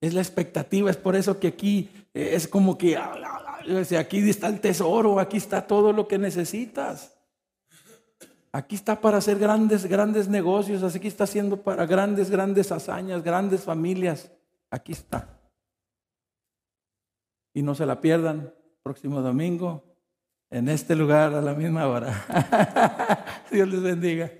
Es 0.00 0.14
la 0.14 0.20
expectativa, 0.20 0.90
es 0.90 0.96
por 0.96 1.14
eso 1.14 1.38
que 1.38 1.48
aquí 1.48 1.90
es 2.14 2.48
como 2.48 2.78
que 2.78 2.96
aquí 2.96 4.30
está 4.30 4.48
el 4.48 4.60
tesoro, 4.60 5.20
aquí 5.20 5.36
está 5.36 5.66
todo 5.66 5.92
lo 5.92 6.08
que 6.08 6.18
necesitas. 6.18 7.16
Aquí 8.52 8.74
está 8.74 9.00
para 9.00 9.18
hacer 9.18 9.38
grandes, 9.38 9.86
grandes 9.86 10.28
negocios, 10.28 10.82
aquí 10.94 11.06
está 11.06 11.24
haciendo 11.24 11.62
para 11.62 11.86
grandes, 11.86 12.30
grandes 12.30 12.72
hazañas, 12.72 13.22
grandes 13.22 13.62
familias. 13.62 14.30
Aquí 14.70 14.92
está. 14.92 15.38
Y 17.54 17.62
no 17.62 17.74
se 17.74 17.86
la 17.86 18.00
pierdan, 18.00 18.52
próximo 18.82 19.20
domingo, 19.20 19.84
en 20.50 20.68
este 20.68 20.96
lugar 20.96 21.34
a 21.34 21.40
la 21.40 21.54
misma 21.54 21.86
hora. 21.86 22.24
Dios 23.52 23.68
les 23.68 23.82
bendiga. 23.82 24.30